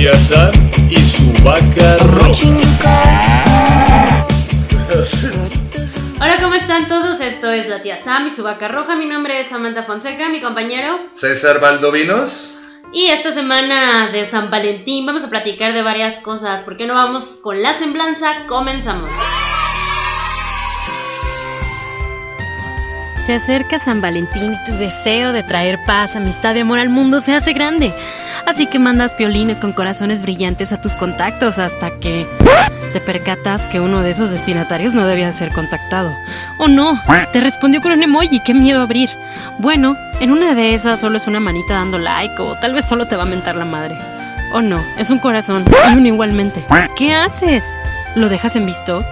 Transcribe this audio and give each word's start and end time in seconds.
tía 0.00 0.18
Sam 0.18 0.50
y 0.88 0.96
su 0.96 1.30
vaca 1.44 1.98
roja. 1.98 3.44
Hola, 6.18 6.38
¿cómo 6.40 6.54
están 6.54 6.88
todos? 6.88 7.20
Esto 7.20 7.52
es 7.52 7.68
la 7.68 7.82
tía 7.82 7.98
Sam 7.98 8.26
y 8.26 8.30
su 8.30 8.42
vaca 8.42 8.68
roja. 8.68 8.96
Mi 8.96 9.04
nombre 9.04 9.38
es 9.38 9.48
Samantha 9.48 9.82
Fonseca, 9.82 10.30
mi 10.30 10.40
compañero. 10.40 11.00
César 11.12 11.60
Valdovinos. 11.60 12.60
Y 12.94 13.08
esta 13.08 13.34
semana 13.34 14.08
de 14.10 14.24
San 14.24 14.50
Valentín 14.50 15.04
vamos 15.04 15.24
a 15.24 15.28
platicar 15.28 15.74
de 15.74 15.82
varias 15.82 16.18
cosas. 16.20 16.62
¿Por 16.62 16.78
qué 16.78 16.86
no 16.86 16.94
vamos 16.94 17.38
con 17.42 17.60
la 17.60 17.74
semblanza? 17.74 18.46
Comenzamos. 18.46 19.10
Se 23.26 23.34
acerca 23.34 23.78
San 23.78 24.00
Valentín 24.00 24.54
y 24.54 24.64
tu 24.64 24.76
deseo 24.76 25.32
de 25.32 25.42
traer 25.42 25.78
paz, 25.84 26.16
amistad 26.16 26.54
y 26.54 26.60
amor 26.60 26.78
al 26.78 26.88
mundo 26.88 27.20
se 27.20 27.34
hace 27.34 27.52
grande. 27.52 27.94
Así 28.46 28.66
que 28.66 28.78
mandas 28.78 29.14
piolines 29.14 29.60
con 29.60 29.72
corazones 29.72 30.22
brillantes 30.22 30.72
a 30.72 30.80
tus 30.80 30.94
contactos 30.94 31.58
hasta 31.58 32.00
que 32.00 32.26
te 32.92 33.00
percatas 33.00 33.66
que 33.66 33.78
uno 33.78 34.02
de 34.02 34.10
esos 34.10 34.30
destinatarios 34.30 34.94
no 34.94 35.06
debía 35.06 35.30
ser 35.32 35.52
contactado. 35.52 36.12
¡Oh 36.58 36.66
no! 36.66 36.98
Te 37.32 37.40
respondió 37.40 37.80
con 37.82 37.92
un 37.92 38.02
emoji, 38.02 38.40
qué 38.40 38.54
miedo 38.54 38.80
abrir. 38.80 39.10
Bueno, 39.58 39.96
en 40.18 40.30
una 40.30 40.54
de 40.54 40.74
esas 40.74 40.98
solo 40.98 41.16
es 41.16 41.26
una 41.26 41.40
manita 41.40 41.74
dando 41.74 41.98
like 41.98 42.40
o 42.40 42.56
tal 42.56 42.74
vez 42.74 42.86
solo 42.86 43.06
te 43.06 43.16
va 43.16 43.22
a 43.24 43.26
mentar 43.26 43.54
la 43.54 43.64
madre. 43.64 43.96
Oh 44.52 44.62
no, 44.62 44.82
es 44.98 45.10
un 45.10 45.18
corazón 45.18 45.64
y 45.92 45.96
un 45.96 46.06
igualmente. 46.06 46.64
¿Qué 46.96 47.14
haces? 47.14 47.62
¿Lo 48.16 48.28
dejas 48.28 48.56
en 48.56 48.66
visto? 48.66 49.04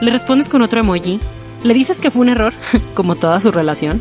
¿Le 0.00 0.12
respondes 0.12 0.48
con 0.48 0.62
otro 0.62 0.78
emoji? 0.80 1.18
¿Le 1.62 1.74
dices 1.74 2.00
que 2.00 2.10
fue 2.10 2.22
un 2.22 2.28
error, 2.28 2.54
como 2.94 3.16
toda 3.16 3.40
su 3.40 3.50
relación? 3.50 4.00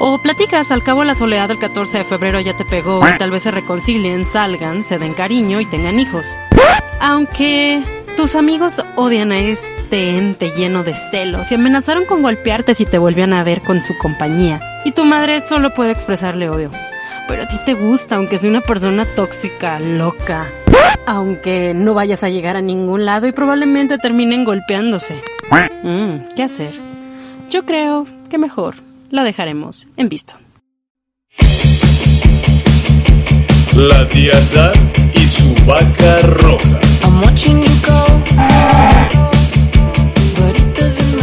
¿O 0.00 0.18
platicas, 0.22 0.70
al 0.70 0.82
cabo 0.82 1.04
la 1.04 1.14
soledad 1.14 1.48
del 1.48 1.58
14 1.58 1.98
de 1.98 2.04
febrero 2.04 2.40
ya 2.40 2.56
te 2.56 2.64
pegó 2.64 3.00
y 3.06 3.18
tal 3.18 3.30
vez 3.30 3.42
se 3.42 3.50
reconcilien, 3.50 4.24
salgan, 4.24 4.84
se 4.84 4.98
den 4.98 5.12
cariño 5.12 5.60
y 5.60 5.66
tengan 5.66 5.98
hijos? 5.98 6.36
Aunque 7.00 7.82
tus 8.16 8.36
amigos 8.36 8.82
odian 8.96 9.32
a 9.32 9.38
este 9.40 10.16
ente 10.16 10.52
lleno 10.56 10.82
de 10.82 10.94
celos 10.94 11.50
y 11.50 11.56
amenazaron 11.56 12.04
con 12.04 12.22
golpearte 12.22 12.74
si 12.74 12.86
te 12.86 12.98
volvían 12.98 13.32
a 13.32 13.44
ver 13.44 13.60
con 13.62 13.80
su 13.80 13.96
compañía. 13.98 14.60
Y 14.84 14.92
tu 14.92 15.04
madre 15.04 15.40
solo 15.40 15.74
puede 15.74 15.92
expresarle 15.92 16.48
odio. 16.48 16.70
Pero 17.28 17.42
a 17.42 17.48
ti 17.48 17.56
te 17.66 17.74
gusta, 17.74 18.16
aunque 18.16 18.38
sea 18.38 18.48
una 18.48 18.62
persona 18.62 19.04
tóxica, 19.04 19.78
loca. 19.80 20.46
Aunque 21.06 21.74
no 21.74 21.92
vayas 21.92 22.24
a 22.24 22.30
llegar 22.30 22.56
a 22.56 22.62
ningún 22.62 23.04
lado 23.04 23.26
y 23.26 23.32
probablemente 23.32 23.98
terminen 23.98 24.44
golpeándose. 24.44 25.20
Mm, 25.82 26.28
¿Qué 26.34 26.42
hacer? 26.42 26.87
Yo 27.50 27.64
creo 27.64 28.06
que 28.28 28.36
mejor 28.36 28.74
lo 29.10 29.22
dejaremos 29.22 29.88
en 29.96 30.10
visto. 30.10 30.34
La 33.74 34.06
tía 34.10 34.38
Sam 34.42 34.74
y 35.14 35.20
su 35.20 35.54
vaca 35.64 36.20
roja. 36.20 36.80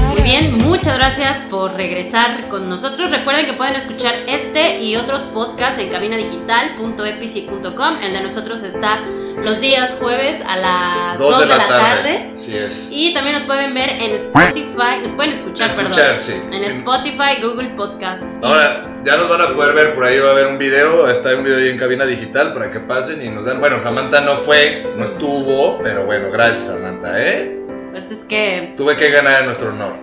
Muy 0.02 0.22
bien, 0.23 0.58
muchas 0.86 1.00
gracias 1.00 1.38
por 1.50 1.73
regresar 1.73 2.47
con 2.47 2.69
nosotros. 2.69 3.09
Recuerden 3.09 3.47
que 3.47 3.53
pueden 3.53 3.75
escuchar 3.75 4.14
este 4.28 4.81
y 4.81 4.95
otros 4.97 5.23
podcasts 5.23 5.80
en 5.80 5.89
cabinadigital.epici.com. 5.89 7.95
El 8.03 8.14
de 8.14 8.22
nosotros 8.22 8.61
está 8.61 9.00
los 9.44 9.59
días 9.61 9.97
jueves 10.00 10.44
a 10.47 10.58
las 10.58 11.17
2 11.17 11.39
de, 11.39 11.45
la, 11.47 11.67
tarde. 11.67 12.30
Así 12.36 12.55
es. 12.55 12.89
Y 12.92 13.16
también 13.16 13.33
nos 13.33 13.45
pueden 13.45 13.73
ver 13.73 14.00
en 14.00 14.14
Spotify, 14.14 15.00
nos 15.02 15.14
pueden 15.14 15.31
escuchar, 15.31 15.72
perdón. 15.72 15.92
sí. 16.17 16.33
En 16.52 16.64
Sí. 16.64 16.69
Spotify, 16.69 17.42
Google 17.42 17.70
Podcast. 17.70 18.22
Ahora, 18.44 18.99
ya 19.03 19.17
nos 19.17 19.27
van 19.27 19.42
a 19.42 19.47
poder 19.55 19.73
ver, 19.73 19.95
por 19.95 20.03
ahí 20.03 20.20
va 20.20 20.30
a 20.30 20.33
haber 20.33 20.45
un 20.45 20.59
video, 20.59 21.09
está 21.09 21.36
un 21.36 21.44
video 21.44 21.58
ahí 21.58 21.70
en 21.70 21.80
cabina 21.80 22.05
digital 22.05 22.53
para 22.53 22.70
que 22.70 22.80
pasen 22.80 23.23
y 23.23 23.30
nos 23.30 23.44
vean. 23.44 23.59
Bueno, 23.59 23.81
Samantha 23.81 24.22
no 24.22 24.38
fue, 24.38 24.94
no 24.95 25.03
estuvo, 25.03 25.80
pero 25.81 26.05
bueno, 26.05 26.30
gracias 26.30 26.67
Samantha, 26.67 27.20
¿eh? 27.20 27.64
Pues 27.96 28.12
es 28.12 28.26
que 28.26 28.73
Tuve 28.76 28.98
que 28.98 29.10
ganar 29.10 29.39
en 29.39 29.45
nuestro 29.45 29.70
honor. 29.70 29.94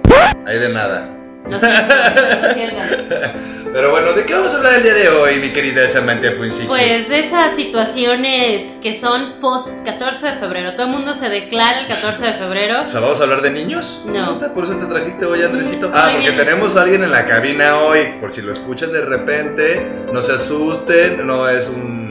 Ahí 0.47 0.58
de 0.58 0.70
nada. 0.70 1.14
lo 1.47 1.60
siento, 1.60 1.94
lo 2.42 2.54
siento. 2.54 2.76
Pero 3.75 3.91
bueno, 3.91 4.14
¿de 4.14 4.25
qué 4.25 4.32
vamos 4.32 4.54
a 4.54 4.56
hablar 4.56 4.76
el 4.76 4.82
día 4.82 4.94
de 4.94 5.08
hoy, 5.10 5.36
mi 5.41 5.50
querida 5.50 5.86
Samantha 5.86 6.32
Fuincique? 6.32 6.69
Pues 6.69 7.10
de 7.10 7.19
esas 7.19 7.54
situaciones 7.54 8.78
que 8.82 8.98
son 8.98 9.38
post 9.41 9.69
14 9.84 10.26
de 10.26 10.32
febrero. 10.36 10.72
Todo 10.75 10.86
el 10.86 10.92
mundo 10.92 11.12
se 11.12 11.28
declara 11.28 11.81
el 11.81 11.86
14 11.86 12.25
de 12.28 12.32
febrero. 12.32 12.82
O 12.84 12.88
sea, 12.88 13.00
¿vamos 13.00 13.20
a 13.20 13.25
hablar 13.25 13.42
de 13.42 13.50
niños? 13.50 14.04
No. 14.06 14.38
¿Por 14.38 14.64
eso 14.64 14.76
te 14.76 14.86
trajiste 14.86 15.26
hoy, 15.26 15.42
Andresito? 15.42 15.91
Mm, 15.91 15.92
Ah, 15.94 16.04
muy 16.06 16.12
porque 16.22 16.31
bien. 16.32 16.47
tenemos 16.47 16.78
a 16.78 16.82
alguien 16.84 17.04
en 17.04 17.10
la 17.10 17.26
cabina 17.26 17.76
hoy, 17.76 17.98
por 18.22 18.31
si 18.31 18.41
lo 18.41 18.52
escuchan 18.52 18.91
de 18.91 19.02
repente, 19.02 19.86
no 20.14 20.22
se 20.22 20.32
asusten, 20.32 21.26
no 21.26 21.47
es 21.47 21.69
un, 21.69 22.01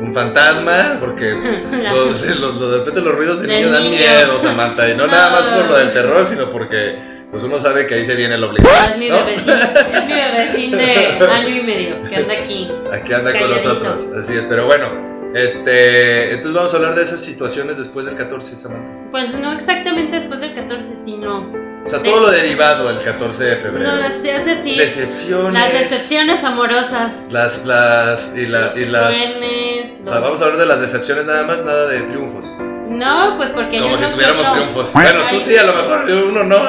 un 0.00 0.14
fantasma, 0.14 0.96
porque 1.00 1.32
los, 1.92 2.24
los- 2.26 2.40
los- 2.56 2.70
de 2.72 2.78
repente 2.78 3.00
los 3.00 3.14
ruidos 3.14 3.40
de 3.40 3.46
Del 3.48 3.62
niño 3.62 3.72
dan 3.72 3.90
miedo, 3.90 4.38
Samantha, 4.38 4.88
y 4.90 4.94
no, 4.96 5.06
No. 5.06 5.12
nada 5.12 5.30
más 5.30 5.42
por 5.46 5.66
lo 5.66 5.76
del 5.76 5.92
terror, 5.92 6.24
sino 6.24 6.50
porque 6.50 6.96
pues 7.30 7.42
uno 7.42 7.60
sabe 7.60 7.86
que 7.86 7.94
ahí 7.94 8.04
se 8.04 8.14
viene 8.16 8.36
el 8.36 8.40
No, 8.40 8.48
obligado. 8.48 8.90
es 8.90 8.96
mi 8.96 9.10
bebecín, 9.10 9.50
es 9.52 10.04
mi 10.06 10.12
bebecín 10.14 10.70
de 10.72 11.26
año 11.32 11.48
y 11.56 11.60
medio 11.62 12.00
que 12.08 12.16
anda 12.16 12.34
aquí. 12.34 12.70
Aquí 12.92 13.12
anda 13.12 13.38
con 13.38 13.50
nosotros, 13.50 14.08
así 14.18 14.32
es, 14.34 14.46
pero 14.48 14.64
bueno, 14.66 14.86
este, 15.34 16.30
entonces 16.30 16.54
vamos 16.54 16.72
a 16.72 16.76
hablar 16.78 16.94
de 16.94 17.02
esas 17.02 17.20
situaciones 17.20 17.76
después 17.76 18.06
del 18.06 18.14
14, 18.16 18.56
Samantha. 18.56 18.90
Pues 19.10 19.34
no 19.34 19.52
exactamente 19.52 20.16
después 20.16 20.40
del 20.40 20.54
14, 20.54 20.92
sino. 21.04 21.67
O 21.88 21.90
sea, 21.90 22.02
todo 22.02 22.20
lo 22.20 22.30
derivado 22.30 22.86
del 22.88 22.98
14 22.98 23.44
de 23.44 23.56
febrero. 23.56 23.90
No, 23.90 23.96
las, 23.96 24.16
es 24.22 24.44
decir, 24.44 24.76
Decepciones. 24.78 25.54
las 25.54 25.72
decepciones 25.72 26.44
amorosas. 26.44 27.12
Las, 27.30 27.64
las, 27.64 28.32
y, 28.36 28.46
la- 28.46 28.72
y 28.76 28.84
las. 28.84 29.16
truenes, 29.16 29.92
O 30.02 30.04
sea, 30.04 30.18
vamos 30.20 30.38
a 30.42 30.44
hablar 30.44 30.58
de 30.60 30.66
las 30.66 30.80
decepciones 30.82 31.24
nada 31.24 31.44
más, 31.44 31.64
nada 31.64 31.86
de 31.86 32.00
triunfos. 32.02 32.56
No, 32.90 33.36
pues 33.38 33.52
porque 33.52 33.78
Como 33.78 33.92
yo 33.92 33.96
si 33.96 34.02
no 34.04 34.10
tuviéramos 34.10 34.50
triunfos. 34.52 34.92
Bueno, 34.92 35.20
tú 35.30 35.40
sí, 35.40 35.56
a 35.56 35.62
lo 35.64 35.72
mejor, 35.72 36.08
yo- 36.08 36.28
uno 36.28 36.44
no. 36.44 36.58
No, 36.58 36.64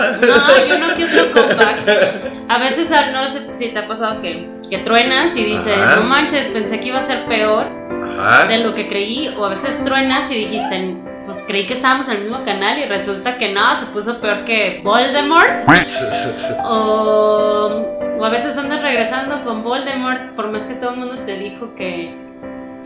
hay 0.56 0.72
uno 0.72 0.88
que 0.96 1.03
otro 1.03 1.31
comeback. 1.34 2.47
A 2.47 2.58
veces, 2.59 2.90
ah, 2.94 3.12
no 3.12 3.28
sé 3.28 3.41
si 3.50 3.69
te 3.74 3.79
ha 3.79 3.88
pasado 3.88 4.22
que, 4.22 4.50
que 4.69 4.78
truenas 4.79 5.35
y 5.35 5.44
dices, 5.44 5.78
Ajá. 5.78 5.97
no 5.97 6.03
manches, 6.03 6.47
pensé 6.47 6.79
que 6.79 6.88
iba 6.88 6.97
a 7.00 7.02
ser 7.06 7.25
peor 7.25 7.66
de 7.68 8.19
Ajá. 8.22 8.58
lo 8.59 8.74
que 8.74 8.88
creí. 8.88 9.28
O 9.38 9.46
a 9.46 9.50
veces 9.50 9.84
truenas 9.84 10.31
y 10.31 10.35
dijiste, 10.35 10.96
pues 11.29 11.44
creí 11.45 11.67
que 11.67 11.73
estábamos 11.75 12.07
en 12.09 12.16
el 12.17 12.22
mismo 12.23 12.44
canal 12.44 12.79
y 12.79 12.85
resulta 12.85 13.38
que 13.38 13.51
no, 13.51 13.79
se 13.79 13.85
puso 13.88 14.19
peor 14.19 14.45
que 14.45 14.81
Voldemort. 14.84 15.62
O, 16.66 17.85
o 18.19 18.25
a 18.25 18.29
veces 18.29 18.57
andas 18.57 18.81
regresando 18.81 19.44
con 19.44 19.62
Voldemort 19.62 20.34
por 20.35 20.50
más 20.50 20.63
que 20.63 20.73
todo 20.73 20.91
el 20.91 20.95
mundo 20.97 21.19
te 21.28 21.38
dijo 21.38 21.75
que, 21.75 22.12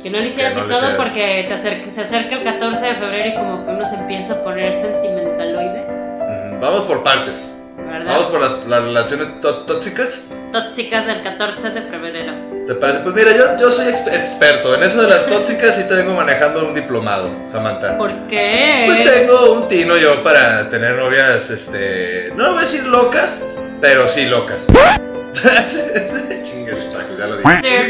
que 0.01 0.09
no 0.09 0.19
lo 0.19 0.25
hicieras 0.25 0.57
no 0.57 0.65
y 0.65 0.67
todo 0.67 0.97
porque 0.97 1.45
te 1.47 1.53
acerca, 1.53 1.89
se 1.89 2.01
acerca 2.01 2.35
el 2.35 2.43
14 2.43 2.85
de 2.85 2.95
febrero 2.95 3.29
y 3.29 3.35
como 3.35 3.65
que 3.65 3.71
uno 3.71 3.85
se 3.89 3.95
empieza 3.95 4.33
a 4.33 4.43
poner 4.43 4.73
sentimentaloide, 4.73 5.87
Vamos 6.59 6.81
por 6.81 7.01
partes. 7.01 7.55
¿verdad? 7.77 8.13
Vamos 8.13 8.25
por 8.31 8.41
las, 8.41 8.67
las 8.67 8.83
relaciones 8.83 9.39
tó- 9.39 9.63
tóxicas. 9.65 10.31
Tóxicas 10.51 11.05
del 11.05 11.21
14 11.23 11.69
de 11.69 11.81
febrero. 11.81 12.33
¿Te 12.67 12.75
parece? 12.75 12.99
Pues 12.99 13.13
mira, 13.15 13.35
yo, 13.35 13.57
yo 13.59 13.69
soy 13.71 13.87
ex- 13.89 14.07
experto. 14.07 14.73
En 14.75 14.83
eso 14.83 15.01
de 15.01 15.09
las 15.09 15.25
tóxicas 15.27 15.75
sí 15.75 15.83
te 15.87 15.95
vengo 15.95 16.13
manejando 16.13 16.65
un 16.65 16.73
diplomado, 16.73 17.29
Samantha. 17.45 17.97
¿Por 17.97 18.11
qué? 18.27 18.83
Pues 18.85 19.03
tengo 19.03 19.53
un 19.53 19.67
tino 19.67 19.97
yo 19.97 20.23
para 20.23 20.69
tener 20.69 20.95
novias, 20.95 21.49
este. 21.49 22.31
No 22.35 22.49
voy 22.51 22.59
a 22.59 22.61
decir 22.61 22.85
locas, 22.85 23.43
pero 23.81 24.07
sí 24.07 24.25
locas. 24.27 24.67
Chingue 26.43 26.75
su 26.75 26.89
taco, 26.91 27.15
ya 27.17 27.27
lo 27.27 27.35
dije. 27.35 27.87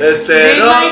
Este, 0.00 0.56
no. 0.58 0.66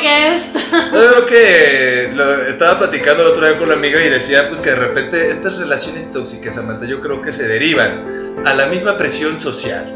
Yo 0.71 0.91
creo 0.91 1.27
que 1.27 2.11
lo 2.15 2.35
estaba 2.43 2.79
platicando 2.79 3.23
el 3.25 3.31
otro 3.31 3.47
día 3.47 3.57
con 3.57 3.67
una 3.69 3.75
amiga 3.75 4.01
y 4.03 4.09
decía 4.11 4.49
pues 4.49 4.61
que 4.61 4.71
de 4.71 4.77
repente 4.77 5.31
estas 5.31 5.59
relaciones 5.59 6.11
tóxicas, 6.13 6.55
Samantha, 6.57 6.87
yo 6.87 7.01
creo 7.01 7.23
que 7.23 7.33
se 7.33 7.47
derivan 7.49 8.37
a 8.45 8.55
la 8.55 8.67
misma 8.67 8.97
presión 8.97 9.39
social. 9.39 9.95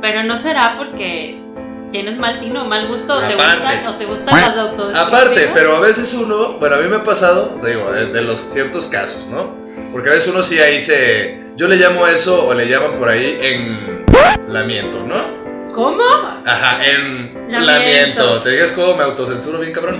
Pero 0.00 0.22
no 0.24 0.34
será 0.36 0.76
porque 0.78 1.42
tienes 1.90 2.18
mal 2.18 2.38
tino 2.40 2.62
o 2.62 2.64
mal 2.66 2.86
gusto 2.86 3.14
o 3.16 3.18
te 3.20 3.34
Aparte. 3.34 3.60
gustan, 3.62 3.86
o 3.86 3.94
te 3.96 4.04
gustan 4.06 4.40
las 4.40 4.56
autodestructivas. 4.56 5.06
Aparte, 5.08 5.50
pero 5.54 5.76
a 5.76 5.80
veces 5.80 6.12
uno, 6.14 6.54
bueno, 6.58 6.76
a 6.76 6.78
mí 6.78 6.88
me 6.88 6.96
ha 6.96 7.02
pasado, 7.02 7.58
te 7.62 7.70
digo, 7.70 7.90
de, 7.92 8.06
de 8.06 8.22
los 8.22 8.40
ciertos 8.40 8.86
casos, 8.88 9.26
¿no? 9.28 9.54
Porque 9.92 10.10
a 10.10 10.12
veces 10.12 10.28
uno 10.28 10.42
sí 10.42 10.58
ahí 10.58 10.80
se, 10.80 11.40
yo 11.56 11.66
le 11.68 11.76
llamo 11.76 12.06
eso 12.06 12.46
o 12.46 12.54
le 12.54 12.68
llaman 12.68 12.94
por 12.94 13.08
ahí 13.08 13.38
en 13.40 14.04
lamiento, 14.48 15.04
¿no? 15.06 15.38
¿Cómo? 15.74 16.02
Ajá, 16.44 16.78
en 16.84 17.28
Lamiento. 17.48 17.72
lamiento. 17.72 18.42
¿Te 18.42 18.50
digas 18.50 18.72
cómo 18.72 18.96
me 18.96 19.04
autocensuro 19.04 19.58
bien, 19.60 19.72
cabrón? 19.72 19.98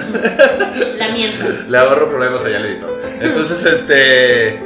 La 0.99 1.09
mientas. 1.09 1.49
Le 1.69 1.79
ahorro 1.79 2.09
problemas 2.11 2.45
allá 2.45 2.57
al 2.59 2.67
editor. 2.67 3.01
Entonces, 3.21 3.65
este. 3.65 4.61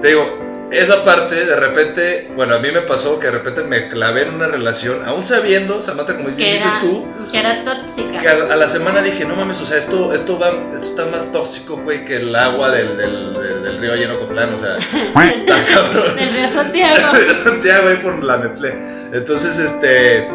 Te 0.00 0.08
digo, 0.08 0.41
esa 0.72 1.04
parte, 1.04 1.44
de 1.44 1.54
repente. 1.56 2.28
Bueno, 2.34 2.54
a 2.54 2.58
mí 2.58 2.70
me 2.72 2.80
pasó 2.80 3.18
que 3.20 3.26
de 3.26 3.32
repente 3.32 3.62
me 3.64 3.88
clavé 3.88 4.22
en 4.22 4.34
una 4.34 4.48
relación, 4.48 5.02
aún 5.06 5.22
sabiendo, 5.22 5.80
Samantha, 5.82 6.16
como 6.16 6.30
dices 6.30 6.80
tú, 6.80 7.06
que 7.30 7.38
era 7.38 7.62
tóxica. 7.64 8.20
que 8.20 8.28
a, 8.28 8.32
a 8.32 8.56
la 8.56 8.66
semana 8.68 9.02
dije, 9.02 9.24
no 9.24 9.36
mames, 9.36 9.60
o 9.60 9.66
sea, 9.66 9.76
esto, 9.78 10.12
esto, 10.14 10.38
va, 10.38 10.48
esto 10.74 10.86
está 10.86 11.06
más 11.06 11.30
tóxico, 11.30 11.76
güey, 11.76 12.04
que 12.04 12.16
el 12.16 12.34
agua 12.34 12.70
del, 12.70 12.96
del, 12.96 13.34
del, 13.34 13.62
del 13.62 13.78
río 13.80 13.94
lleno 13.96 14.18
Cotlán, 14.18 14.54
o 14.54 14.58
sea, 14.58 14.76
está 14.78 15.64
cabrón. 15.74 16.16
Del 16.16 16.32
río 16.32 16.48
Santiago. 16.48 16.96
Santiago, 17.44 17.82
güey, 17.84 18.02
por 18.02 18.24
la 18.24 18.38
mezclé. 18.38 18.74
Entonces, 19.12 19.58
este. 19.58 20.26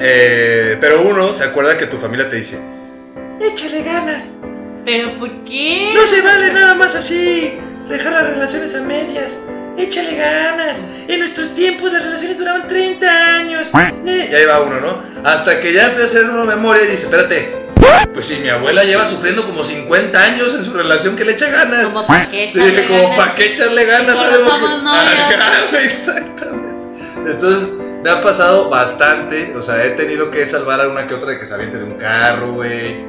eh, 0.00 0.76
pero 0.80 1.02
uno 1.02 1.32
se 1.32 1.44
acuerda 1.44 1.76
que 1.78 1.86
tu 1.86 1.96
familia 1.96 2.28
te 2.28 2.36
dice: 2.36 2.58
Échale 3.40 3.82
ganas. 3.82 4.38
¿Pero 4.84 5.18
por 5.18 5.44
qué? 5.44 5.90
No 5.94 6.06
se 6.06 6.22
vale 6.22 6.52
nada 6.52 6.74
más 6.74 6.94
así. 6.94 7.58
Dejar 7.88 8.12
las 8.12 8.30
relaciones 8.30 8.74
a 8.74 8.80
medias. 8.82 9.40
Échale 9.76 10.16
ganas. 10.16 10.80
En 11.08 11.20
nuestros 11.20 11.54
tiempos 11.54 11.92
las 11.92 12.02
relaciones 12.02 12.38
duraban 12.38 12.66
30 12.68 13.36
años. 13.36 13.70
Y 14.04 14.34
ahí 14.34 14.44
va 14.46 14.60
uno, 14.60 14.80
¿no? 14.80 15.02
Hasta 15.24 15.60
que 15.60 15.72
ya 15.72 15.84
empieza 15.86 16.02
a 16.02 16.06
hacer 16.06 16.30
uno 16.30 16.44
memoria 16.44 16.82
y 16.84 16.88
dice, 16.88 17.04
espérate. 17.04 17.56
Pues 18.12 18.26
si 18.26 18.36
mi 18.40 18.48
abuela 18.48 18.82
lleva 18.84 19.06
sufriendo 19.06 19.46
como 19.46 19.62
50 19.64 20.20
años 20.20 20.54
en 20.54 20.64
su 20.64 20.72
relación 20.74 21.16
que 21.16 21.24
le 21.24 21.32
echa 21.32 21.48
ganas. 21.48 21.84
Como 21.86 22.06
pa' 22.06 22.26
qué 22.30 22.50
Sí, 22.52 22.58
echarle 22.60 22.86
como 22.86 23.02
ganas. 23.02 23.18
para 23.18 23.34
qué 23.34 23.46
echarle 23.46 23.84
ganas 23.84 24.12
Solo 24.14 24.30
a 24.30 24.34
algo 24.34 24.48
somos. 24.50 24.70
Ajá, 24.86 25.80
Exactamente. 25.84 27.30
Entonces, 27.30 27.72
me 28.02 28.10
ha 28.10 28.20
pasado 28.20 28.68
bastante. 28.68 29.54
O 29.56 29.62
sea, 29.62 29.84
he 29.84 29.90
tenido 29.90 30.30
que 30.30 30.44
salvar 30.44 30.80
a 30.80 30.88
una 30.88 31.06
que 31.06 31.14
otra 31.14 31.30
de 31.30 31.38
que 31.38 31.46
se 31.46 31.54
aviente 31.54 31.78
de 31.78 31.84
un 31.84 31.94
carro, 31.94 32.52
güey. 32.54 33.04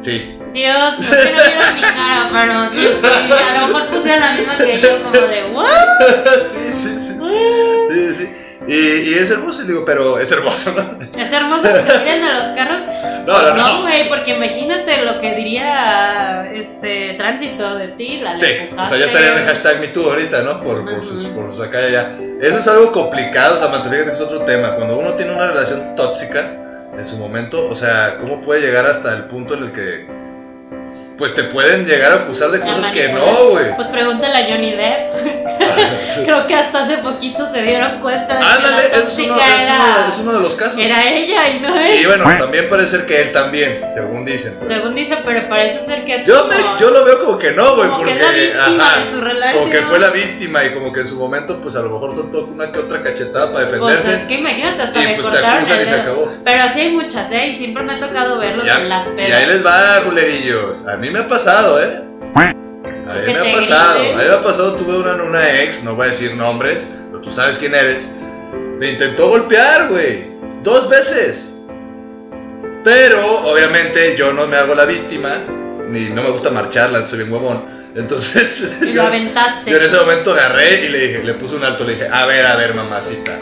Sí. 0.00 0.38
Dios, 0.54 0.98
no 1.00 1.16
quiero 1.16 1.36
ver 1.36 1.74
mi 1.74 1.80
cara, 1.82 2.30
pero 2.32 2.68
sí, 2.72 2.88
sí, 3.02 3.32
a 3.32 3.60
lo 3.60 3.66
mejor 3.66 3.86
pusiera 3.88 4.18
la 4.20 4.32
misma 4.32 4.56
que 4.56 4.80
yo, 4.80 5.02
como 5.02 5.20
de, 5.26 5.44
¿what? 5.52 5.66
sí, 6.52 6.72
sí, 6.72 7.00
sí. 7.00 7.14
Sí, 7.20 8.14
sí. 8.14 8.14
sí. 8.14 8.30
Y, 8.66 8.72
y 9.10 9.14
es 9.14 9.30
hermoso, 9.30 9.62
y 9.62 9.66
digo, 9.66 9.84
pero 9.84 10.18
es 10.18 10.32
hermoso, 10.32 10.72
¿no? 10.74 11.20
Es 11.20 11.32
hermoso 11.32 11.62
que 11.64 11.92
se 11.92 11.98
miren 11.98 12.22
de 12.22 12.32
los 12.32 12.46
carros. 12.56 12.80
No, 13.26 13.40
no, 13.40 13.54
No, 13.54 13.76
no. 13.76 13.82
güey, 13.84 14.06
porque 14.10 14.32
imagínate 14.32 15.02
lo 15.06 15.18
que 15.18 15.34
diría 15.34 16.46
este 16.52 17.14
tránsito 17.14 17.76
de 17.78 17.88
ti, 17.88 18.18
la 18.20 18.36
Sí, 18.36 18.52
o 18.76 18.84
sea, 18.84 18.98
ya 18.98 19.06
estaría 19.06 19.32
en 19.32 19.38
el 19.38 19.44
hashtag 19.44 19.80
MeToo 19.80 20.10
ahorita, 20.10 20.42
¿no? 20.42 20.60
Por, 20.60 20.84
por, 20.84 21.02
sus, 21.02 21.24
por 21.28 21.50
sus 21.50 21.58
acá 21.66 21.80
y 21.80 21.84
allá. 21.86 22.10
Eso 22.42 22.58
es 22.58 22.68
algo 22.68 22.92
complicado, 22.92 23.56
Samantha, 23.56 23.88
fíjate 23.88 24.08
que 24.08 24.12
es 24.12 24.20
otro 24.20 24.40
tema. 24.44 24.74
Cuando 24.76 24.98
uno 24.98 25.14
tiene 25.14 25.32
una 25.32 25.46
relación 25.46 25.96
tóxica 25.96 26.52
en 26.98 27.06
su 27.06 27.16
momento, 27.16 27.66
o 27.66 27.74
sea, 27.74 28.18
¿cómo 28.20 28.42
puede 28.42 28.60
llegar 28.60 28.84
hasta 28.84 29.14
el 29.14 29.24
punto 29.24 29.54
en 29.54 29.62
el 29.64 29.72
que 29.72 30.06
pues 31.16 31.34
te 31.34 31.44
pueden 31.44 31.86
llegar 31.86 32.12
a 32.12 32.14
acusar 32.16 32.50
de 32.50 32.60
cosas 32.60 32.88
que 32.88 33.08
no, 33.08 33.50
güey? 33.50 33.74
Pues 33.76 33.88
pregúntale 33.88 34.36
a 34.36 34.48
Johnny 34.48 34.72
Depp. 34.72 35.14
Creo 36.24 36.46
que 36.46 36.54
hasta 36.54 36.84
hace 36.84 36.98
poquito 36.98 37.46
se 37.52 37.62
dieron 37.62 38.00
cuenta 38.00 38.34
de 38.34 38.40
que 38.40 38.46
Ándale, 38.46 38.76
la 38.76 38.98
es 38.98 39.18
uno, 39.18 39.36
es, 39.36 39.62
era, 39.62 39.74
uno, 39.98 40.08
es 40.08 40.18
uno 40.18 40.32
de 40.32 40.40
los 40.40 40.54
casos. 40.54 40.78
era 40.78 41.08
ella 41.12 41.48
y 41.50 41.60
no 41.60 41.78
él. 41.78 42.00
Y 42.00 42.06
bueno, 42.06 42.24
también 42.38 42.68
parece 42.68 42.96
ser 42.98 43.06
que 43.06 43.20
él 43.22 43.32
también, 43.32 43.82
según 43.92 44.24
dicen. 44.24 44.56
pues. 44.58 44.72
Según 44.76 44.94
dice, 44.94 45.18
pero 45.24 45.48
parece 45.48 45.84
ser 45.86 46.04
que 46.04 46.16
es 46.16 46.26
Yo, 46.26 46.38
como, 46.40 46.48
me, 46.52 46.80
yo 46.80 46.90
lo 46.90 47.04
veo 47.04 47.20
como 47.24 47.38
que 47.38 47.52
no, 47.52 47.76
güey, 47.76 47.88
porque. 47.90 48.14
que 48.14 48.20
es 48.20 48.24
la 48.24 48.32
víctima 48.32 48.84
ajá, 48.88 49.00
de 49.00 49.10
su 49.12 49.20
relación. 49.20 49.58
como 49.60 49.70
que 49.72 49.78
fue 49.82 49.98
la 49.98 50.10
víctima 50.10 50.64
y 50.64 50.70
como 50.70 50.92
que 50.92 51.00
en 51.00 51.06
su 51.06 51.16
momento, 51.18 51.60
pues 51.60 51.76
a 51.76 51.80
lo 51.82 51.90
mejor 51.90 52.12
soltó 52.12 52.44
una 52.46 52.70
que 52.72 52.78
otra 52.80 53.02
cachetada 53.02 53.52
para 53.52 53.66
Pues 53.66 53.72
defenderse. 53.72 54.14
es 54.14 54.20
que 54.28 54.34
imagínate, 54.34 54.82
hasta 54.82 55.02
Y 55.02 55.06
le 55.06 55.14
pues 55.14 55.26
cortaron 55.26 55.58
el 55.58 55.82
y 55.82 55.86
se 55.86 55.94
acabó. 55.94 56.32
Pero 56.44 56.62
así 56.62 56.80
hay 56.80 56.92
muchas, 56.92 57.30
¿eh? 57.32 57.48
Y 57.48 57.56
siempre 57.56 57.82
me 57.82 57.94
ha 57.94 58.00
tocado 58.00 58.38
verlos 58.38 58.64
Ya, 58.66 58.80
en 58.80 58.88
las 58.88 59.06
y 59.06 59.10
pedas. 59.10 59.32
ahí 59.32 59.46
les 59.46 59.64
va, 59.66 60.00
culerillos. 60.04 60.86
A 60.86 60.96
mí 60.96 61.03
me 61.10 61.20
ha 61.20 61.28
pasado, 61.28 61.82
¿eh? 61.82 62.02
A 62.34 63.14
mí 63.26 63.32
me 63.32 63.38
ha 63.38 63.56
pasado. 63.56 63.98
A 64.00 64.02
mí 64.02 64.24
me 64.26 64.32
ha 64.32 64.40
pasado, 64.40 64.74
tuve 64.74 64.96
una, 64.96 65.22
una 65.22 65.62
ex, 65.62 65.84
no 65.84 65.94
voy 65.94 66.06
a 66.06 66.10
decir 66.10 66.34
nombres, 66.34 66.86
pero 67.10 67.20
tú 67.20 67.30
sabes 67.30 67.58
quién 67.58 67.74
eres. 67.74 68.10
Me 68.78 68.92
intentó 68.92 69.28
golpear, 69.28 69.88
güey. 69.88 70.24
Dos 70.62 70.88
veces. 70.88 71.52
Pero, 72.82 73.50
obviamente, 73.50 74.16
yo 74.16 74.32
no 74.32 74.46
me 74.46 74.56
hago 74.56 74.74
la 74.74 74.84
víctima. 74.84 75.38
Ni 75.88 76.08
no 76.10 76.22
me 76.22 76.30
gusta 76.30 76.50
marcharla, 76.50 77.06
soy 77.06 77.18
bien 77.20 77.32
huevón. 77.32 77.64
Entonces. 77.94 78.72
Y 78.82 78.86
yo- 78.92 79.02
lo 79.02 79.08
aventaste. 79.08 79.70
Yo 79.70 79.76
en 79.76 79.82
ese 79.84 79.96
momento 79.96 80.32
agarré 80.32 80.84
y 80.86 80.88
le 80.88 80.98
dije, 80.98 81.22
le 81.24 81.34
puse 81.34 81.54
un 81.56 81.64
alto, 81.64 81.84
le 81.84 81.94
dije, 81.94 82.08
a 82.10 82.26
ver, 82.26 82.44
a 82.46 82.56
ver, 82.56 82.74
mamacita. 82.74 83.32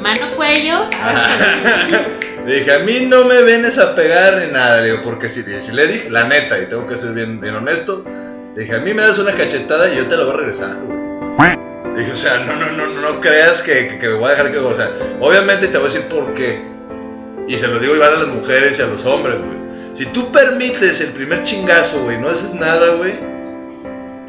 Mano 0.00 0.34
cuello. 0.36 0.88
le 2.46 2.54
dije, 2.54 2.72
a 2.72 2.78
mí 2.80 3.06
no 3.06 3.24
me 3.24 3.42
vienes 3.42 3.78
a 3.78 3.94
pegar 3.94 4.38
ni 4.38 4.52
nada, 4.52 4.80
le 4.80 4.86
digo, 4.90 5.02
porque 5.02 5.28
si, 5.28 5.42
si 5.60 5.72
le 5.72 5.86
dije, 5.86 6.10
la 6.10 6.24
neta, 6.24 6.58
y 6.58 6.66
tengo 6.66 6.86
que 6.86 6.96
ser 6.96 7.12
bien, 7.12 7.40
bien 7.40 7.54
honesto, 7.54 8.04
le 8.56 8.62
dije, 8.62 8.74
a 8.76 8.80
mí 8.80 8.92
me 8.94 9.02
das 9.02 9.18
una 9.18 9.32
cachetada 9.32 9.92
y 9.92 9.96
yo 9.98 10.06
te 10.06 10.16
la 10.16 10.24
voy 10.24 10.34
a 10.34 10.36
regresar, 10.38 10.76
güey. 10.84 10.98
Le 11.94 12.00
dije, 12.00 12.12
o 12.12 12.16
sea, 12.16 12.38
no, 12.46 12.56
no, 12.56 12.70
no, 12.72 12.86
no 13.00 13.20
creas 13.20 13.62
que, 13.62 13.88
que, 13.88 13.98
que 13.98 14.08
me 14.08 14.14
voy 14.14 14.28
a 14.28 14.30
dejar 14.32 14.52
que, 14.52 14.58
o 14.58 14.74
sea, 14.74 14.90
obviamente 15.20 15.68
te 15.68 15.78
voy 15.78 15.88
a 15.88 15.92
decir 15.92 16.08
por 16.08 16.32
qué. 16.34 16.60
Y 17.46 17.58
se 17.58 17.66
lo 17.68 17.78
digo 17.78 17.94
igual 17.94 18.14
a 18.14 18.18
las 18.18 18.28
mujeres 18.28 18.78
y 18.78 18.82
a 18.82 18.86
los 18.86 19.04
hombres, 19.04 19.36
güey. 19.38 19.58
Si 19.92 20.06
tú 20.06 20.30
permites 20.30 21.00
el 21.00 21.08
primer 21.10 21.42
chingazo, 21.42 22.00
güey, 22.04 22.16
no 22.18 22.28
haces 22.28 22.54
nada, 22.54 22.90
güey, 22.94 23.12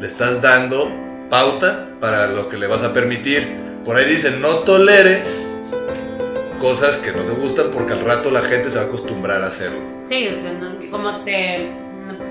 le 0.02 0.08
estás 0.08 0.42
dando 0.42 0.90
pauta 1.30 1.90
para 2.00 2.26
lo 2.26 2.48
que 2.48 2.56
le 2.58 2.66
vas 2.66 2.82
a 2.82 2.92
permitir. 2.92 3.48
Por 3.84 3.96
ahí 3.96 4.04
dicen, 4.04 4.40
no 4.40 4.48
toleres 4.64 5.48
cosas 6.58 6.96
que 6.98 7.12
no 7.12 7.22
te 7.22 7.30
gustan 7.32 7.66
porque 7.72 7.92
al 7.92 8.00
rato 8.04 8.32
la 8.32 8.42
gente 8.42 8.68
se 8.68 8.78
va 8.78 8.84
a 8.84 8.86
acostumbrar 8.88 9.42
a 9.44 9.46
hacerlo. 9.46 9.78
Sí, 10.00 10.26
o 10.28 10.40
sea, 10.40 10.52
no- 10.54 10.90
como 10.90 11.20
te. 11.24 11.70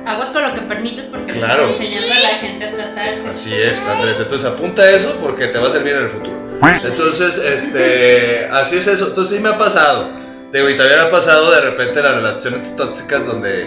Aguas 0.06 0.30
con 0.32 0.44
lo 0.44 0.54
que 0.54 0.62
permites 0.62 1.06
porque 1.06 1.32
Claro. 1.32 1.70
estás 1.70 1.80
enseñando 1.80 2.14
a 2.14 2.20
la 2.20 2.36
gente 2.40 2.66
a 2.66 2.72
tratar. 2.76 3.20
Así 3.32 3.54
es, 3.54 3.82
Andrés. 3.88 4.20
Entonces 4.20 4.48
apunta 4.50 4.90
eso 4.92 5.16
porque 5.22 5.48
te 5.48 5.58
va 5.58 5.70
a 5.70 5.72
servir 5.72 5.94
en 5.96 6.04
el 6.04 6.10
futuro. 6.10 6.38
Entonces, 6.84 7.38
este, 7.38 8.48
así 8.52 8.76
es 8.78 8.88
eso. 8.88 9.08
Entonces 9.08 9.38
sí 9.38 9.42
me 9.42 9.48
ha 9.50 9.58
pasado. 9.58 10.10
Te 10.52 10.58
Digo, 10.58 10.70
y 10.70 10.76
también 10.76 11.00
me 11.00 11.06
ha 11.06 11.10
pasado 11.10 11.50
de 11.52 11.62
repente 11.62 12.02
las 12.04 12.16
relaciones 12.16 12.76
tóxicas 12.76 13.26
donde, 13.26 13.66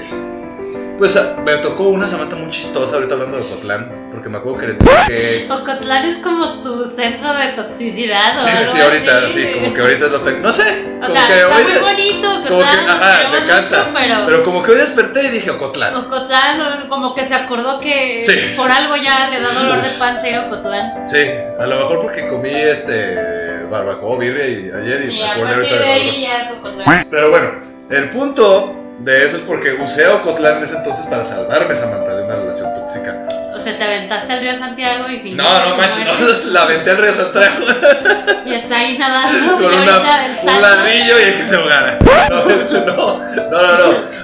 pues 0.98 1.16
a- 1.16 1.36
me 1.44 1.56
tocó 1.56 1.84
una 1.88 2.06
Samantha 2.06 2.36
muy 2.36 2.50
chistosa 2.50 2.96
ahorita 2.96 3.14
hablando 3.14 3.38
de 3.38 3.44
Cotlán, 3.46 4.08
porque 4.12 4.28
me 4.28 4.38
acuerdo 4.38 4.58
que 4.58 4.66
le 4.68 4.78
que... 5.08 5.48
Ocotlán 5.50 6.04
es 6.06 6.18
como 6.18 6.60
tu 6.60 6.88
centro 6.88 7.32
de 7.34 7.48
toxicidad 7.48 8.38
o 8.38 8.40
Sí, 8.40 8.48
algo 8.50 8.72
sí, 8.72 8.80
ahorita, 8.80 9.18
así. 9.26 9.42
sí, 9.42 9.48
como 9.54 9.74
que 9.74 9.80
ahorita 9.80 10.06
lo 10.06 10.20
tengo. 10.20 10.38
No 10.40 10.52
sé, 10.52 10.62
O 11.02 11.06
como 11.06 11.14
sea, 11.14 11.26
que 11.26 11.34
está 11.34 11.48
hoy 11.56 11.62
muy 11.64 11.80
bonito 11.82 12.30
Ocotlán. 12.30 12.48
como 12.48 12.60
que, 12.60 12.90
ajá, 12.90 13.28
me 13.30 13.40
mucho, 13.60 13.86
pero, 13.94 14.26
Pero 14.26 14.42
como 14.44 14.62
que 14.62 14.70
hoy 14.72 14.78
desperté 14.78 15.24
y 15.24 15.28
dije 15.30 15.50
Ocotlán. 15.50 15.94
Ocotlán 15.96 16.88
como 16.88 17.14
que 17.14 17.26
se 17.26 17.34
acordó 17.34 17.80
que 17.80 18.22
Sí. 18.24 18.54
por 18.56 18.70
algo 18.70 18.94
ya 18.96 19.30
le 19.30 19.40
da 19.40 19.48
dolor 19.48 19.82
de 19.82 19.88
panza 19.98 20.28
ir 20.28 20.36
a 20.36 20.46
Ocotlán. 20.46 21.08
Sí, 21.08 21.18
a 21.58 21.66
lo 21.66 21.76
mejor 21.76 22.00
porque 22.02 22.28
comí 22.28 22.50
este 22.50 23.64
barbacoa, 23.68 24.16
birria 24.18 24.46
y 24.46 24.70
ayer 24.70 25.10
y 25.10 25.18
me 25.18 25.28
acordé 25.28 25.54
ahorita 25.54 25.74
de 25.74 25.80
de 25.80 25.92
ahí 25.92 26.20
ya 26.22 26.42
es 26.42 26.52
Ocotlán. 26.52 27.06
Pero 27.10 27.30
bueno, 27.30 27.48
el 27.90 28.10
punto 28.10 28.80
de 29.00 29.24
eso 29.24 29.36
es 29.36 29.42
porque 29.42 29.72
usé 29.82 30.06
Ocotlán 30.08 30.58
en 30.58 30.64
ese 30.64 30.76
entonces 30.76 31.06
para 31.06 31.24
salvarme 31.24 31.74
Samantha 31.74 32.14
de 32.16 32.22
una 32.24 32.36
relación 32.36 32.72
tóxica. 32.74 33.26
O 33.54 33.60
sea, 33.60 33.76
te 33.78 33.84
aventaste 33.84 34.32
al 34.32 34.40
río 34.40 34.54
Santiago 34.54 35.08
y 35.08 35.20
fingiste 35.20 35.42
No, 35.42 35.68
no 35.70 35.76
manches, 35.76 36.04
no, 36.04 36.50
la 36.52 36.62
aventé 36.62 36.90
al 36.90 36.96
río 36.98 37.12
Santiago 37.14 37.56
Y 38.46 38.54
está 38.54 38.76
ahí 38.78 38.98
nadando. 38.98 39.54
con 39.68 39.78
una- 39.78 40.00
un 40.42 40.62
ladrillo 40.62 41.18
y 41.18 41.32
que 41.40 41.46
se 41.46 41.56
ahogara. 41.56 41.98
No, 42.86 43.18
no, 43.50 43.76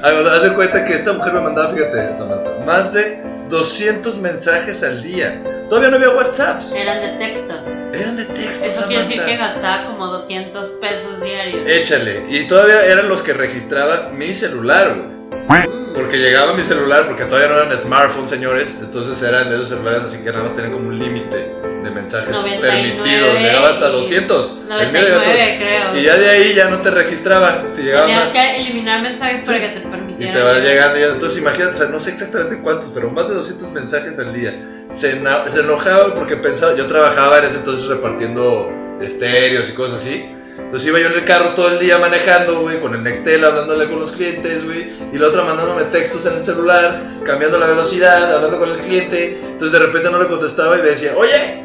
no, 0.03 0.23
no, 0.23 0.31
haz 0.31 0.43
de 0.43 0.53
cuenta 0.55 0.85
que 0.85 0.95
esta 0.95 1.13
mujer 1.13 1.33
me 1.35 1.41
mandaba, 1.41 1.73
fíjate, 1.73 2.15
Samantha, 2.15 2.51
más 2.67 2.93
de 2.93 3.23
200 3.49 4.19
mensajes 4.19 4.83
al 4.83 5.03
día. 5.03 5.43
Todavía 5.69 5.91
no 5.91 5.97
había 5.97 6.11
WhatsApps, 6.11 6.73
Eran 6.73 7.01
de 7.01 7.27
texto. 7.27 7.55
Eran 7.95 8.17
de 8.17 8.25
texto, 8.25 8.69
Eso 8.69 8.87
quiere 8.87 9.03
decir 9.03 9.25
que 9.25 9.37
Samantha. 9.37 9.55
gastaba 9.55 9.87
como 9.87 10.07
200 10.07 10.69
pesos 10.81 11.23
diarios. 11.23 11.63
Échale. 11.69 12.25
Y 12.31 12.45
todavía 12.45 12.87
eran 12.87 13.09
los 13.09 13.23
que 13.23 13.33
registraba 13.33 14.11
mi 14.15 14.33
celular, 14.33 14.95
güey. 14.95 15.61
Mm. 15.61 15.93
Porque 15.95 16.19
llegaba 16.19 16.55
mi 16.55 16.63
celular, 16.63 17.07
porque 17.07 17.25
todavía 17.25 17.49
no 17.49 17.61
eran 17.63 17.77
smartphones, 17.77 18.31
señores. 18.31 18.79
Entonces 18.81 19.21
eran 19.23 19.51
de 19.51 19.57
esos 19.57 19.71
celulares 19.71 20.05
así 20.05 20.19
que 20.19 20.31
nada 20.31 20.45
más 20.45 20.55
tenían 20.55 20.73
como 20.73 20.89
un 20.89 20.99
límite 20.99 21.60
de 21.83 21.91
mensajes 21.91 22.31
99 22.31 22.95
permitidos. 22.95 23.41
Llegaba 23.41 23.69
hasta 23.71 23.89
y- 23.89 23.93
200. 23.93 24.51
El 24.51 24.67
mío 24.93 25.01
llegaba 25.03 25.23
hasta- 25.23 25.33
99 25.33 25.57
creo. 25.59 25.97
Y 25.97 26.03
ya 26.05 26.17
de 26.17 26.29
ahí 26.29 26.55
ya 26.55 26.69
no 26.69 26.81
te 26.81 26.91
registraba. 26.91 27.65
Si 27.71 27.83
llegaba 27.83 28.07
Tenías 28.07 28.23
más. 28.25 28.31
que 28.33 28.57
eliminar 28.61 29.03
mensajes 29.03 29.41
para 29.43 29.59
Sí. 29.59 29.65
que 29.65 29.71
te 29.71 29.79
Y 29.79 29.91
permitieran. 29.91 30.35
te 30.35 30.43
va 30.43 30.59
llegando. 30.59 30.99
y 30.99 31.03
entonces 31.03 31.41
imagínate, 31.41 31.73
o 31.73 31.75
sea, 31.79 31.87
no 31.89 31.99
sé 31.99 32.11
exactamente 32.11 32.61
cuántos, 32.63 32.91
pero 32.91 33.11
más 33.11 33.29
de 33.29 33.35
200 33.35 33.71
mensajes 33.73 34.19
al 34.19 34.33
día. 34.35 34.55
Se, 34.91 35.21
se 35.51 35.61
enojaba 35.61 36.15
porque 36.15 36.37
pensaba, 36.37 36.75
yo 36.77 36.87
trabajaba 36.87 37.39
en 37.39 37.45
ese 37.45 37.57
entonces 37.59 37.87
repartiendo 37.87 38.71
estéreos 39.01 39.69
y 39.71 39.73
cosas 39.75 40.03
así. 40.03 40.27
Entonces 40.59 40.89
iba 40.89 40.99
yo 41.01 41.07
en 41.07 41.15
el 41.15 41.25
carro 41.25 41.51
todo 41.55 41.69
el 41.69 41.79
día 41.79 41.99
manejando, 41.99 42.61
güey, 42.61 42.81
con 42.81 42.95
el 42.95 43.03
Nextel, 43.03 43.43
hablándole 43.45 43.89
con 43.89 43.99
los 43.99 44.13
clientes, 44.13 44.65
güey, 44.65 44.91
y 45.13 45.17
la 45.19 45.29
otra 45.29 45.43
mandándome 45.43 45.85
textos 45.85 46.27
en 46.27 46.35
el 46.35 46.43
celular, 46.43 47.03
cambiando 47.25 47.57
la 47.59 47.67
velocidad, 47.67 48.35
hablando 48.35 48.59
con 48.59 48.71
el 48.71 48.77
cliente. 48.77 49.39
Entonces 49.43 49.73
de 49.73 49.87
repente 49.87 50.11
no 50.11 50.19
le 50.19 50.27
contestaba 50.27 50.77
y 50.77 50.83
me 50.83 50.89
decía, 50.89 51.13
oye, 51.17 51.65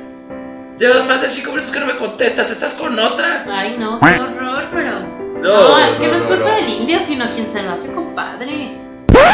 llevas 0.77 1.05
más 1.05 1.21
de 1.21 1.29
5 1.29 1.51
minutos 1.51 1.71
que 1.71 1.79
no 1.79 1.85
me 1.85 1.95
contestas, 1.95 2.51
estás 2.51 2.73
con 2.75 2.97
otra. 2.99 3.45
Ay, 3.51 3.75
no, 3.77 3.99
qué 3.99 4.19
horror, 4.19 4.69
pero. 4.73 4.99
No, 4.99 5.41
No, 5.41 5.79
es 5.79 5.95
que 5.97 6.07
no, 6.07 6.11
no, 6.13 6.17
es 6.17 6.23
culpa 6.23 6.45
no. 6.49 6.55
del 6.55 6.69
indio, 6.69 6.99
sino 6.99 7.29
quien 7.33 7.49
se 7.51 7.61
lo 7.63 7.71
hace 7.71 7.91
compadre. 7.91 8.77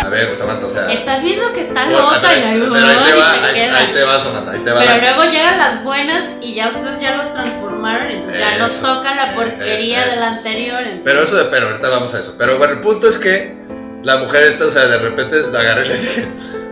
A 0.03 0.09
ver, 0.09 0.27
pues 0.27 0.39
Samantha, 0.39 0.65
o 0.65 0.69
sea. 0.69 0.91
Estás 0.91 1.23
viendo 1.23 1.51
que 1.53 1.61
está 1.61 1.85
loca 1.85 2.17
y 2.17 2.21
pero, 2.21 2.47
ahí, 2.47 2.69
pero 2.71 2.87
ahí 2.87 2.97
te 3.03 3.09
y 3.09 3.19
va, 3.19 3.31
ahí, 3.31 3.59
ahí 3.61 3.93
te 3.93 4.03
va, 4.03 4.19
Samantha, 4.19 4.51
ahí 4.51 4.59
te 4.59 4.71
va. 4.71 4.79
Pero 4.79 4.91
la- 4.97 4.99
luego 5.15 5.31
llegan 5.31 5.57
las 5.57 5.83
buenas 5.83 6.23
y 6.41 6.53
ya 6.55 6.69
ustedes 6.69 6.99
ya 7.01 7.17
los 7.17 7.31
transformaron, 7.33 8.11
entonces 8.11 8.39
ya 8.39 8.57
no 8.57 8.67
Eso, 8.67 8.95
toca 8.95 9.15
la 9.15 9.31
eh, 9.31 9.35
porquería 9.35 10.01
eso, 10.05 10.09
de 10.11 10.15
la 10.17 10.31
eso. 10.31 10.37
anterior. 10.37 10.79
entonces- 10.81 11.01
Pero 11.03 11.23
eso 11.23 11.35
de 11.37 11.43
pero, 11.45 11.67
ahorita 11.67 11.89
vamos 11.89 12.13
a 12.13 12.19
eso. 12.19 12.35
Pero 12.37 12.57
bueno, 12.57 12.73
el 12.73 12.79
punto 12.81 13.07
es 13.07 13.17
que 13.17 13.55
la 14.03 14.17
mujer 14.17 14.43
esta, 14.43 14.65
o 14.65 14.71
sea, 14.71 14.85
de 14.87 14.97
repente 14.97 15.35
la 15.51 15.59
agarré 15.59 15.85
y 15.85 15.89
le 15.89 15.97
dije, 15.97 16.27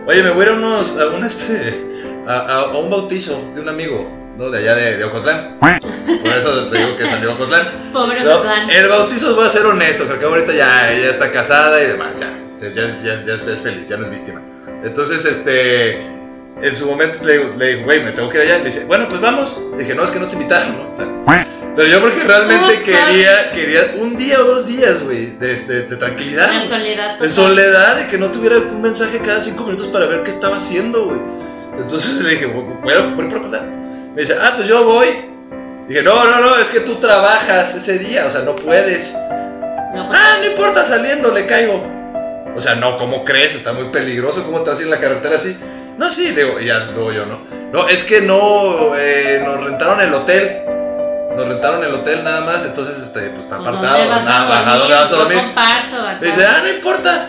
oye, 0.06 0.22
me 0.22 0.30
voy 0.30 0.42
a 0.42 0.46
ir 0.46 0.52
a 0.52 0.54
unos, 0.56 0.96
a 0.98 1.06
un 1.08 1.24
este, 1.24 1.74
a, 2.28 2.32
a- 2.34 2.60
a 2.62 2.78
un 2.78 2.90
bautizo 2.90 3.40
de 3.54 3.60
un 3.60 3.68
amigo, 3.68 4.08
¿no? 4.40 4.50
De 4.50 4.58
allá 4.58 4.74
de, 4.74 4.96
de 4.96 5.04
Ocotlán. 5.04 5.58
Por 5.60 6.32
eso 6.32 6.66
te 6.68 6.78
digo 6.78 6.96
que 6.96 7.06
salió 7.06 7.32
Ocotlán. 7.34 7.68
Pobre 7.92 8.24
No, 8.24 8.36
Ocotlán. 8.36 8.70
el 8.70 8.88
bautizo 8.88 9.34
voy 9.34 9.46
a 9.46 9.50
ser 9.50 9.66
honesto, 9.66 10.06
creo 10.06 10.18
que 10.18 10.24
ahorita 10.24 10.52
ya 10.54 10.92
ella 10.92 11.10
está 11.10 11.30
casada 11.30 11.80
y 11.82 11.86
demás, 11.88 12.18
ya. 12.18 12.36
Ya, 12.56 12.86
ya, 13.02 13.24
ya 13.24 13.34
es 13.34 13.60
feliz, 13.62 13.88
ya 13.88 13.96
no 13.96 14.04
es 14.04 14.10
víctima. 14.10 14.42
Entonces, 14.84 15.24
este, 15.24 16.00
en 16.00 16.76
su 16.76 16.86
momento 16.86 17.20
le 17.24 17.56
le 17.56 17.66
digo, 17.68 17.84
güey, 17.84 18.02
me 18.02 18.12
tengo 18.12 18.28
que 18.28 18.36
ir 18.38 18.42
allá. 18.44 18.56
Y 18.56 18.58
me 18.58 18.64
dice, 18.66 18.84
bueno, 18.84 19.08
pues 19.08 19.20
vamos. 19.20 19.60
Le 19.72 19.78
dije, 19.78 19.94
no, 19.94 20.04
es 20.04 20.10
que 20.10 20.18
no 20.18 20.26
te 20.26 20.34
invitaron, 20.34 20.76
¿no? 20.76 20.90
O 20.92 20.94
sea, 20.96 21.06
pero 21.74 21.88
yo 21.88 22.00
porque 22.00 22.22
realmente 22.24 22.76
No, 22.76 22.82
quería, 22.84 23.52
quería 23.52 23.80
un 23.98 24.16
día 24.16 24.40
o 24.40 24.44
dos 24.44 24.66
días, 24.66 25.04
güey, 25.04 25.26
de, 25.38 25.54
de, 25.56 25.82
de 25.86 25.96
tranquilidad. 25.96 26.48
Güey. 26.48 26.68
soledad. 26.68 27.18
De 27.18 27.30
soledad, 27.30 27.96
de 27.96 28.08
que 28.08 28.18
no 28.18 28.30
tuviera 28.30 28.58
un 28.58 28.82
mensaje 28.82 29.20
cada 29.20 29.40
cinco 29.40 29.64
minutos 29.64 29.86
para 29.88 30.04
ver 30.06 30.22
qué 30.22 30.30
estaba 30.30 30.56
haciendo, 30.56 31.04
güey. 31.06 31.20
Entonces 31.78 32.20
le 32.24 32.30
dije, 32.30 32.46
bueno, 32.82 33.14
voy 33.16 33.26
por 33.28 33.42
colar. 33.42 33.79
Me 34.20 34.26
dice, 34.26 34.36
ah, 34.38 34.52
pues 34.54 34.68
yo 34.68 34.84
voy. 34.84 35.06
Dije, 35.88 36.02
no, 36.02 36.12
no, 36.12 36.40
no, 36.42 36.58
es 36.58 36.68
que 36.68 36.80
tú 36.80 36.96
trabajas 36.96 37.74
ese 37.74 37.98
día, 38.00 38.26
o 38.26 38.30
sea, 38.30 38.42
no 38.42 38.54
puedes. 38.54 39.14
No, 39.94 40.06
pues, 40.08 40.20
Ah, 40.20 40.36
no 40.40 40.46
importa, 40.46 40.84
saliendo 40.84 41.30
le 41.30 41.46
caigo. 41.46 41.82
O 42.54 42.60
sea, 42.60 42.74
no, 42.74 42.98
¿cómo 42.98 43.24
crees? 43.24 43.54
Está 43.54 43.72
muy 43.72 43.84
peligroso, 43.84 44.44
¿cómo 44.44 44.60
te 44.60 44.68
vas 44.68 44.78
a 44.78 44.82
ir 44.82 44.88
en 44.88 44.90
la 44.90 45.00
carretera 45.00 45.36
así? 45.36 45.58
No, 45.96 46.10
sí, 46.10 46.32
digo, 46.32 46.60
y 46.60 46.66
ya 46.66 46.80
luego 46.94 47.12
yo, 47.12 47.24
¿no? 47.24 47.40
No, 47.72 47.88
es 47.88 48.04
que 48.04 48.20
no, 48.20 48.94
eh, 48.94 49.40
nos 49.42 49.64
rentaron 49.64 50.02
el 50.02 50.12
hotel. 50.12 50.64
Nos 51.34 51.48
rentaron 51.48 51.82
el 51.82 51.94
hotel 51.94 52.22
nada 52.22 52.42
más, 52.42 52.66
entonces, 52.66 52.98
este, 52.98 53.20
pues 53.30 53.44
está 53.44 53.56
pues, 53.56 53.68
apartado. 53.70 53.96
¿dónde 53.96 54.10
vas 54.16 54.24
nada, 54.26 54.58
a 54.58 54.76
dormir? 54.76 54.80
¿dónde 54.80 54.94
vas 54.96 55.04
a 55.04 55.08
Yo 55.08 55.16
dormir? 55.16 55.38
comparto 55.38 55.96
acá. 55.96 56.18
Me 56.20 56.26
dice, 56.26 56.44
ah, 56.44 56.60
no 56.62 56.68
importa. 56.68 57.28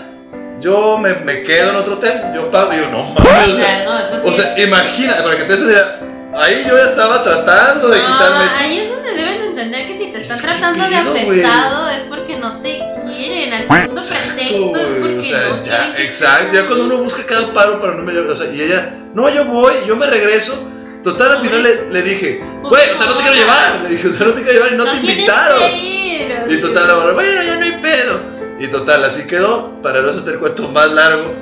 Yo 0.59 0.97
me, 0.97 1.13
me 1.13 1.41
quedo 1.41 1.69
en 1.69 1.75
otro 1.77 1.93
hotel, 1.93 2.21
yo 2.35 2.51
pago. 2.51 2.73
Y 2.73 2.77
yo, 2.79 2.89
no 2.89 3.03
mames. 3.13 3.49
O 3.49 3.55
sea, 3.55 3.83
no, 3.85 3.97
eso 3.97 4.15
sí. 4.15 4.21
o 4.25 4.33
sea, 4.33 4.59
imagina, 4.59 5.23
para 5.23 5.37
que 5.37 5.43
te 5.45 5.53
des 5.53 5.61
una 5.61 5.71
idea, 5.71 5.99
ahí 6.35 6.63
yo 6.67 6.77
ya 6.77 6.83
estaba 6.85 7.23
tratando 7.23 7.89
de 7.89 7.97
No, 7.99 8.05
quitarme 8.07 8.45
esto. 8.45 8.57
ahí 8.59 8.77
es 8.79 8.89
donde 8.89 9.13
deben 9.13 9.39
de 9.39 9.45
entender 9.47 9.87
que 9.87 9.97
si 9.97 10.05
te 10.11 10.17
están 10.19 10.37
Es 10.37 10.41
tratando 10.43 10.83
de 10.83 10.89
pido, 10.89 11.11
güey. 11.25 11.43
afectado 11.43 11.89
es 11.89 12.03
porque 12.03 12.37
no 12.37 12.61
te 12.61 12.79
quieren. 13.17 13.53
Al 13.53 13.67
segundo 13.67 14.01
pretexto 14.01 14.75
es 14.77 14.87
porque 14.99 15.19
o 15.19 15.23
sea, 15.23 15.47
no 15.49 15.63
ya, 15.63 15.93
exacto, 15.97 16.55
ya 16.55 16.65
cuando 16.65 16.85
uno 16.85 16.97
busca 16.99 17.25
cada 17.25 17.53
paro 17.53 17.79
para 17.81 17.95
no 17.95 18.03
me 18.03 18.17
o 18.17 18.35
sea, 18.35 18.47
y 18.51 18.61
ella, 18.61 18.93
no, 19.13 19.29
yo 19.29 19.45
voy, 19.45 19.73
yo 19.87 19.95
me 19.95 20.07
regreso. 20.07 20.67
Total, 21.03 21.31
al 21.31 21.39
final 21.39 21.63
le, 21.63 21.91
le 21.91 22.01
dije, 22.03 22.39
güey, 22.61 22.89
o 22.91 22.95
sea, 22.95 23.07
no 23.07 23.15
te 23.15 23.23
quiero 23.23 23.35
llevar. 23.35 23.81
Le 23.81 23.89
dije, 23.89 24.07
o 24.07 24.13
sea, 24.13 24.27
no 24.27 24.33
te 24.33 24.43
quiero 24.43 24.59
llevar 24.59 24.73
y 24.73 24.77
no, 24.77 24.83
te 24.85 24.91
tienes 24.99 25.09
invitaron. 25.17 25.71
ir, 25.71 26.45
Y 26.47 26.61
total, 26.61 26.87
la 26.87 27.13
bueno, 27.13 27.41
ya 27.43 27.55
no 27.57 27.65
hay 27.65 27.71
pedo. 27.81 28.19
Y 28.59 28.67
total, 28.67 29.03
así 29.03 29.23
quedó. 29.25 29.81
Para 29.81 30.01
no 30.03 30.11
hacerte 30.11 30.29
el 30.31 30.37
cuento 30.39 30.67
más 30.69 30.91
largo, 30.91 31.33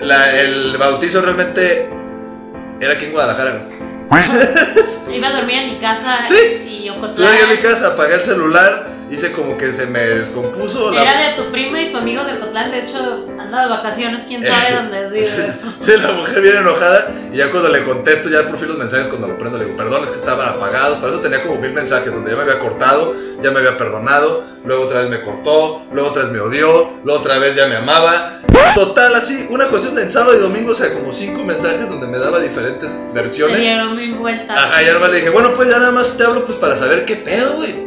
la- 0.00 0.40
el 0.40 0.76
bautizo 0.78 1.22
realmente 1.22 1.88
era 2.80 2.94
aquí 2.94 3.04
en 3.04 3.12
Guadalajara. 3.12 3.50
güey. 3.52 3.93
Iba 5.12 5.28
a 5.28 5.32
dormir 5.32 5.56
en 5.58 5.74
mi 5.74 5.80
casa 5.80 6.20
Sí. 6.26 6.64
y 6.66 6.84
yo 6.84 7.04
Estuve 7.06 7.40
en 7.40 7.48
mi 7.50 7.56
casa, 7.58 7.88
apagué 7.88 8.14
el 8.14 8.22
celular, 8.22 8.93
hice 9.10 9.32
como 9.32 9.56
que 9.56 9.72
se 9.72 9.86
me 9.86 10.00
descompuso. 10.00 10.90
la- 10.92 11.02
Era 11.02 11.30
de 11.30 11.42
tu 11.42 11.50
primo 11.50 11.76
y 11.76 11.92
tu 11.92 11.98
amigo 11.98 12.24
de 12.24 12.38
Cotlán, 12.40 12.70
de 12.70 12.80
hecho 12.80 13.26
anda 13.38 13.62
de 13.64 13.68
vacaciones, 13.68 14.22
quién 14.26 14.42
sabe 14.44 14.74
dónde 14.76 15.08
vive. 15.10 15.24
Sí, 15.80 15.92
la 16.00 16.12
mujer 16.12 16.40
viene 16.40 16.58
enojada 16.60 17.12
y 17.32 17.36
ya 17.36 17.50
cuando 17.50 17.68
le 17.68 17.82
contesto, 17.84 18.28
ya 18.30 18.42
por 18.48 18.56
fin 18.58 18.68
los 18.68 18.78
mensajes, 18.78 19.08
cuando 19.08 19.26
lo 19.28 19.36
prendo, 19.38 19.58
le 19.58 19.64
digo, 19.66 19.76
perdón, 19.76 20.02
es 20.04 20.10
que 20.10 20.16
estaban 20.16 20.48
apagados. 20.48 20.98
Para 20.98 21.12
eso 21.12 21.20
tenía 21.20 21.42
como 21.42 21.60
mil 21.60 21.72
mensajes 21.72 22.14
donde 22.14 22.30
ya 22.30 22.36
me 22.36 22.42
había 22.44 22.58
cortado, 22.58 23.14
ya 23.42 23.50
me 23.50 23.58
había 23.58 23.76
perdonado, 23.76 24.42
luego 24.64 24.84
otra 24.84 25.00
vez 25.00 25.10
me 25.10 25.22
cortó, 25.22 25.82
luego 25.92 26.08
otra 26.10 26.22
vez 26.24 26.32
me 26.32 26.40
odió, 26.40 26.90
luego 27.04 27.20
otra 27.20 27.38
vez 27.38 27.54
ya 27.54 27.66
me 27.66 27.76
amaba. 27.76 28.40
Total, 28.74 29.14
así, 29.14 29.46
una 29.50 29.66
cuestión 29.66 29.94
de 29.94 30.02
en 30.02 30.10
sábado 30.12 30.34
y 30.36 30.40
domingo, 30.40 30.72
o 30.72 30.74
sea, 30.74 30.92
como 30.94 31.12
cinco 31.12 31.44
mensajes 31.44 31.88
donde 31.88 32.06
me 32.06 32.18
daba 32.18 32.40
diferentes 32.40 32.98
versiones. 33.12 33.58
dieron 33.60 33.94
mil 33.94 34.14
vueltas. 34.14 34.56
Ajá, 34.56 34.82
y 34.82 34.88
ahora 34.88 35.08
le 35.08 35.16
dije, 35.16 35.30
bueno, 35.30 35.50
pues 35.54 35.68
ya 35.68 35.78
nada 35.78 35.90
más 35.92 36.16
te 36.16 36.24
hablo 36.24 36.44
pues 36.46 36.56
para 36.58 36.74
saber 36.76 37.04
qué 37.04 37.16
pedo, 37.16 37.56
güey. 37.56 37.83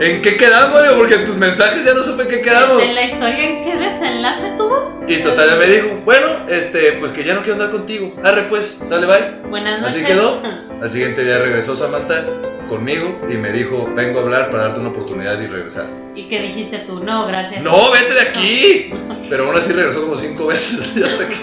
¿En 0.00 0.22
qué 0.22 0.36
quedamos? 0.36 0.80
Porque 0.96 1.14
en 1.14 1.24
tus 1.24 1.36
mensajes 1.36 1.84
ya 1.84 1.94
no 1.94 2.02
supe 2.02 2.26
qué 2.26 2.42
quedamos. 2.42 2.82
¿En 2.82 2.94
la 2.94 3.04
historia 3.04 3.44
en 3.44 3.62
qué 3.62 3.76
desenlace 3.76 4.52
tuvo? 4.56 4.95
Y 5.08 5.22
total, 5.22 5.58
me 5.58 5.66
dijo, 5.66 6.02
bueno, 6.04 6.26
este, 6.48 6.92
pues 6.98 7.12
que 7.12 7.22
ya 7.22 7.34
no 7.34 7.40
quiero 7.40 7.54
andar 7.54 7.70
contigo. 7.70 8.12
Arre, 8.24 8.42
pues, 8.48 8.80
sale, 8.84 9.06
bye. 9.06 9.48
Buenas 9.48 9.80
noches. 9.80 9.96
Así 9.96 10.04
quedó. 10.04 10.42
Al 10.82 10.90
siguiente 10.90 11.24
día 11.24 11.38
regresó 11.38 11.76
Samantha 11.76 12.24
conmigo 12.68 13.20
y 13.28 13.36
me 13.36 13.52
dijo, 13.52 13.88
vengo 13.94 14.18
a 14.18 14.22
hablar 14.22 14.50
para 14.50 14.64
darte 14.64 14.80
una 14.80 14.88
oportunidad 14.88 15.40
y 15.40 15.46
regresar. 15.46 15.86
¿Y 16.16 16.28
qué 16.28 16.40
dijiste 16.40 16.78
tú? 16.78 17.04
No, 17.04 17.26
gracias. 17.26 17.62
No, 17.62 17.92
vete 17.92 18.14
de 18.14 18.20
aquí. 18.20 18.92
Pero 19.30 19.46
aún 19.46 19.56
así 19.56 19.72
regresó 19.72 20.02
como 20.02 20.16
cinco 20.16 20.46
veces 20.46 20.90
hasta 21.04 21.28
que... 21.28 21.36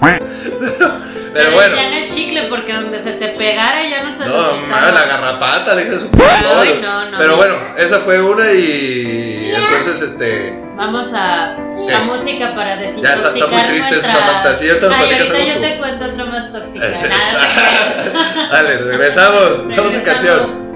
Pero, 0.00 0.24
pero 1.34 1.52
bueno. 1.52 1.76
Ya 1.76 1.90
no 1.90 1.96
el 1.96 2.06
chicle, 2.06 2.42
porque 2.48 2.72
donde 2.72 2.98
se 2.98 3.12
te 3.12 3.28
pegara 3.28 3.88
ya 3.88 4.02
no 4.02 4.18
se 4.18 4.28
No, 4.28 4.56
mames, 4.68 4.94
la 4.94 5.06
garrapata, 5.06 5.74
deja 5.76 5.90
de 5.90 6.00
su 6.00 6.10
Ay, 6.18 6.80
no, 6.82 7.10
no, 7.10 7.18
Pero 7.18 7.30
no. 7.30 7.36
bueno, 7.36 7.54
esa 7.76 7.98
fue 8.00 8.20
una 8.20 8.50
y 8.52 9.52
entonces 9.54 10.02
este 10.02 10.54
Vamos 10.80 11.12
a 11.14 11.56
¿Qué? 11.86 11.92
la 11.92 11.98
música 12.00 12.54
para 12.54 12.76
Ya 12.76 12.80
desintoxicar 12.80 13.18
está- 13.18 13.38
está 13.38 13.46
muy 13.48 13.62
triste 13.68 13.90
nuestra... 13.96 14.12
Samantha, 14.12 14.54
sí, 14.54 14.68
ahorita 14.68 14.86
nos 14.88 14.96
Ay, 14.96 15.02
platicas 15.08 15.28
ahorita 15.28 15.42
algo 15.44 15.52
yo 15.52 15.54
tú. 15.54 15.60
te 15.60 15.78
cuento 15.78 16.04
otro 16.06 16.26
más 16.26 16.52
tóxico. 16.52 16.84
Dale, 18.52 18.76
regresamos. 18.78 19.50
En 19.60 19.68
Regresamos. 19.76 20.02
canción. 20.04 20.69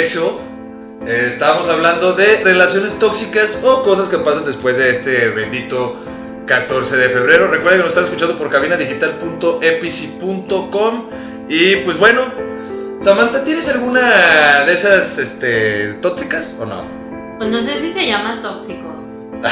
Regreso. 0.00 0.40
Eh, 1.06 1.26
estábamos 1.28 1.68
hablando 1.68 2.12
de 2.12 2.42
relaciones 2.44 2.98
tóxicas 2.98 3.60
o 3.62 3.82
cosas 3.82 4.08
que 4.08 4.16
pasan 4.18 4.44
después 4.44 4.76
de 4.76 4.90
este 4.90 5.30
bendito 5.30 5.96
14 6.46 6.96
de 6.96 7.08
febrero. 7.08 7.48
Recuerden 7.48 7.80
que 7.80 7.84
nos 7.84 7.92
están 7.92 8.04
escuchando 8.04 8.38
por 8.38 8.50
cabinadigital.epici.com. 8.50 11.10
Y 11.48 11.76
pues 11.76 11.96
bueno, 11.98 12.20
Samantha, 13.00 13.42
¿tienes 13.44 13.68
alguna 13.68 14.64
de 14.64 14.72
esas 14.72 15.18
este, 15.18 15.94
tóxicas 15.94 16.58
o 16.60 16.66
no? 16.66 16.84
Pues 17.38 17.50
no 17.50 17.62
sé 17.62 17.80
si 17.80 17.92
se 17.92 18.06
llama 18.06 18.42
tóxico. 18.42 18.88
o 19.40 19.44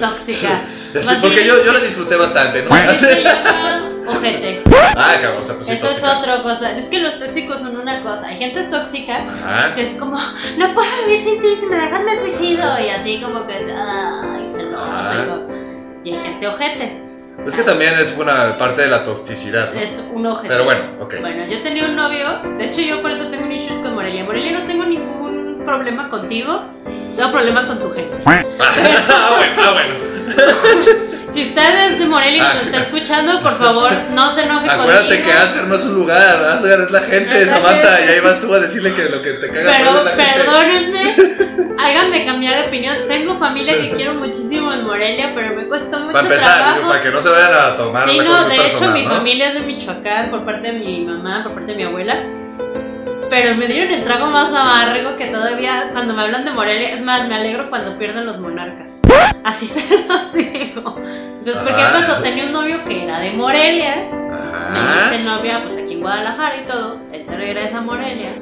tóxica. 0.00 0.62
Sí, 0.92 1.08
porque 1.20 1.44
yo, 1.44 1.64
yo 1.64 1.72
la 1.72 1.80
disfruté 1.80 2.16
bastante, 2.16 2.62
¿no? 2.62 2.70
Se 4.04 4.16
ojete. 4.18 4.62
Ah, 4.96 5.16
cabrón, 5.20 5.42
o 5.42 5.44
sea, 5.44 5.54
pues 5.56 5.68
Eso 5.68 5.90
es 5.90 6.00
tóxica. 6.00 6.18
otra 6.18 6.42
cosa. 6.42 6.76
Es 6.76 6.88
que 6.88 7.00
los 7.00 7.18
tóxicos 7.18 7.60
son 7.60 7.76
una 7.76 8.02
cosa. 8.02 8.28
Hay 8.28 8.36
gente 8.36 8.64
tóxica 8.64 9.24
Ajá. 9.24 9.74
que 9.74 9.82
es 9.82 9.94
como, 9.94 10.16
no 10.58 10.74
puedo 10.74 10.88
vivir 11.04 11.18
sin 11.20 11.40
ti, 11.40 11.56
si 11.58 11.66
me 11.66 11.76
dejas 11.76 12.02
me 12.04 12.18
suicido. 12.18 12.62
Y 12.80 12.88
así 12.90 13.20
como 13.22 13.46
que, 13.46 13.54
ay, 13.54 14.46
celoso. 14.46 14.84
Ah. 14.86 15.14
y 15.14 15.28
todo. 15.28 15.48
Y 16.04 16.12
hay 16.12 16.18
gente 16.18 16.48
ojete. 16.48 17.00
Es 17.46 17.56
que 17.56 17.62
también 17.62 17.92
es 17.98 18.16
una 18.16 18.56
parte 18.56 18.82
de 18.82 18.88
la 18.88 19.04
toxicidad, 19.04 19.72
¿no? 19.72 19.80
Es 19.80 20.02
un 20.12 20.24
ojete. 20.26 20.48
Pero 20.48 20.64
bueno, 20.64 20.80
ok. 21.00 21.14
Bueno, 21.20 21.44
yo 21.46 21.60
tenía 21.62 21.84
un 21.86 21.96
novio, 21.96 22.26
de 22.58 22.64
hecho 22.66 22.80
yo 22.80 23.02
por 23.02 23.10
eso 23.10 23.24
tengo 23.24 23.44
un 23.46 23.52
issues 23.52 23.78
con 23.80 23.94
Morelia. 23.94 24.24
Morelia 24.24 24.52
no 24.52 24.66
tengo 24.66 24.84
ningún 24.84 25.62
problema 25.64 26.08
contigo, 26.08 26.62
tengo 27.16 27.30
problema 27.32 27.66
con 27.66 27.80
tu 27.82 27.90
gente. 27.90 28.22
ah, 28.26 29.34
bueno, 29.36 29.62
ah, 29.62 29.72
bueno. 29.72 31.04
Si 31.34 31.42
usted 31.42 31.90
es 31.90 31.98
de 31.98 32.06
Morelia 32.06 32.36
y 32.36 32.40
nos 32.40 32.54
Ah. 32.54 32.60
está 32.64 32.78
escuchando, 32.78 33.40
por 33.42 33.58
favor, 33.58 33.92
no 34.12 34.32
se 34.32 34.42
enoje 34.44 34.70
Acuérdate 34.70 35.20
que 35.20 35.32
Asgar 35.32 35.66
no 35.66 35.74
es 35.74 35.84
un 35.84 35.94
lugar, 35.94 36.44
Asgar 36.44 36.80
es 36.82 36.90
la 36.92 37.00
gente, 37.00 37.44
la 37.46 37.56
Samantha, 37.56 37.88
gente. 37.96 38.04
y 38.06 38.14
ahí 38.14 38.20
vas 38.20 38.40
tú 38.40 38.54
a 38.54 38.60
decirle 38.60 38.92
que 38.94 39.04
lo 39.08 39.20
que 39.20 39.30
te 39.32 39.48
caga 39.50 39.72
Pero 39.76 39.98
es 39.98 40.04
la 40.04 40.10
gente. 40.12 40.40
perdónenme, 40.44 41.02
háganme 41.78 42.24
cambiar 42.24 42.56
de 42.56 42.68
opinión. 42.68 42.96
Tengo 43.08 43.34
familia 43.36 43.74
que 43.80 43.90
quiero 43.90 44.14
muchísimo 44.14 44.72
en 44.72 44.84
Morelia, 44.86 45.32
pero 45.34 45.56
me 45.56 45.66
cuesta 45.66 45.98
mucho 45.98 46.12
Para 46.12 46.24
empezar, 46.24 46.56
digo, 46.56 46.64
trabajo. 46.68 46.88
para 46.92 47.02
que 47.02 47.10
no 47.10 47.20
se 47.20 47.28
vayan 47.30 47.52
a 47.54 47.76
tomar 47.76 48.08
Sí, 48.08 48.18
no, 48.18 48.24
cosa 48.26 48.44
de 48.48 48.54
hecho 48.54 48.62
personal, 48.68 48.92
mi 48.94 49.02
¿no? 49.02 49.10
familia 49.10 49.48
es 49.48 49.54
de 49.54 49.60
Michoacán 49.60 50.30
por 50.30 50.44
parte 50.44 50.72
de 50.72 50.78
mi 50.78 51.04
mamá, 51.04 51.42
por 51.42 51.54
parte 51.54 51.72
de 51.72 51.78
mi 51.78 51.82
abuela. 51.84 52.16
Pero 53.30 53.56
me 53.56 53.66
dieron 53.66 53.92
el 53.92 54.04
trago 54.04 54.26
más 54.26 54.52
amargo 54.52 55.16
que 55.16 55.26
todavía 55.26 55.90
cuando 55.92 56.14
me 56.14 56.22
hablan 56.22 56.44
de 56.44 56.50
Morelia. 56.52 56.90
Es 56.92 57.02
más, 57.02 57.26
me 57.28 57.34
alegro 57.34 57.68
cuando 57.70 57.96
pierden 57.98 58.26
los 58.26 58.38
monarcas. 58.38 59.00
Así 59.42 59.66
se 59.66 60.04
los 60.06 60.32
digo. 60.32 60.94
Pues 61.42 61.56
porque 61.56 61.82
Ajá. 61.82 61.92
pasó, 62.06 62.22
tenía 62.22 62.44
un 62.46 62.52
novio 62.52 62.84
que 62.84 63.04
era 63.04 63.18
de 63.20 63.32
Morelia. 63.32 64.08
Me 64.72 64.80
hice 65.16 65.24
novia 65.24 65.60
pues 65.62 65.76
aquí 65.76 65.94
en 65.94 66.00
Guadalajara 66.00 66.56
y 66.56 66.66
todo. 66.66 67.00
Él 67.12 67.24
se 67.26 67.36
regresa 67.36 67.78
a 67.78 67.82
Morelia. 67.82 68.34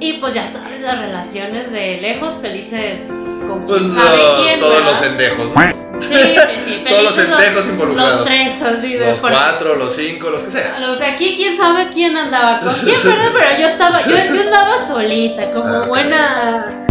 Y 0.00 0.14
pues 0.14 0.34
ya 0.34 0.42
sabes, 0.42 0.80
las 0.80 0.98
relaciones 0.98 1.70
de 1.70 2.00
lejos, 2.00 2.36
felices 2.42 3.00
con 3.46 3.64
Pues 3.66 3.80
quién 3.82 3.94
sabe 3.94 4.18
quién. 4.42 4.58
todos 4.58 4.74
¿verdad? 4.74 4.90
los 4.90 5.02
endejos, 5.02 5.52
¿no? 5.54 5.91
Sí, 6.08 6.16
sí, 6.16 6.62
sí. 6.66 6.84
Todos 6.88 7.02
los 7.04 7.12
felices 7.14 7.38
endejos 7.46 7.68
involucrados. 7.68 8.20
Los 8.20 8.24
tres, 8.28 8.62
así 8.62 8.92
de 8.94 9.10
Los 9.10 9.20
cuatro, 9.20 9.76
los 9.76 9.94
cinco, 9.94 10.30
los 10.30 10.42
que 10.44 10.50
sea. 10.50 10.76
O 10.90 10.94
sea, 10.94 11.12
aquí 11.12 11.34
quién 11.36 11.56
sabe 11.56 11.88
quién 11.92 12.16
andaba 12.16 12.60
con 12.60 12.72
quién, 12.72 12.96
¿verdad? 13.04 13.30
Pero 13.32 13.58
yo 13.60 13.66
estaba, 13.66 14.00
yo, 14.00 14.34
yo 14.34 14.40
andaba 14.46 14.86
solita, 14.86 15.52
como 15.52 15.68
Ah, 15.68 15.84
buena, 15.86 16.86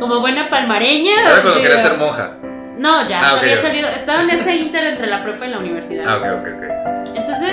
como 0.00 0.20
buena 0.20 0.48
palmareña. 0.48 1.12
Era 1.26 1.42
cuando 1.42 1.60
quería 1.62 1.76
de- 1.76 1.82
ser 1.82 1.96
monja. 1.98 2.30
No, 2.78 3.06
ya, 3.08 3.20
Ah, 3.22 3.38
había 3.38 3.60
salido, 3.60 3.88
estaba 3.88 4.22
en 4.22 4.30
ese 4.30 4.56
inter 4.56 4.82
entre 4.84 5.06
la 5.06 5.22
prepa 5.22 5.46
y 5.46 5.50
la 5.50 5.58
universidad. 5.58 6.04
Ah, 6.06 6.16
ok, 6.16 6.24
ok, 6.40 6.48
ok. 6.56 7.16
Entonces, 7.16 7.50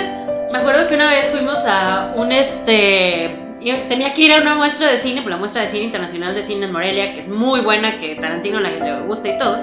me 0.50 0.58
acuerdo 0.58 0.88
que 0.88 0.94
una 0.96 1.06
vez 1.08 1.26
fuimos 1.30 1.58
a 1.66 2.10
un 2.16 2.32
este. 2.32 3.36
Yo 3.62 3.86
tenía 3.88 4.12
que 4.14 4.22
ir 4.22 4.32
a 4.32 4.38
una 4.40 4.54
muestra 4.54 4.88
de 4.90 4.98
cine, 4.98 5.22
por 5.22 5.30
la 5.30 5.36
muestra 5.36 5.62
de 5.62 5.68
cine 5.68 5.84
internacional 5.84 6.34
de 6.34 6.42
cine 6.42 6.66
en 6.66 6.72
Morelia, 6.72 7.12
que 7.12 7.20
es 7.20 7.28
muy 7.28 7.60
buena, 7.60 7.96
que 7.96 8.14
Tarantino 8.16 8.60
le, 8.60 8.78
le 8.80 9.00
gusta 9.02 9.28
y 9.28 9.38
todo. 9.38 9.58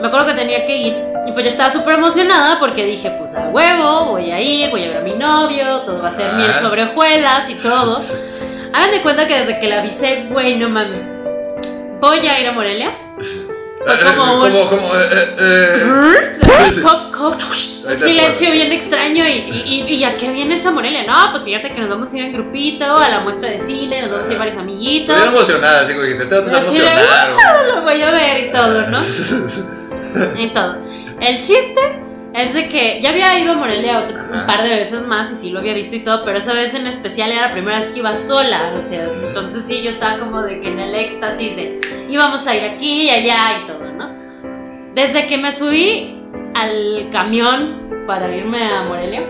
Me 0.00 0.06
acuerdo 0.08 0.26
que 0.26 0.34
tenía 0.34 0.64
que 0.64 0.76
ir 0.76 0.96
y 1.26 1.32
pues 1.32 1.44
yo 1.44 1.50
estaba 1.50 1.70
súper 1.70 1.94
emocionada 1.94 2.58
porque 2.58 2.84
dije, 2.84 3.10
pues 3.18 3.34
a 3.34 3.48
huevo, 3.50 4.06
voy 4.06 4.30
a 4.30 4.40
ir, 4.40 4.70
voy 4.70 4.84
a 4.84 4.88
ver 4.88 4.96
a 4.98 5.00
mi 5.00 5.12
novio, 5.14 5.80
todo 5.80 6.02
va 6.02 6.08
a 6.08 6.16
ser 6.16 6.26
Ah. 6.30 6.36
miel 6.36 6.52
sobre 6.60 6.84
hojuelas 6.84 7.48
y 7.50 7.54
todo. 7.54 8.00
Hagan 8.72 8.90
de 8.92 9.02
cuenta 9.02 9.26
que 9.26 9.38
desde 9.38 9.58
que 9.60 9.66
le 9.68 9.74
avisé, 9.76 10.26
güey, 10.30 10.56
no 10.56 10.68
mames, 10.68 11.14
voy 12.00 12.18
a 12.26 12.40
ir 12.40 12.46
a 12.48 12.52
Morelia. 12.52 12.90
Como 13.80 14.36
como, 14.38 14.68
como, 14.68 14.94
eh, 14.94 15.08
eh, 15.10 15.36
eh. 15.38 16.38
Sí, 16.66 16.72
sí. 16.72 16.80
Cof, 16.82 17.06
cof, 17.16 17.36
Ahí 17.88 17.94
un 17.94 17.98
silencio 17.98 18.52
bien 18.52 18.72
extraño 18.72 19.24
y, 19.26 19.30
y, 19.30 19.84
y, 19.88 19.98
ya 19.98 20.16
que 20.18 20.30
vienes 20.30 20.66
a 20.66 20.70
Morelia, 20.70 21.04
no, 21.04 21.30
pues 21.30 21.44
fíjate 21.44 21.72
que 21.72 21.80
nos 21.80 21.88
vamos 21.88 22.12
a 22.12 22.16
ir 22.18 22.24
en 22.24 22.32
grupito 22.34 22.98
a 22.98 23.08
la 23.08 23.20
muestra 23.20 23.48
de 23.48 23.58
cine, 23.58 24.02
nos 24.02 24.10
vamos 24.10 24.28
a 24.28 24.32
ir 24.32 24.38
varios 24.38 24.58
amiguitos. 24.58 25.16
Estoy 25.16 25.34
emocionada, 25.34 25.80
así 25.80 25.92
como 25.92 26.04
dijiste, 26.04 26.24
este 26.24 26.36
a 26.36 26.40
de, 26.42 26.58
emocionar. 26.58 26.98
"Ah, 26.98 27.62
lo 27.74 27.82
voy 27.82 28.02
a 28.02 28.10
ver 28.10 28.48
y 28.48 28.52
todo, 28.52 28.86
¿no? 28.88 29.00
y 30.38 30.46
todo. 30.48 30.76
El 31.20 31.36
chiste 31.40 32.02
es 32.34 32.54
de 32.54 32.62
que 32.64 33.00
ya 33.00 33.10
había 33.10 33.38
ido 33.38 33.52
a 33.52 33.56
Morelia 33.56 34.00
otro- 34.00 34.16
un 34.16 34.46
par 34.46 34.62
de 34.62 34.76
veces 34.76 35.06
más 35.06 35.30
y 35.32 35.34
sí 35.36 35.50
lo 35.50 35.58
había 35.60 35.74
visto 35.74 35.96
y 35.96 36.00
todo, 36.00 36.24
pero 36.24 36.38
esa 36.38 36.52
vez 36.52 36.74
en 36.74 36.86
especial 36.86 37.32
era 37.32 37.42
la 37.46 37.50
primera 37.52 37.78
vez 37.78 37.88
que 37.88 37.98
iba 37.98 38.14
sola, 38.14 38.72
o 38.76 38.80
sea, 38.80 39.04
entonces 39.22 39.64
sí, 39.66 39.82
yo 39.82 39.90
estaba 39.90 40.18
como 40.18 40.42
de 40.42 40.60
que 40.60 40.68
en 40.68 40.78
el 40.80 40.94
éxtasis 40.94 41.56
de 41.56 41.80
íbamos 42.08 42.46
a 42.46 42.54
ir 42.56 42.64
aquí 42.64 43.02
y 43.06 43.10
allá 43.10 43.58
y 43.62 43.66
todo, 43.66 43.84
¿no? 43.96 44.10
Desde 44.94 45.26
que 45.26 45.38
me 45.38 45.50
subí 45.52 46.16
al 46.54 47.08
camión 47.10 48.04
para 48.06 48.34
irme 48.34 48.62
a 48.72 48.82
Morelia, 48.82 49.24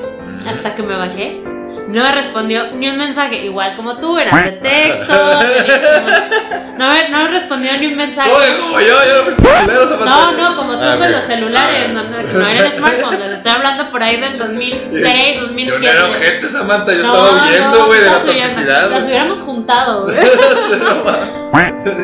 hasta 0.48 0.74
que 0.74 0.82
me 0.82 0.96
bajé, 0.96 1.40
no 1.88 2.02
me 2.02 2.12
respondió 2.12 2.70
ni 2.72 2.88
un 2.88 2.96
mensaje, 2.98 3.44
igual 3.44 3.76
como 3.76 3.96
tú, 3.98 4.18
eras 4.18 4.32
de 4.44 4.52
texto, 4.52 5.14
no, 6.80 6.88
me, 6.88 7.08
no 7.10 7.18
me 7.24 7.28
respondió 7.28 7.76
ni 7.78 7.86
un 7.88 7.96
mensaje. 7.96 8.30
Oye, 8.32 8.56
como 8.58 8.80
yo, 8.80 8.86
yo. 8.88 10.04
No, 10.04 10.32
no, 10.32 10.56
como 10.56 10.72
tú 10.72 10.78
Ah, 10.82 10.96
con 10.98 11.12
los 11.12 11.24
celulares, 11.24 11.76
Ah. 11.88 11.92
no, 11.92 12.02
no, 12.04 12.16
que 12.16 12.32
no 12.32 12.46
eran 12.48 12.72
smartphones, 12.72 13.20
les 13.20 13.32
estoy 13.32 13.52
hablando 13.52 13.90
por 13.90 14.02
ahí 14.02 14.18
del 14.18 14.38
2006, 14.38 15.34
Yo 15.36 15.40
2007. 15.42 15.78
no 15.84 15.90
era 15.92 16.06
ojete, 16.06 16.48
Samantha, 16.48 16.92
yo 16.94 17.02
No, 17.02 17.14
estaba 17.14 17.44
huyendo, 17.44 17.86
güey, 17.86 18.00
de 18.00 18.06
la 18.06 18.18
toxicidad. 18.18 18.90
Las 18.90 19.04
hubiéramos 19.04 19.38
juntado, 19.42 20.02
güey. 20.04 20.16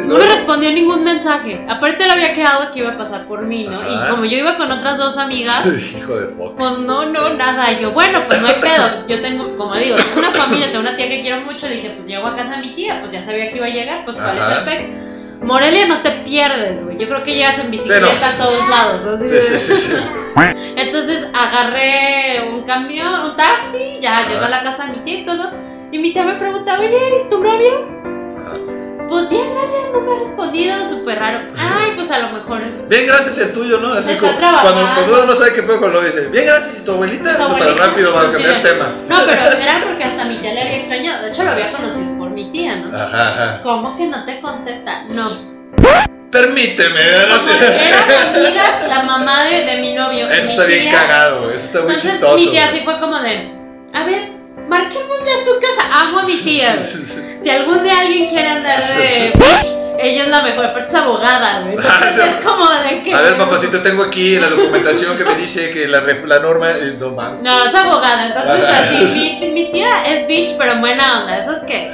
No 0.07 0.19
me 0.19 0.27
respondió 0.27 0.73
ningún 0.73 1.05
mensaje. 1.05 1.65
Aparte 1.69 2.05
le 2.07 2.13
había 2.13 2.33
quedado 2.35 2.71
que 2.73 2.81
iba 2.81 2.91
a 2.93 2.97
pasar 2.97 3.27
por 3.27 3.43
mí, 3.43 3.65
¿no? 3.65 3.79
Ajá. 3.79 3.89
Y 4.09 4.11
como 4.11 4.25
yo 4.25 4.39
iba 4.39 4.57
con 4.57 4.71
otras 4.73 4.99
dos 4.99 5.19
amigas, 5.19 5.65
Hijo 5.97 6.17
de 6.19 6.27
fuck. 6.29 6.57
pues 6.57 6.79
no, 6.79 7.07
no, 7.07 7.35
nada. 7.35 7.73
Y 7.73 7.81
yo, 7.83 7.93
bueno, 7.93 8.21
pues 8.27 8.41
no 8.41 8.49
hay 8.49 8.55
pedo. 8.55 9.07
Yo 9.07 9.21
tengo, 9.21 9.45
como 9.57 9.75
digo, 9.77 9.97
tengo 9.97 10.19
una 10.19 10.31
familia, 10.45 10.67
tengo 10.69 10.81
una 10.81 10.97
tía 10.97 11.09
que 11.09 11.21
quiero 11.21 11.41
mucho. 11.43 11.69
Dije, 11.69 11.91
pues 11.91 12.07
llego 12.07 12.27
a 12.27 12.35
casa 12.35 12.53
de 12.53 12.59
mi 12.59 12.75
tía, 12.75 12.99
pues 13.01 13.13
ya 13.13 13.21
sabía 13.23 13.51
que 13.51 13.57
iba 13.59 13.67
a 13.67 13.71
llegar, 13.71 14.05
pues 14.05 14.17
cuál 14.17 14.37
Ajá. 14.39 14.53
es 14.53 14.59
el 14.59 14.65
Morelia 15.43 15.87
no 15.87 16.01
te 16.03 16.11
pierdes, 16.25 16.83
güey. 16.85 16.97
Yo 16.97 17.09
creo 17.09 17.23
que 17.23 17.35
llegas 17.35 17.59
en 17.59 17.71
bicicleta 17.71 18.07
a 18.07 18.37
todos 18.39 18.69
lados. 18.69 19.07
así 19.07 19.27
Sí, 19.29 19.35
de- 19.35 19.43
sí, 19.43 19.61
sí, 19.61 19.77
sí. 19.77 19.93
Entonces 20.77 21.29
agarré 21.33 22.49
un 22.51 22.63
camión, 22.65 23.13
un 23.25 23.37
taxi, 23.37 23.99
ya 24.01 24.19
Ajá. 24.19 24.29
llego 24.29 24.45
a 24.45 24.49
la 24.49 24.63
casa 24.63 24.87
de 24.87 24.93
mi 24.93 24.99
tía 25.01 25.15
y 25.21 25.25
todo. 25.25 25.51
Y 25.93 25.99
mi 25.99 26.13
tía 26.13 26.25
me 26.25 26.35
pregunta, 26.35 26.79
oye, 26.79 27.23
¿y 27.25 27.29
tu 27.29 27.39
novio? 27.43 27.87
Ajá. 28.39 28.53
Pues 29.09 29.29
bien, 29.29 29.47
gracias, 29.55 29.93
no 29.93 30.01
me 30.01 30.13
ha 30.15 30.19
respondido, 30.19 30.89
súper 30.89 31.19
raro. 31.19 31.39
Ay, 31.59 31.93
pues 31.95 32.11
a 32.11 32.19
lo 32.19 32.29
mejor. 32.31 32.61
Bien, 32.89 33.07
gracias 33.07 33.39
el 33.39 33.53
tuyo, 33.53 33.79
¿no? 33.79 33.93
Así 33.93 34.15
como 34.17 34.33
cuando, 34.35 34.81
cuando 34.83 35.05
uno 35.15 35.27
no 35.27 35.35
sabe 35.35 35.53
qué 35.55 35.63
pedo 35.63 35.81
con 35.81 35.93
lo 35.93 36.01
dice. 36.03 36.29
Bien, 36.29 36.45
gracias 36.47 36.79
y 36.81 36.85
tu 36.85 36.93
abuelita, 36.93 37.37
Tu 37.37 37.43
abuelita, 37.43 37.87
rápido 37.87 38.13
va 38.15 38.23
a 38.23 38.33
cambiar 38.33 38.55
el 38.57 38.63
tema. 38.63 38.93
No, 39.09 39.17
pero 39.27 39.63
era 39.63 39.81
porque 39.85 40.05
hasta 40.05 40.25
mi 40.25 40.37
tía 40.39 40.55
le 40.55 40.63
había 40.63 40.77
extrañado. 40.79 41.23
De 41.23 41.29
hecho, 41.29 41.45
lo 41.45 41.51
había 41.53 41.73
conocido 41.73 42.19
por 42.19 42.31
mi 42.31 42.51
tía, 42.51 42.77
¿no? 42.77 42.95
Ajá, 42.95 43.29
ajá. 43.29 43.63
¿Cómo 43.63 43.97
que 43.97 44.07
no 44.07 44.25
te 44.25 44.41
contesta? 44.41 45.05
No. 45.09 45.31
Permíteme, 46.31 47.01
¿verdad? 47.01 47.39
Como 47.39 47.53
eran 47.53 48.35
amigas, 48.35 48.89
la 48.89 49.03
mamá 49.05 49.45
de, 49.45 49.65
de 49.65 49.77
mi 49.79 49.95
novio. 49.95 50.27
Eso 50.29 50.43
mi 50.43 50.49
está 50.51 50.65
bien 50.65 50.91
cagado. 50.91 51.51
Eso 51.51 51.65
está 51.65 51.81
muy 51.83 51.95
Entonces, 51.95 52.11
chistoso. 52.13 52.45
mi 52.45 52.51
tía 52.51 52.65
así 52.67 52.81
fue 52.81 52.99
como 52.99 53.19
de, 53.21 53.55
a 53.95 54.05
ver, 54.05 54.23
marquémosle 54.69 55.31
a 55.33 55.45
su 55.45 55.61
casa. 55.61 56.01
Amo 56.01 56.19
a 56.21 56.25
mi 56.25 56.33
tía. 56.37 56.83
Si 56.83 57.51
algún 57.51 57.83
día 57.83 58.01
alguien 58.01 58.29
quiere 58.29 58.49
andar 58.49 58.83
de 58.83 59.33
bitch, 59.37 59.67
ella 59.99 60.25
es 60.25 60.29
la 60.29 60.43
mejor, 60.43 60.67
aparte 60.67 60.89
es 60.89 60.95
abogada, 60.95 61.61
güey. 61.63 61.75
Entonces 61.77 61.93
Ah, 62.03 62.11
sí. 62.13 62.21
es 62.21 62.45
como 62.47 62.69
de 62.71 63.03
que. 63.03 63.15
A 63.15 63.21
ver, 63.23 63.37
papacito, 63.39 63.81
tengo 63.83 64.03
aquí 64.03 64.35
la 64.39 64.49
documentación 64.49 65.17
que 65.17 65.25
me 65.25 65.35
dice 65.37 65.71
que 65.71 65.87
la, 65.89 66.01
ref- 66.03 66.25
la 66.25 66.39
norma. 66.41 66.71
eh, 66.71 66.97
No 66.99 67.11
mames. 67.11 67.45
No, 67.45 67.65
es 67.65 67.75
abogada, 67.75 68.27
entonces 68.27 68.65
Ajá. 68.65 68.81
así, 69.05 69.39
mi, 69.41 69.49
mi 69.53 69.73
tía 69.73 69.89
es 70.07 70.27
bitch, 70.27 70.57
pero 70.59 70.73
en 70.73 70.81
buena 70.81 71.21
onda. 71.21 71.39
Eso 71.39 71.53
es 71.53 71.65
que 71.65 71.93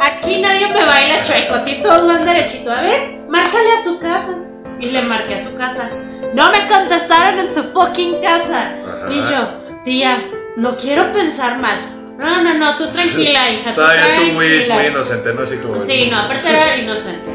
aquí 0.00 0.40
nadie 0.40 0.68
me 0.68 0.84
baila 0.84 1.22
chueco, 1.22 1.54
a 1.54 1.64
ti 1.64 1.80
todos 1.82 2.06
van 2.06 2.24
derechito. 2.24 2.72
A 2.72 2.80
ver, 2.80 3.20
márcale 3.28 3.70
a 3.78 3.82
su 3.84 3.98
casa. 3.98 4.34
Y 4.80 4.86
le 4.86 5.02
marqué 5.02 5.34
a 5.34 5.44
su 5.44 5.54
casa. 5.56 5.90
No 6.34 6.50
me 6.50 6.66
contestaron 6.66 7.38
en 7.38 7.54
su 7.54 7.62
fucking 7.64 8.18
casa. 8.22 8.72
Ajá. 8.82 9.08
Y 9.12 9.16
yo, 9.20 9.82
tía, 9.84 10.24
no 10.56 10.74
quiero 10.78 11.12
pensar 11.12 11.58
mal. 11.58 11.78
No, 12.20 12.42
no, 12.42 12.52
no, 12.52 12.76
tú 12.76 12.86
tranquila, 12.88 13.50
hija. 13.50 13.72
Tú 13.72 13.80
Todavía 13.80 14.04
tú 14.16 14.32
muy, 14.34 14.46
muy 14.68 14.86
inocente, 14.88 15.32
¿no? 15.32 15.40
Así 15.40 15.56
como. 15.56 15.80
Sí, 15.80 16.08
no, 16.10 16.18
aparte 16.18 16.50
era 16.50 16.76
inocente. 16.76 17.30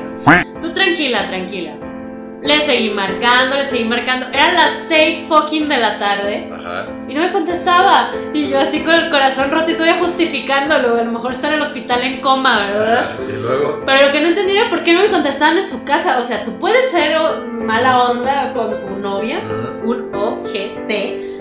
Tú 0.61 0.71
tranquila, 0.73 1.27
tranquila. 1.27 1.73
Le 2.43 2.61
seguí 2.61 2.91
marcando, 2.91 3.57
le 3.57 3.65
seguí 3.65 3.85
marcando. 3.85 4.27
Eran 4.31 4.53
las 4.53 4.71
6 4.87 5.25
fucking 5.27 5.67
de 5.67 5.77
la 5.77 5.97
tarde. 5.97 6.47
Ajá. 6.53 6.85
Y 7.09 7.15
no 7.15 7.21
me 7.21 7.31
contestaba. 7.31 8.11
Y 8.35 8.49
yo 8.49 8.59
así 8.59 8.81
con 8.81 8.93
el 8.93 9.09
corazón 9.09 9.49
roto 9.49 9.71
y 9.71 9.73
todavía 9.73 9.97
justificándolo. 9.97 10.99
A 10.99 11.03
lo 11.03 11.11
mejor 11.11 11.31
está 11.31 11.47
en 11.47 11.55
el 11.55 11.61
hospital 11.63 12.03
en 12.03 12.21
coma, 12.21 12.67
¿verdad? 12.67 13.09
Y 13.27 13.41
luego. 13.41 13.81
Pero 13.87 14.05
lo 14.05 14.11
que 14.11 14.21
no 14.21 14.27
entendía 14.27 14.61
era 14.61 14.69
por 14.69 14.83
qué 14.83 14.93
no 14.93 14.99
me 15.01 15.09
contestaban 15.09 15.57
en 15.57 15.67
su 15.67 15.83
casa. 15.83 16.19
O 16.19 16.23
sea, 16.23 16.43
tú 16.43 16.59
puedes 16.59 16.91
ser 16.91 17.17
mala 17.51 18.03
onda 18.03 18.53
con 18.53 18.77
tu 18.77 18.89
novia, 18.97 19.37
Ajá. 19.39 19.73
un 19.83 20.13
OGT, 20.13 20.91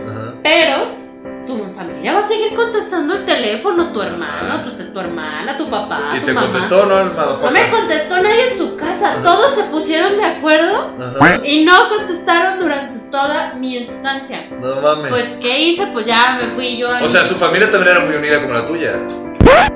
Ajá. 0.09 0.35
pero 0.43 1.04
tu 1.47 1.65
familia 1.67 2.13
va 2.15 2.21
a 2.21 2.27
seguir 2.29 2.55
contestando 2.55 3.15
el 3.15 3.25
teléfono, 3.25 3.93
tu 3.93 4.01
hermano, 4.03 4.61
tu, 4.65 4.71
tu 4.93 5.01
hermana, 5.01 5.57
tu 5.57 5.69
papá, 5.69 6.11
¿Y 6.15 6.21
tu 6.21 6.27
te 6.27 6.33
mamá. 6.33 6.47
contestó 6.49 6.87
no 6.87 7.01
el 7.01 7.09
No 7.15 7.51
me 7.51 7.71
contestó 7.71 8.17
nadie 8.23 8.51
en 8.53 8.59
su 8.59 8.77
casa. 8.77 9.17
Todos 9.23 9.55
se 9.55 9.65
pusieron 9.65 10.17
de 10.17 10.25
acuerdo 10.25 10.95
Ajá. 11.19 11.41
y 11.45 11.65
no 11.65 11.89
contestaron 11.89 12.59
durante 12.61 12.99
toda 13.11 13.55
mi 13.55 13.77
estancia. 13.77 14.49
No 14.61 14.77
mames. 14.81 15.11
Pues, 15.11 15.39
¿qué 15.41 15.59
hice? 15.59 15.87
Pues 15.89 16.07
ya 16.07 16.39
me 16.43 16.49
fui 16.51 16.77
yo. 16.77 16.91
a- 16.91 17.03
o 17.03 17.09
sea, 17.09 17.25
su 17.25 17.35
familia 17.37 17.71
también 17.71 17.97
era 17.97 18.05
muy 18.07 18.17
unida 18.17 18.41
como 18.41 18.55
la 18.55 18.67
tuya. 18.67 18.93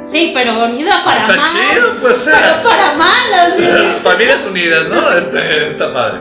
Sí, 0.02 0.30
pero 0.34 0.64
unida 0.64 1.02
para 1.04 1.20
Está 1.20 1.36
mal. 1.36 1.44
chido, 1.44 1.94
pues, 2.00 2.16
sea. 2.16 2.60
Pero 2.62 2.70
para 2.70 2.92
mal, 2.94 3.34
así. 3.34 3.62
Familias 4.02 4.44
unidas, 4.48 4.86
¿no? 4.88 5.10
Este, 5.12 5.66
está 5.66 5.92
padre. 5.92 6.20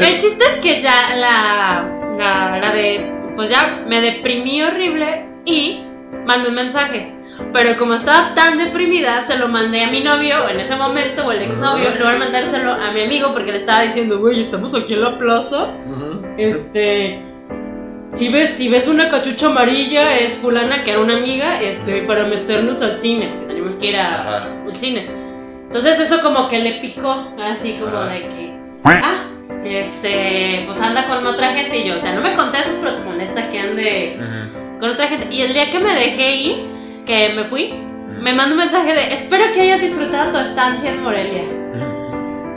El 0.00 0.20
chiste 0.20 0.44
es 0.52 0.58
que 0.60 0.80
ya 0.82 1.14
la, 1.14 1.88
la, 2.18 2.58
la 2.58 2.72
de. 2.72 3.23
Pues 3.36 3.50
ya 3.50 3.84
me 3.88 4.00
deprimí 4.00 4.62
horrible 4.62 5.26
y 5.44 5.80
mandé 6.26 6.48
un 6.48 6.54
mensaje. 6.54 7.12
Pero 7.52 7.76
como 7.76 7.94
estaba 7.94 8.34
tan 8.34 8.58
deprimida, 8.58 9.24
se 9.26 9.36
lo 9.38 9.48
mandé 9.48 9.82
a 9.82 9.90
mi 9.90 10.00
novio 10.00 10.48
en 10.48 10.60
ese 10.60 10.76
momento, 10.76 11.26
o 11.26 11.32
el 11.32 11.42
exnovio, 11.42 11.88
Ajá. 11.88 11.96
luego 11.96 12.10
al 12.10 12.18
mandárselo 12.20 12.72
a 12.72 12.92
mi 12.92 13.00
amigo 13.02 13.32
porque 13.32 13.50
le 13.50 13.58
estaba 13.58 13.82
diciendo, 13.82 14.20
güey, 14.20 14.40
estamos 14.40 14.72
aquí 14.74 14.94
en 14.94 15.00
la 15.00 15.18
plaza. 15.18 15.70
Este. 16.38 17.20
Si 18.10 18.28
ves, 18.28 18.50
si 18.50 18.68
ves 18.68 18.86
una 18.86 19.08
cachucha 19.08 19.46
amarilla, 19.46 20.16
es 20.20 20.38
fulana 20.38 20.84
que 20.84 20.92
era 20.92 21.00
una 21.00 21.16
amiga, 21.16 21.60
este, 21.60 22.02
para 22.02 22.24
meternos 22.24 22.80
al 22.82 22.98
cine, 23.00 23.28
porque 23.32 23.46
tenemos 23.48 23.74
que 23.74 23.86
ir 23.86 23.96
a 23.96 24.20
Ajá. 24.20 24.48
un 24.64 24.76
cine. 24.76 25.08
Entonces 25.64 25.98
eso 25.98 26.20
como 26.22 26.46
que 26.46 26.60
le 26.60 26.74
picó, 26.74 27.26
así 27.42 27.72
como 27.72 27.96
Ajá. 27.96 28.12
de 28.12 28.20
que, 28.20 28.52
ah, 28.84 29.24
este, 29.64 30.62
pues 30.66 30.80
anda 30.80 31.06
con 31.06 31.26
otra 31.26 31.52
gente 31.52 31.78
y 31.78 31.88
yo, 31.88 31.96
o 31.96 31.98
sea, 31.98 32.12
no 32.12 32.20
me 32.20 32.34
contestas, 32.34 32.74
pero 32.80 32.94
te 32.94 33.04
molesta 33.04 33.48
que 33.48 33.58
ande 33.58 34.18
con 34.78 34.90
otra 34.90 35.08
gente. 35.08 35.34
Y 35.34 35.42
el 35.42 35.54
día 35.54 35.70
que 35.70 35.80
me 35.80 35.92
dejé 35.94 36.36
ir, 36.36 36.56
que 37.06 37.30
me 37.30 37.44
fui, 37.44 37.74
me 38.20 38.32
mandó 38.32 38.54
un 38.54 38.60
mensaje 38.60 38.94
de, 38.94 39.12
espero 39.12 39.44
que 39.52 39.62
hayas 39.62 39.80
disfrutado 39.80 40.32
tu 40.32 40.38
estancia 40.38 40.90
en 40.90 41.02
Morelia. 41.02 41.44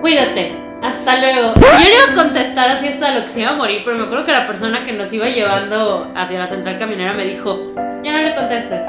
Cuídate. 0.01 0.67
Hasta 0.81 1.19
luego. 1.19 1.53
Yo 1.55 1.67
iba 1.67 2.11
a 2.11 2.23
contestar 2.23 2.69
así 2.69 2.87
hasta 2.87 3.15
lo 3.15 3.21
que 3.23 3.27
se 3.27 3.41
iba 3.41 3.49
a 3.49 3.55
morir, 3.55 3.81
pero 3.83 3.97
me 3.97 4.03
acuerdo 4.03 4.25
que 4.25 4.31
la 4.31 4.45
persona 4.45 4.83
que 4.83 4.93
nos 4.93 5.11
iba 5.11 5.27
llevando 5.27 6.11
hacia 6.15 6.39
la 6.39 6.45
central 6.45 6.77
caminera 6.77 7.13
me 7.13 7.25
dijo, 7.25 7.73
ya 8.03 8.11
no 8.11 8.19
le 8.19 8.35
contestes. 8.35 8.81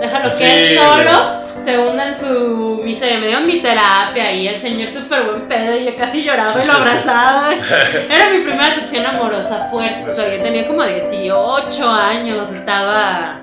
Déjalo 0.00 0.24
que 0.24 0.30
Sí, 0.30 0.44
él 0.44 0.78
solo 0.78 1.39
se 1.70 1.78
hunda 1.78 2.08
en 2.08 2.18
su 2.18 2.80
miseria. 2.84 3.18
Me 3.18 3.26
dieron 3.26 3.46
mi 3.46 3.60
terapia 3.60 4.32
y 4.32 4.48
el 4.48 4.56
señor 4.56 4.88
súper 4.88 5.22
buen 5.22 5.48
pedo 5.48 5.76
y 5.76 5.84
yo 5.86 5.96
casi 5.96 6.22
lloraba 6.22 6.50
y 6.50 6.66
lo 6.66 6.72
abrazaba. 6.72 7.50
Era 8.10 8.30
mi 8.30 8.38
primera 8.38 8.66
decepción 8.68 9.06
amorosa 9.06 9.68
fuerte. 9.70 10.10
O 10.10 10.14
sea, 10.14 10.34
yo 10.34 10.42
tenía 10.42 10.66
como 10.66 10.82
18 10.84 11.90
años, 11.90 12.50
estaba... 12.52 13.40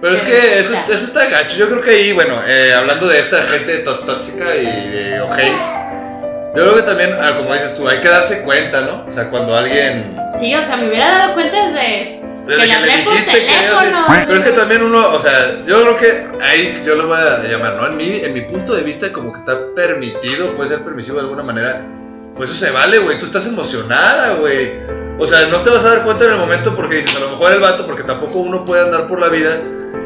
Pero 0.00 0.14
es 0.14 0.20
que 0.22 0.58
eso, 0.58 0.74
eso 0.74 1.04
está 1.06 1.26
gacho. 1.26 1.56
Yo 1.56 1.66
creo 1.68 1.80
que 1.80 1.90
ahí, 1.90 2.12
bueno, 2.12 2.34
eh, 2.46 2.74
hablando 2.76 3.06
de 3.08 3.18
esta 3.18 3.42
gente 3.42 3.78
tó- 3.78 4.00
tóxica 4.00 4.44
y 4.54 4.90
de 4.90 5.20
ojéis, 5.22 5.56
yo 6.54 6.62
creo 6.62 6.74
que 6.76 6.82
también, 6.82 7.16
ah, 7.20 7.32
como 7.38 7.54
dices 7.54 7.74
tú, 7.74 7.88
hay 7.88 7.98
que 8.00 8.08
darse 8.08 8.42
cuenta, 8.42 8.82
¿no? 8.82 9.04
O 9.06 9.10
sea, 9.10 9.30
cuando 9.30 9.56
alguien. 9.56 10.14
Sí, 10.38 10.54
o 10.54 10.60
sea, 10.60 10.76
me 10.76 10.88
hubiera 10.88 11.08
dado 11.08 11.32
cuenta 11.34 11.68
desde... 11.68 12.13
Desde 12.46 12.62
que 12.62 12.68
que 12.68 12.86
le 12.86 12.96
dijiste 12.98 13.46
que. 13.46 13.52
Pero 14.26 14.36
es 14.36 14.44
que 14.44 14.52
también 14.52 14.82
uno, 14.82 14.98
o 15.14 15.20
sea, 15.20 15.64
yo 15.66 15.80
creo 15.82 15.96
que 15.96 16.44
ahí 16.44 16.82
yo 16.84 16.94
lo 16.94 17.06
voy 17.06 17.16
a 17.16 17.42
llamar, 17.48 17.76
¿no? 17.76 17.86
En 17.86 17.96
mi, 17.96 18.16
en 18.16 18.32
mi 18.32 18.42
punto 18.42 18.74
de 18.74 18.82
vista, 18.82 19.10
como 19.12 19.32
que 19.32 19.38
está 19.38 19.58
permitido, 19.74 20.54
puede 20.54 20.68
ser 20.68 20.84
permisivo 20.84 21.16
de 21.16 21.22
alguna 21.22 21.42
manera. 21.42 21.86
Pues 22.36 22.50
eso 22.50 22.66
se 22.66 22.72
vale, 22.72 22.98
güey. 22.98 23.18
Tú 23.18 23.26
estás 23.26 23.46
emocionada, 23.46 24.34
güey. 24.34 24.72
O 25.18 25.26
sea, 25.26 25.46
no 25.46 25.62
te 25.62 25.70
vas 25.70 25.84
a 25.84 25.94
dar 25.94 26.04
cuenta 26.04 26.24
en 26.24 26.32
el 26.32 26.38
momento 26.38 26.74
porque 26.74 26.96
dices, 26.96 27.16
a 27.16 27.20
lo 27.20 27.30
mejor 27.30 27.52
el 27.52 27.60
vato, 27.60 27.86
porque 27.86 28.02
tampoco 28.02 28.40
uno 28.40 28.64
puede 28.64 28.82
andar 28.82 29.06
por 29.06 29.20
la 29.20 29.28
vida 29.28 29.56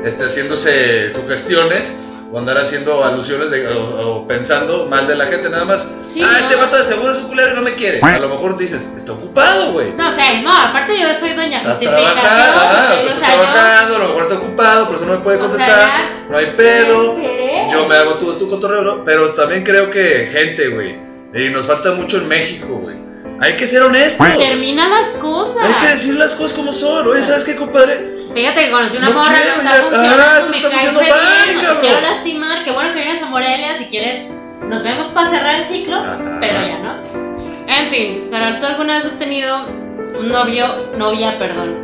este, 0.05 0.24
haciéndose 0.24 1.11
sugestiones 1.12 1.96
o 2.30 2.38
andar 2.38 2.58
haciendo 2.58 3.02
alusiones 3.04 3.50
de, 3.50 3.66
o, 3.68 3.80
o 4.18 4.28
pensando 4.28 4.86
mal 4.86 5.06
de 5.06 5.16
la 5.16 5.26
gente, 5.26 5.48
nada 5.48 5.64
más. 5.64 5.88
Sí, 6.04 6.20
ah, 6.22 6.28
no. 6.30 6.36
este 6.38 6.56
vato 6.56 6.76
de 6.76 6.84
seguro 6.84 7.12
es 7.12 7.18
un 7.18 7.28
culero 7.28 7.52
y 7.52 7.54
no 7.54 7.62
me 7.62 7.74
quiere. 7.74 8.00
A 8.02 8.18
lo 8.18 8.28
mejor 8.28 8.56
dices, 8.58 8.92
está 8.96 9.12
ocupado, 9.12 9.72
güey. 9.72 9.92
No, 9.94 10.10
o 10.10 10.14
sea, 10.14 10.40
no, 10.42 10.54
aparte 10.54 10.98
yo 11.00 11.08
soy 11.18 11.32
doña 11.32 11.58
Está 11.58 11.70
justificación. 11.70 12.20
trabajando, 12.20 12.60
ajá, 12.60 12.94
o 12.94 12.98
sea, 12.98 13.12
está 13.14 13.26
trabajando, 13.26 13.96
a 13.96 13.98
lo 14.00 14.08
mejor 14.08 14.22
está 14.24 14.34
ocupado, 14.36 14.86
por 14.86 14.96
eso 14.96 15.06
no 15.06 15.12
me 15.12 15.18
puede 15.18 15.38
O 15.38 15.40
sea, 15.40 15.48
contestar, 15.48 15.90
no 16.28 16.36
hay 16.36 16.46
pedo, 16.56 17.16
yo 17.70 17.86
me 17.88 17.94
hago 17.96 18.14
tu, 18.14 18.32
tu 18.34 18.46
cotorreo, 18.48 18.82
¿no? 18.82 19.04
pero 19.04 19.30
también 19.30 19.64
creo 19.64 19.90
que 19.90 20.28
gente, 20.30 20.68
güey, 20.68 20.98
y 21.34 21.48
nos 21.50 21.66
falta 21.66 21.92
mucho 21.92 22.18
en 22.18 22.28
México, 22.28 22.66
güey, 22.82 22.96
hay 23.40 23.56
que 23.56 23.66
ser 23.66 23.82
honestos, 23.82 24.26
Termina 24.36 24.86
las 24.88 25.06
cosas. 25.20 25.62
hay 25.64 25.72
que 25.86 25.94
decir 25.94 26.14
las 26.16 26.34
cosas 26.34 26.52
como 26.58 26.72
son, 26.74 27.06
oye, 27.08 27.22
¿sabes 27.22 27.44
qué, 27.44 27.56
compadre? 27.56 28.17
Fíjate 28.34 28.64
que 28.66 28.70
conocí 28.70 28.96
una 28.96 29.08
No 29.08 29.14
morra, 29.14 29.34
quiero, 29.40 29.62
no 29.62 29.70
está 29.70 29.82
funcionando, 29.82 30.22
ah, 30.22 30.48
me 30.50 30.56
está 30.56 30.70
caes 30.70 30.94
re 30.94 31.04
bien, 31.04 31.62
no 31.64 31.72
te 31.74 31.80
quiero 31.80 32.00
lastimar, 32.00 32.64
qué 32.64 32.70
bueno 32.72 32.92
que 32.94 33.02
vienes 33.04 33.22
a 33.22 33.26
Morelia, 33.26 33.76
si 33.78 33.86
quieres, 33.86 34.22
nos 34.62 34.82
vemos 34.82 35.06
para 35.06 35.30
cerrar 35.30 35.54
el 35.56 35.64
ciclo, 35.66 35.96
Ajá. 35.96 36.18
pero 36.40 36.60
ya 36.60 36.78
no. 36.78 36.96
En 37.68 37.86
fin, 37.88 38.28
Carol, 38.30 38.60
¿tú 38.60 38.66
alguna 38.66 38.94
vez 38.96 39.06
has 39.06 39.18
tenido 39.18 39.66
un 40.18 40.28
novio, 40.28 40.90
novia, 40.96 41.38
perdón, 41.38 41.74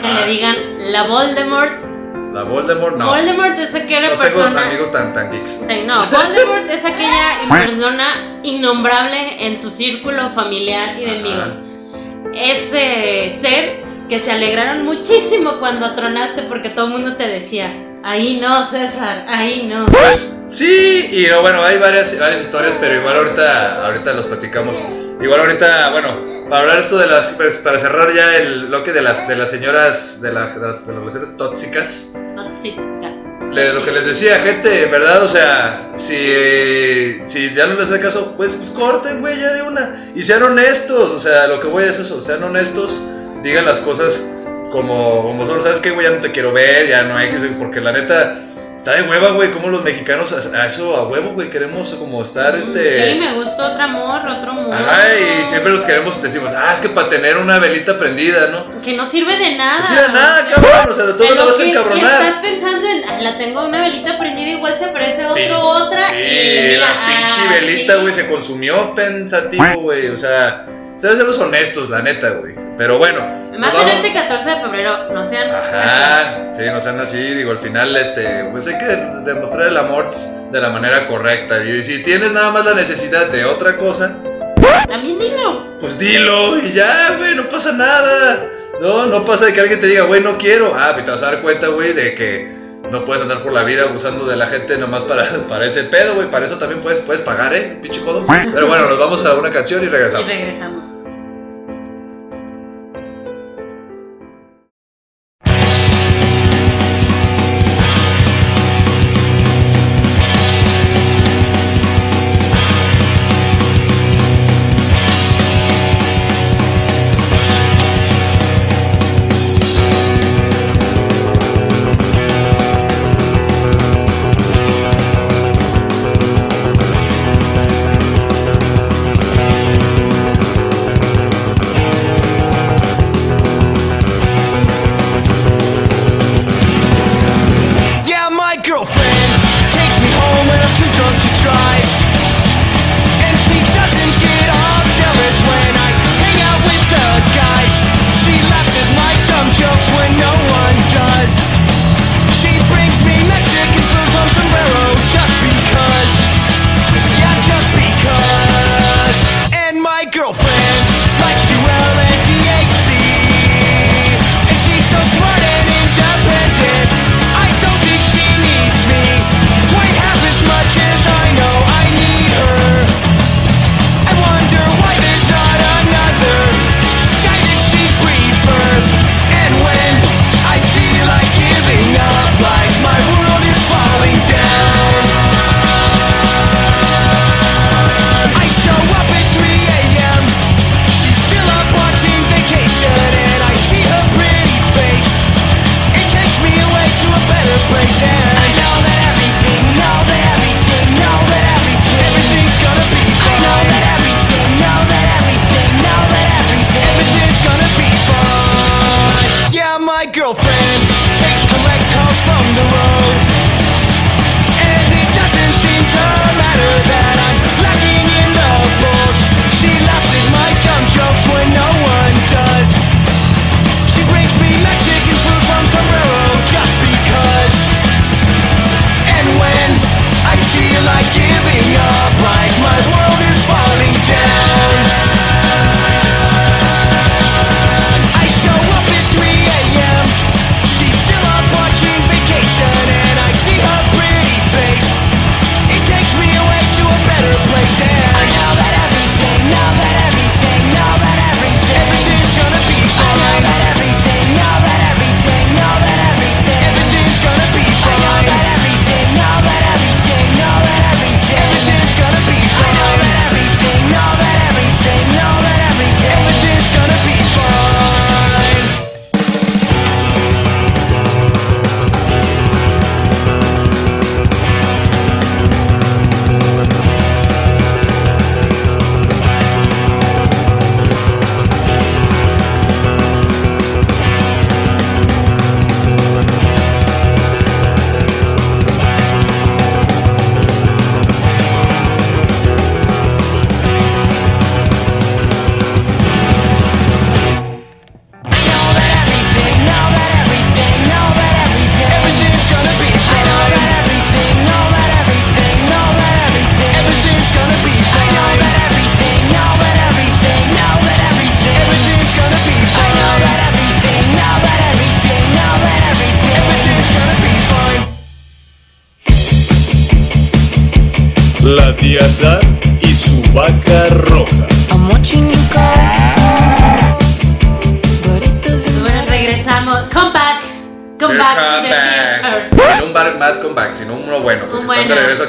que 0.00 0.08
le 0.08 0.26
digan 0.26 0.56
la 0.92 1.04
Voldemort? 1.04 1.80
La 2.32 2.44
Voldemort, 2.44 2.96
no, 2.96 3.06
Voldemort 3.06 3.58
es 3.58 3.74
aquella 3.74 4.02
no 4.02 4.08
tengo 4.08 4.22
persona... 4.22 4.60
amigos 4.62 4.90
tan, 4.90 5.12
tan 5.12 5.30
geeks. 5.30 5.62
No, 5.86 5.96
Voldemort 5.98 6.70
es 6.70 6.84
aquella 6.84 7.48
persona 7.48 8.38
innombrable 8.42 9.46
en 9.46 9.60
tu 9.60 9.70
círculo 9.70 10.28
familiar 10.30 10.96
y 10.98 11.04
de 11.04 11.10
Ajá. 11.10 11.18
amigos. 11.20 11.52
Ese 12.34 13.28
ser 13.28 13.81
que 14.12 14.18
se 14.18 14.30
alegraron 14.30 14.84
muchísimo 14.84 15.58
cuando 15.58 15.94
tronaste 15.94 16.42
porque 16.42 16.68
todo 16.68 16.84
el 16.88 16.92
mundo 16.92 17.16
te 17.16 17.26
decía, 17.28 17.72
ahí 18.04 18.38
no, 18.42 18.62
César, 18.62 19.24
ahí 19.26 19.66
no. 19.66 19.86
Pues 19.86 20.40
sí, 20.48 21.08
y 21.12 21.30
no, 21.30 21.40
bueno, 21.40 21.62
hay 21.64 21.78
varias, 21.78 22.18
varias 22.18 22.42
historias, 22.42 22.74
pero 22.78 22.94
igual 22.96 23.16
ahorita, 23.16 23.86
ahorita 23.86 24.12
los 24.12 24.26
platicamos. 24.26 24.76
Igual 25.18 25.40
ahorita, 25.40 25.90
bueno, 25.92 26.20
para 26.50 26.60
hablar 26.60 26.78
esto 26.80 26.98
de 26.98 27.06
las, 27.06 27.24
pues, 27.38 27.60
para 27.60 27.78
cerrar 27.78 28.12
ya 28.12 28.36
el 28.36 28.66
bloque 28.66 28.92
de 28.92 29.00
las, 29.00 29.28
de 29.28 29.36
las 29.36 29.48
señoras, 29.48 30.20
de 30.20 30.30
las, 30.30 30.60
de 30.60 30.66
las, 30.66 30.86
de 30.86 30.92
las 30.92 31.00
relaciones 31.04 31.36
tóxicas, 31.38 32.10
le- 33.50 33.72
lo 33.72 33.82
que 33.86 33.92
les 33.92 34.04
decía, 34.04 34.38
gente, 34.40 34.82
en 34.82 34.90
verdad, 34.90 35.22
o 35.24 35.28
sea, 35.28 35.90
si, 35.96 37.18
si 37.24 37.54
ya 37.54 37.66
no 37.66 37.76
les 37.76 37.84
hace 37.88 37.98
caso, 38.00 38.34
pues, 38.36 38.52
pues 38.56 38.68
corten, 38.72 39.20
güey, 39.20 39.40
ya 39.40 39.52
de 39.54 39.62
una. 39.62 40.12
Y 40.14 40.22
sean 40.22 40.42
honestos, 40.42 41.12
o 41.12 41.18
sea, 41.18 41.46
lo 41.48 41.60
que 41.60 41.68
voy 41.68 41.84
es 41.84 41.98
eso, 41.98 42.20
sean 42.20 42.42
honestos, 42.42 43.00
digan 43.42 43.64
las 43.64 43.80
cosas 43.80 44.30
como, 44.70 45.22
como 45.22 45.46
son, 45.46 45.60
¿sabes 45.62 45.80
qué, 45.80 45.90
güey? 45.90 46.06
Ya 46.06 46.12
no 46.14 46.20
te 46.20 46.30
quiero 46.30 46.52
ver, 46.52 46.88
ya 46.88 47.02
no 47.04 47.16
hay 47.16 47.28
que, 47.28 47.36
porque 47.58 47.80
la 47.80 47.92
neta, 47.92 48.38
está 48.76 48.96
de 48.96 49.02
hueva, 49.02 49.30
güey, 49.30 49.50
como 49.50 49.68
los 49.68 49.84
mexicanos 49.84 50.32
a, 50.32 50.66
eso, 50.66 50.96
a 50.96 51.06
huevo, 51.06 51.34
güey, 51.34 51.50
queremos 51.50 51.94
como 51.94 52.22
estar, 52.22 52.56
este... 52.56 53.12
Sí, 53.12 53.18
me 53.18 53.34
gustó 53.34 53.64
otro 53.66 53.82
amor, 53.82 54.26
otro 54.26 54.50
amor. 54.50 54.74
Ajá, 54.74 55.02
y 55.14 55.48
siempre 55.50 55.72
nos 55.72 55.84
queremos, 55.84 56.20
decimos, 56.22 56.50
ah, 56.56 56.72
es 56.74 56.80
que 56.80 56.88
para 56.88 57.08
tener 57.10 57.36
una 57.36 57.58
velita 57.58 57.98
prendida, 57.98 58.48
¿no? 58.48 58.68
Que 58.82 58.94
no 58.94 59.04
sirve 59.04 59.36
de 59.36 59.56
nada. 59.56 59.78
No 59.78 59.84
sirve 59.84 60.02
de 60.02 60.08
nada, 60.08 60.48
cabrón, 60.50 60.90
o 60.90 60.94
sea, 60.94 61.04
de 61.04 61.12
todo 61.14 61.34
lo 61.34 61.46
vas 61.46 61.60
a 61.60 61.64
encabronar. 61.64 62.22
Estás 62.22 62.42
pensando 62.42 62.88
en, 62.88 63.04
"Ah, 63.08 63.20
la 63.20 63.38
tengo 63.38 63.64
una 63.64 63.82
velita 63.82 64.18
prendida, 64.18 64.48
igual 64.50 64.76
se 64.76 64.86
aparece 64.86 65.26
otro, 65.26 65.60
otra. 65.60 66.00
Sí, 66.00 66.16
y 66.16 66.68
mira, 66.70 66.86
la 66.86 67.06
pinche 67.06 67.40
ah, 67.46 67.52
velita, 67.60 67.94
sí. 67.94 68.00
güey, 68.00 68.14
se 68.14 68.28
consumió 68.28 68.94
pensativo, 68.94 69.82
güey. 69.82 70.08
O 70.08 70.16
sea, 70.16 70.66
seamos 70.96 71.38
honestos, 71.38 71.90
la 71.90 72.02
neta, 72.02 72.30
güey. 72.30 72.51
Pero 72.76 72.98
bueno. 72.98 73.20
Más 73.58 73.74
en 73.80 73.88
este 73.88 74.12
14 74.14 74.50
de 74.50 74.56
febrero, 74.60 75.12
no 75.12 75.22
sean. 75.22 75.44
Ajá, 75.50 76.52
sí, 76.52 76.62
no 76.72 76.80
sean 76.80 76.98
así, 77.00 77.18
digo, 77.18 77.50
al 77.52 77.58
final, 77.58 77.94
este, 77.96 78.46
pues 78.50 78.66
hay 78.66 78.78
que 78.78 78.86
demostrar 79.24 79.68
el 79.68 79.76
amor 79.76 80.10
de 80.50 80.60
la 80.60 80.70
manera 80.70 81.06
correcta. 81.06 81.62
Y 81.62 81.84
si 81.84 82.02
tienes 82.02 82.32
nada 82.32 82.50
más 82.50 82.64
la 82.64 82.74
necesidad 82.74 83.26
de 83.26 83.44
otra 83.44 83.76
cosa, 83.76 84.16
También 84.88 85.18
dilo. 85.18 85.78
pues 85.80 85.98
dilo 85.98 86.58
y 86.58 86.72
ya, 86.72 87.16
güey, 87.18 87.34
no 87.36 87.48
pasa 87.48 87.72
nada. 87.72 88.46
No, 88.80 89.06
no 89.06 89.24
pasa 89.24 89.46
de 89.46 89.52
que 89.52 89.60
alguien 89.60 89.80
te 89.80 89.86
diga, 89.86 90.04
güey, 90.04 90.22
no 90.22 90.38
quiero. 90.38 90.72
Ah, 90.74 90.90
pues 90.94 91.04
te 91.04 91.10
vas 91.12 91.22
a 91.22 91.26
dar 91.26 91.42
cuenta, 91.42 91.68
güey, 91.68 91.92
de 91.92 92.14
que 92.14 92.50
no 92.90 93.04
puedes 93.04 93.22
andar 93.22 93.42
por 93.42 93.52
la 93.52 93.62
vida 93.64 93.84
abusando 93.84 94.26
de 94.26 94.36
la 94.36 94.46
gente 94.46 94.76
nomás 94.78 95.02
para, 95.04 95.24
para 95.48 95.66
ese 95.66 95.84
pedo, 95.84 96.14
güey. 96.14 96.28
Para 96.30 96.46
eso 96.46 96.58
también 96.58 96.80
puedes, 96.80 97.00
puedes 97.00 97.22
pagar, 97.22 97.54
¿eh? 97.54 97.78
Pinche 97.82 98.00
codo. 98.00 98.24
Pero 98.26 98.66
bueno, 98.66 98.86
nos 98.88 98.98
vamos 98.98 99.24
a 99.26 99.34
una 99.34 99.50
canción 99.50 99.82
y 99.82 99.86
Y 99.86 99.88
regresamos. 99.88 100.91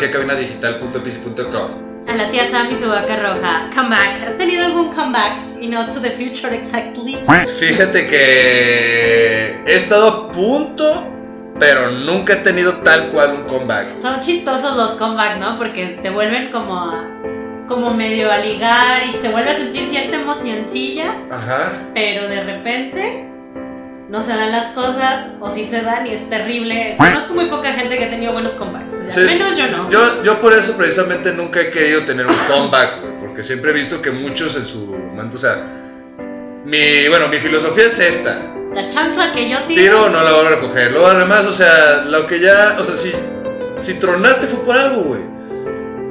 Aquí 0.06 0.18
a 2.08 2.16
la 2.16 2.30
tía 2.32 2.44
Sam 2.46 2.68
y 2.72 2.76
su 2.76 2.90
vaca 2.90 3.16
roja. 3.16 3.70
Come 3.74 3.90
back. 3.90 4.22
¿Has 4.28 4.38
tenido 4.38 4.66
algún 4.66 4.94
comeback? 4.94 5.38
Y 5.62 5.68
no 5.68 5.90
to 5.90 6.02
the 6.02 6.12
future 6.12 6.54
exactly. 6.54 7.18
Fíjate 7.60 8.06
que 8.08 9.56
he 9.66 9.76
estado 9.76 10.08
a 10.10 10.32
punto, 10.32 10.84
pero 11.60 11.92
nunca 11.92 12.34
he 12.34 12.38
tenido 12.38 12.74
tal 12.80 13.10
cual 13.12 13.34
un 13.36 13.44
comeback. 13.44 13.98
Son 14.00 14.20
chistosos 14.20 14.76
los 14.76 14.92
comeback, 14.92 15.38
¿no? 15.40 15.58
Porque 15.58 15.86
te 16.02 16.10
vuelven 16.10 16.52
como 16.52 16.76
a- 16.78 17.10
como 17.68 17.94
medio 17.94 18.30
a 18.30 18.38
ligar 18.40 19.04
y 19.06 19.16
se 19.16 19.30
vuelve 19.30 19.52
a 19.52 19.56
sentir 19.56 19.86
cierta 19.88 20.18
emocioncilla, 20.18 21.16
Ajá. 21.32 21.72
pero 21.94 22.28
de 22.28 22.44
repente 22.44 23.30
no 24.14 24.22
se 24.22 24.30
dan 24.32 24.52
las 24.52 24.68
cosas 24.74 25.26
o 25.40 25.50
sí 25.50 25.64
se 25.64 25.82
dan 25.82 26.06
y 26.06 26.12
es 26.12 26.30
terrible. 26.30 26.94
Conozco 27.00 27.34
muy 27.34 27.48
poca 27.48 27.74
gente 27.74 27.98
que 27.98 28.06
ha 28.06 28.10
tenido 28.12 28.32
buenos 28.32 28.52
comebacks. 28.52 28.94
o 28.94 29.10
sea, 29.10 29.10
Sí, 29.10 29.22
menos 29.22 29.58
yo 29.58 29.68
no. 29.70 29.90
Yo, 29.90 30.24
yo 30.24 30.40
por 30.40 30.54
eso 30.54 30.78
precisamente 30.78 31.34
nunca 31.34 31.62
he 31.62 31.72
querido 31.72 32.04
tener 32.06 32.28
un 32.28 32.36
comeback, 32.48 33.00
porque 33.20 33.42
siempre 33.42 33.72
he 33.72 33.74
visto 33.74 34.04
que 34.04 34.12
muchos 34.12 34.56
en 34.56 34.66
su 34.68 34.86
momento, 34.86 35.38
o 35.38 35.40
sea, 35.40 35.56
mi, 36.64 37.08
bueno, 37.10 37.28
mi 37.30 37.38
filosofía 37.38 37.88
es 37.88 37.98
esta, 37.98 38.38
La 38.76 38.88
chancla 38.88 39.32
que 39.34 39.50
yo 39.50 39.58
tiro. 39.62 39.82
tiro 39.82 40.10
no 40.10 40.22
la 40.24 40.32
voy 40.34 40.46
a 40.46 40.50
recoger, 40.50 40.92
luego 40.92 41.08
además, 41.08 41.48
o 41.48 41.54
sea, 41.54 42.04
lo 42.06 42.28
que 42.28 42.40
ya, 42.40 42.78
o 42.80 42.84
sea, 42.84 42.96
si, 42.96 43.12
si 43.80 43.96
tronaste 43.96 44.46
fue 44.46 44.60
por 44.64 44.78
algo, 44.78 45.02
güey, 45.06 45.22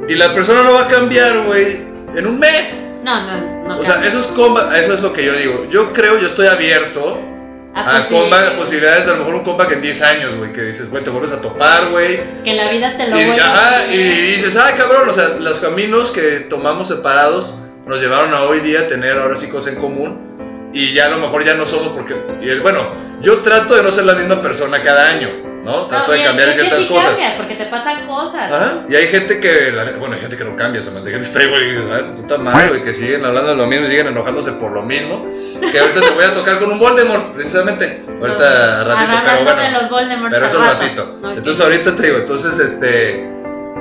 y 0.09 0.17
la 0.17 0.35
persona 0.35 0.65
no 0.65 0.73
va 0.75 0.81
a 0.83 0.89
cambiar, 0.89 1.45
güey, 1.47 1.81
en 2.17 2.27
un 2.27 2.41
mes, 2.41 2.83
No, 3.05 3.25
no, 3.25 3.69
no. 3.69 3.79
o 3.79 3.85
sea, 3.85 3.95
cambia. 3.95 4.11
eso 4.11 4.19
es 4.19 4.27
comeback, 4.27 4.73
eso 4.75 4.93
es 4.93 5.03
lo 5.03 5.13
que 5.13 5.25
yo 5.25 5.33
digo, 5.35 5.67
yo 5.71 5.93
creo, 5.93 6.19
yo 6.19 6.27
estoy 6.27 6.49
abierto 6.49 7.29
A 7.75 7.97
a 7.97 8.07
comeback, 8.07 8.53
a 8.53 8.57
posibilidades 8.57 9.07
de 9.07 9.13
a 9.13 9.15
lo 9.15 9.21
mejor 9.21 9.35
un 9.37 9.45
comeback 9.45 9.73
en 9.73 9.83
10 9.83 10.03
años, 10.03 10.37
güey, 10.37 10.53
que 10.53 10.63
dices, 10.63 10.91
güey, 10.91 11.03
te 11.03 11.11
vuelves 11.11 11.33
a 11.33 11.41
topar, 11.41 11.91
güey, 11.91 12.21
Que 12.45 12.55
la 12.55 12.71
vida 12.71 12.97
te 12.97 13.09
lo 13.09 13.17
y, 13.17 13.23
ajá, 13.23 13.87
y 13.91 13.97
dices, 13.97 14.57
ah, 14.57 14.75
cabrón, 14.77 15.09
o 15.09 15.13
sea, 15.13 15.37
los 15.41 15.59
caminos 15.61 16.11
que 16.11 16.41
tomamos 16.51 16.89
separados 16.89 17.55
nos 17.87 18.01
llevaron 18.01 18.35
a 18.35 18.43
hoy 18.43 18.61
día 18.61 18.89
tener 18.89 19.19
ahora 19.19 19.37
sí 19.37 19.49
cosas 19.49 19.75
en 19.75 19.81
común. 19.81 20.71
Y 20.75 20.95
ya 20.95 21.07
a 21.07 21.11
lo 21.11 21.19
mejor 21.19 21.45
ya 21.45 21.55
no 21.55 21.67
somos 21.67 21.93
porque. 21.93 22.15
Y 22.41 22.59
bueno, 22.61 22.81
yo 23.21 23.39
trato 23.43 23.75
de 23.77 23.83
no 23.83 23.93
ser 23.93 24.05
la 24.05 24.15
misma 24.15 24.41
persona 24.41 24.83
cada 24.83 25.09
año, 25.11 25.29
¿no? 25.63 25.87
Trato 25.87 26.13
No, 26.13 26.19
de 26.19 26.25
cambiar 26.25 26.49
es 26.49 26.55
que 26.57 26.61
ciertas 26.63 26.81
sí 26.83 26.89
cosas. 26.89 27.07
cambias, 27.11 27.33
porque 27.37 27.55
te 27.55 27.65
pasan 27.67 28.07
cosas. 28.07 28.53
Ajá. 28.53 28.85
Y 28.89 28.95
hay 28.95 29.07
gente 29.07 29.41
que, 29.41 29.73
la 29.73 29.85
bueno, 29.99 30.15
hay 30.17 30.21
gente 30.21 30.37
que 30.37 30.45
no 30.45 30.57
cambia, 30.57 30.83
Samantha, 30.83 31.09
hay 31.09 31.15
gente 31.15 31.27
que 31.31 31.33
está 31.39 31.43
igual 31.45 31.63
y 31.63 31.71
dices, 31.71 31.87
ay, 31.93 32.03
tu 32.03 32.23
puta 32.23 32.39
madre, 32.39 32.69
güey, 32.69 32.83
que 32.83 32.93
siguen 32.93 33.25
hablando 33.25 33.51
de 33.51 33.57
lo 33.57 33.67
mismo 33.67 33.87
y 33.87 33.89
siguen 33.91 34.07
enojándose 34.09 34.53
por 34.53 34.73
lo 34.73 34.83
mismo. 34.83 35.25
Que 35.71 35.79
ahorita 35.79 36.01
te 36.01 36.11
voy 36.11 36.25
a 36.25 36.35
tocar 36.35 36.59
con 36.59 36.73
un 36.73 36.79
Voldemort, 36.81 37.33
precisamente. 37.35 38.03
Ahorita, 38.21 38.85
No, 38.85 38.85
ratito, 38.95 39.13
pero 39.25 39.43
bueno. 39.45 39.63
de 39.63 39.71
los 39.71 39.91
Voldemort 39.91 40.33
Pero 40.33 40.47
eso 40.47 40.59
un 40.59 40.65
ratito. 40.67 41.19
Entonces 41.37 41.61
ahorita 41.65 41.97
te 41.97 42.03
digo, 42.03 42.17
entonces 42.19 42.59
este 42.59 43.31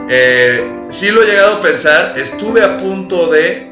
eh, 0.09 0.71
sí 0.87 1.09
lo 1.11 1.21
he 1.23 1.25
llegado 1.25 1.55
a 1.57 1.61
pensar, 1.61 2.13
estuve 2.17 2.63
a 2.63 2.77
punto 2.77 3.27
de, 3.27 3.71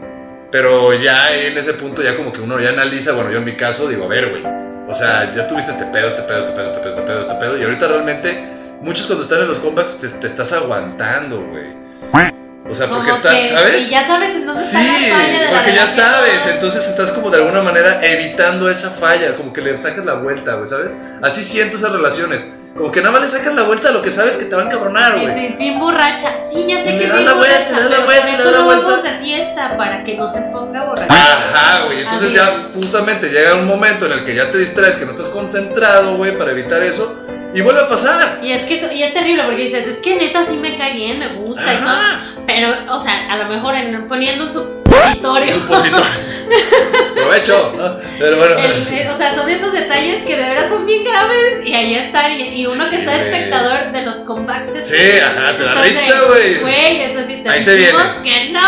pero 0.51 0.93
ya 0.93 1.35
en 1.35 1.57
ese 1.57 1.73
punto 1.73 2.01
ya 2.01 2.15
como 2.15 2.31
que 2.33 2.41
uno 2.41 2.59
ya 2.59 2.69
analiza, 2.69 3.13
bueno, 3.13 3.31
yo 3.31 3.37
en 3.39 3.45
mi 3.45 3.55
caso 3.55 3.87
digo, 3.87 4.05
a 4.05 4.07
ver, 4.07 4.29
güey, 4.29 4.43
o 4.89 4.95
sea, 4.95 5.31
ya 5.31 5.45
tuviste 5.45 5.71
este 5.71 5.85
pedo, 5.85 6.07
este 6.07 6.23
pedo, 6.23 6.39
este 6.39 6.53
pedo, 6.53 6.69
este 6.71 6.79
pedo, 6.81 6.89
este 6.89 7.03
pedo, 7.03 7.21
este 7.21 7.35
pedo, 7.35 7.57
y 7.59 7.63
ahorita 7.63 7.87
realmente 7.87 8.43
muchos 8.81 9.05
cuando 9.05 9.23
están 9.23 9.41
en 9.41 9.47
los 9.47 9.59
comebacks 9.59 9.99
te, 9.99 10.09
te 10.09 10.27
estás 10.27 10.51
aguantando, 10.51 11.45
güey. 11.45 11.77
O 12.69 12.75
sea, 12.75 12.87
porque 12.87 13.09
Como 13.09 13.15
estás, 13.17 13.35
que- 13.35 13.49
¿sabes? 13.49 13.89
Ya 13.89 14.05
sabes 14.05 14.29
en 14.35 14.45
dónde 14.45 14.61
Sí, 14.61 14.77
está 14.77 15.09
la 15.09 15.17
falla 15.23 15.39
de 15.39 15.45
la 15.45 15.51
porque 15.51 15.73
ya 15.73 15.87
sabes, 15.87 16.45
entonces 16.53 16.87
estás 16.87 17.11
como 17.13 17.31
de 17.31 17.37
alguna 17.37 17.61
manera 17.61 17.99
evitando 18.03 18.69
esa 18.69 18.91
falla, 18.91 19.35
como 19.35 19.51
que 19.53 19.61
le 19.61 19.75
sacas 19.75 20.05
la 20.05 20.13
vuelta, 20.15 20.53
güey, 20.55 20.67
¿sabes? 20.67 20.95
Así 21.23 21.43
siento 21.43 21.77
esas 21.77 21.91
relaciones, 21.91 22.45
como 22.77 22.91
que 22.91 23.01
nada 23.01 23.11
más 23.13 23.21
le 23.23 23.27
sacas 23.39 23.55
la 23.55 23.63
vuelta 23.63 23.89
a 23.89 23.91
lo 23.91 24.03
que 24.03 24.11
sabes 24.11 24.37
que 24.37 24.45
te 24.45 24.53
van 24.55 24.67
a 24.67 24.69
cabronar, 24.69 25.15
Sí, 25.15 25.21
güey. 25.21 25.33
sí, 25.33 25.45
es 25.47 25.57
bien 25.57 25.79
borracha. 25.79 26.31
Sí, 26.51 26.65
ya 26.67 26.83
sé 26.83 26.91
Y 26.91 26.99
que 26.99 27.05
le 27.05 27.07
das 27.07 27.23
la 27.23 27.33
vuelta, 27.33 27.57
le 27.75 27.81
das 27.81 27.89
la 27.89 28.05
vuelta, 28.05 28.25
le 28.27 28.37
das 28.43 28.51
la 28.53 28.61
vuelta. 28.61 29.01
de 29.01 29.09
fiesta, 29.25 29.77
para 29.77 30.03
que 30.03 30.15
no 30.15 30.27
se 30.27 30.41
ponga 30.53 30.85
borracha. 30.85 31.07
Ajá, 31.11 31.85
güey, 31.85 32.01
entonces 32.01 32.27
Así 32.27 32.35
ya 32.35 32.69
justamente 32.75 33.29
llega 33.29 33.55
un 33.55 33.65
momento 33.65 34.05
en 34.05 34.11
el 34.11 34.23
que 34.25 34.35
ya 34.35 34.51
te 34.51 34.59
distraes, 34.59 34.95
que 34.97 35.05
no 35.05 35.11
estás 35.11 35.29
concentrado, 35.29 36.17
güey, 36.17 36.37
para 36.37 36.51
evitar 36.51 36.83
eso, 36.83 37.17
y 37.51 37.61
vuelve 37.61 37.81
a 37.81 37.89
pasar. 37.89 38.39
Y 38.43 38.51
es 38.51 38.63
que 38.65 38.75
y 38.93 39.01
es 39.01 39.11
terrible 39.15 39.43
porque 39.45 39.63
dices, 39.63 39.87
es 39.87 39.97
que 39.97 40.15
neta 40.17 40.43
sí 40.47 40.55
me 40.57 40.77
cae 40.77 40.93
bien, 40.93 41.17
me 41.17 41.29
gusta 41.29 41.73
y 41.73 41.77
todo. 41.77 42.38
Pero, 42.49 42.73
o 42.95 42.99
sea, 42.99 43.31
a 43.31 43.37
lo 43.37 43.45
mejor 43.47 43.75
en, 43.75 44.07
poniendo 44.07 44.45
un 44.45 44.51
supositorio. 44.51 45.53
Supositorio. 45.53 46.03
Provecho, 47.13 47.73
¿no? 47.77 47.97
Pero 48.17 48.37
bueno. 48.37 48.55
El- 48.57 48.71
eh, 48.71 49.09
o 49.13 49.17
sea, 49.17 49.35
son 49.35 49.47
esos 49.49 49.71
detalles 49.71 50.23
que 50.23 50.35
de 50.35 50.49
verdad 50.49 50.67
son 50.67 50.85
bien 50.87 51.03
graves 51.03 51.63
y 51.63 51.73
ahí 51.75 51.93
están. 51.95 52.39
Y, 52.39 52.61
y 52.61 52.65
uno 52.65 52.89
que 52.89 52.97
está 52.97 53.15
espectador 53.15 53.91
de 53.91 54.01
los 54.01 54.15
comebacks. 54.17 54.67
Sí, 54.83 54.95
ajá, 55.23 55.57
te 55.57 55.63
da 55.63 55.71
entonces, 55.73 56.01
risa, 56.07 56.21
güey. 56.27 56.55
Güey, 56.61 57.01
eso 57.03 57.19
sí 57.27 57.41
te 57.43 57.49
Ahí 57.51 57.61
se 57.61 57.75
decimos 57.75 58.03
viene. 58.23 58.45
que 58.47 58.49
no. 58.51 58.59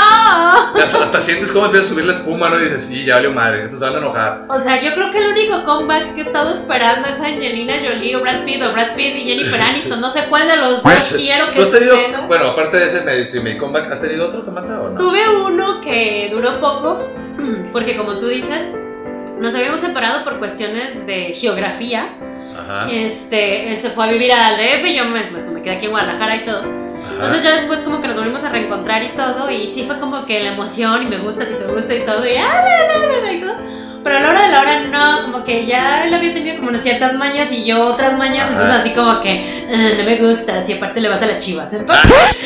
Hasta, 0.82 1.04
hasta 1.06 1.22
sientes 1.22 1.52
cómo 1.52 1.66
empieza 1.66 1.88
a 1.88 1.90
subir 1.90 2.06
la 2.06 2.12
espuma, 2.14 2.50
¿no? 2.50 2.60
Y 2.60 2.64
dices, 2.66 2.86
sí, 2.86 3.04
ya 3.06 3.16
valió 3.16 3.32
madre, 3.32 3.64
estos 3.64 3.80
se 3.80 3.86
van 3.86 3.96
a 3.96 3.98
enojar. 3.98 4.46
O 4.48 4.60
sea, 4.60 4.80
yo 4.80 4.94
creo 4.94 5.10
que 5.12 5.18
el 5.18 5.28
único 5.28 5.64
comeback 5.64 6.14
que 6.16 6.22
he 6.22 6.24
estado 6.24 6.52
esperando 6.52 7.08
es 7.08 7.20
Angelina 7.20 7.74
Jolie 7.84 8.16
o 8.16 8.22
Brad 8.22 8.44
Pitt 8.46 8.62
o 8.64 8.72
Brad 8.74 8.96
Pitt 8.96 9.16
y 9.16 9.24
Jennifer 9.24 9.60
Aniston. 9.70 10.00
No 10.02 10.10
sé 10.10 10.26
cuál 10.30 10.48
de 10.48 10.58
los 10.58 10.84
dos 10.84 11.14
quiero 11.18 11.48
que 11.50 11.56
¿Tú 11.56 11.62
has 11.64 11.72
tenido, 11.72 11.98
bueno, 12.28 12.48
aparte 12.50 12.78
de 12.78 12.86
ese 12.86 13.02
medio, 13.02 13.26
si 13.26 13.40
mi 13.40 13.58
comeback, 13.72 13.92
¿has 13.92 14.02
tenido 14.02 14.28
otro, 14.28 14.42
Samantha, 14.42 14.78
o 14.78 14.92
no? 14.92 14.98
Tuve 14.98 15.30
uno 15.46 15.82
que 15.82 16.30
duró 16.32 16.60
poco, 16.60 17.08
porque 17.72 17.98
como 17.98 18.18
tú 18.18 18.28
dices, 18.28 18.72
nos 19.40 19.56
habíamos 19.56 19.80
separado 19.80 20.24
por 20.24 20.40
cuestiones 20.40 21.06
de 21.06 21.34
geografía. 21.34 22.06
Ajá. 22.58 22.92
Este, 22.92 23.72
él 23.72 23.78
se 23.78 23.90
fue 23.90 24.06
a 24.06 24.12
vivir 24.12 24.32
al 24.32 24.58
DF, 24.58 24.94
yo 24.94 25.06
me, 25.06 25.22
pues, 25.22 25.46
me 25.46 25.62
quedé 25.62 25.76
aquí 25.76 25.86
en 25.86 25.92
Guadalajara 25.92 26.36
y 26.36 26.44
todo. 26.44 26.64
Entonces 27.14 27.44
ya 27.44 27.56
después 27.56 27.80
como 27.80 28.02
que 28.02 28.08
nos 28.08 28.18
volvimos 28.18 28.44
a 28.44 28.50
reencontrar 28.50 29.04
y 29.04 29.10
todo, 29.10 29.50
y 29.52 29.68
sí 29.68 29.84
fue 29.86 30.00
como 30.00 30.26
que 30.26 30.42
la 30.42 30.54
emoción 30.54 31.04
y 31.04 31.06
me 31.06 31.18
gusta 31.18 31.46
si 31.46 31.54
te 31.54 31.66
gusta 31.66 31.94
y 31.94 32.02
todo, 32.02 32.26
y, 32.26 32.36
ah, 32.36 33.32
y 33.32 33.40
todo. 33.40 33.56
Pero 34.04 34.18
a 34.18 34.20
la 34.20 34.30
hora 34.30 34.42
de 34.42 34.48
la 34.50 34.62
hora 34.62 34.80
no, 34.92 35.22
como 35.24 35.44
que 35.44 35.66
ya 35.66 36.06
él 36.06 36.14
había 36.14 36.34
tenido 36.34 36.56
como 36.58 36.70
unas 36.70 36.82
ciertas 36.82 37.14
mañas 37.16 37.52
y 37.52 37.64
yo 37.66 37.84
otras 37.86 38.18
mañas, 38.18 38.44
Ajá. 38.50 38.52
entonces 38.54 38.76
así 38.80 38.90
como 38.92 39.22
que 39.22 39.44
"Ah, 39.72 39.94
no 39.98 40.04
me 40.04 40.16
gusta, 40.18 40.64
si 40.66 40.74
aparte 40.74 41.02
le 41.02 41.10
vas 41.10 41.22
a 41.22 41.28
las 41.28 41.38
chivas. 41.38 41.72
Entonces, 41.74 42.38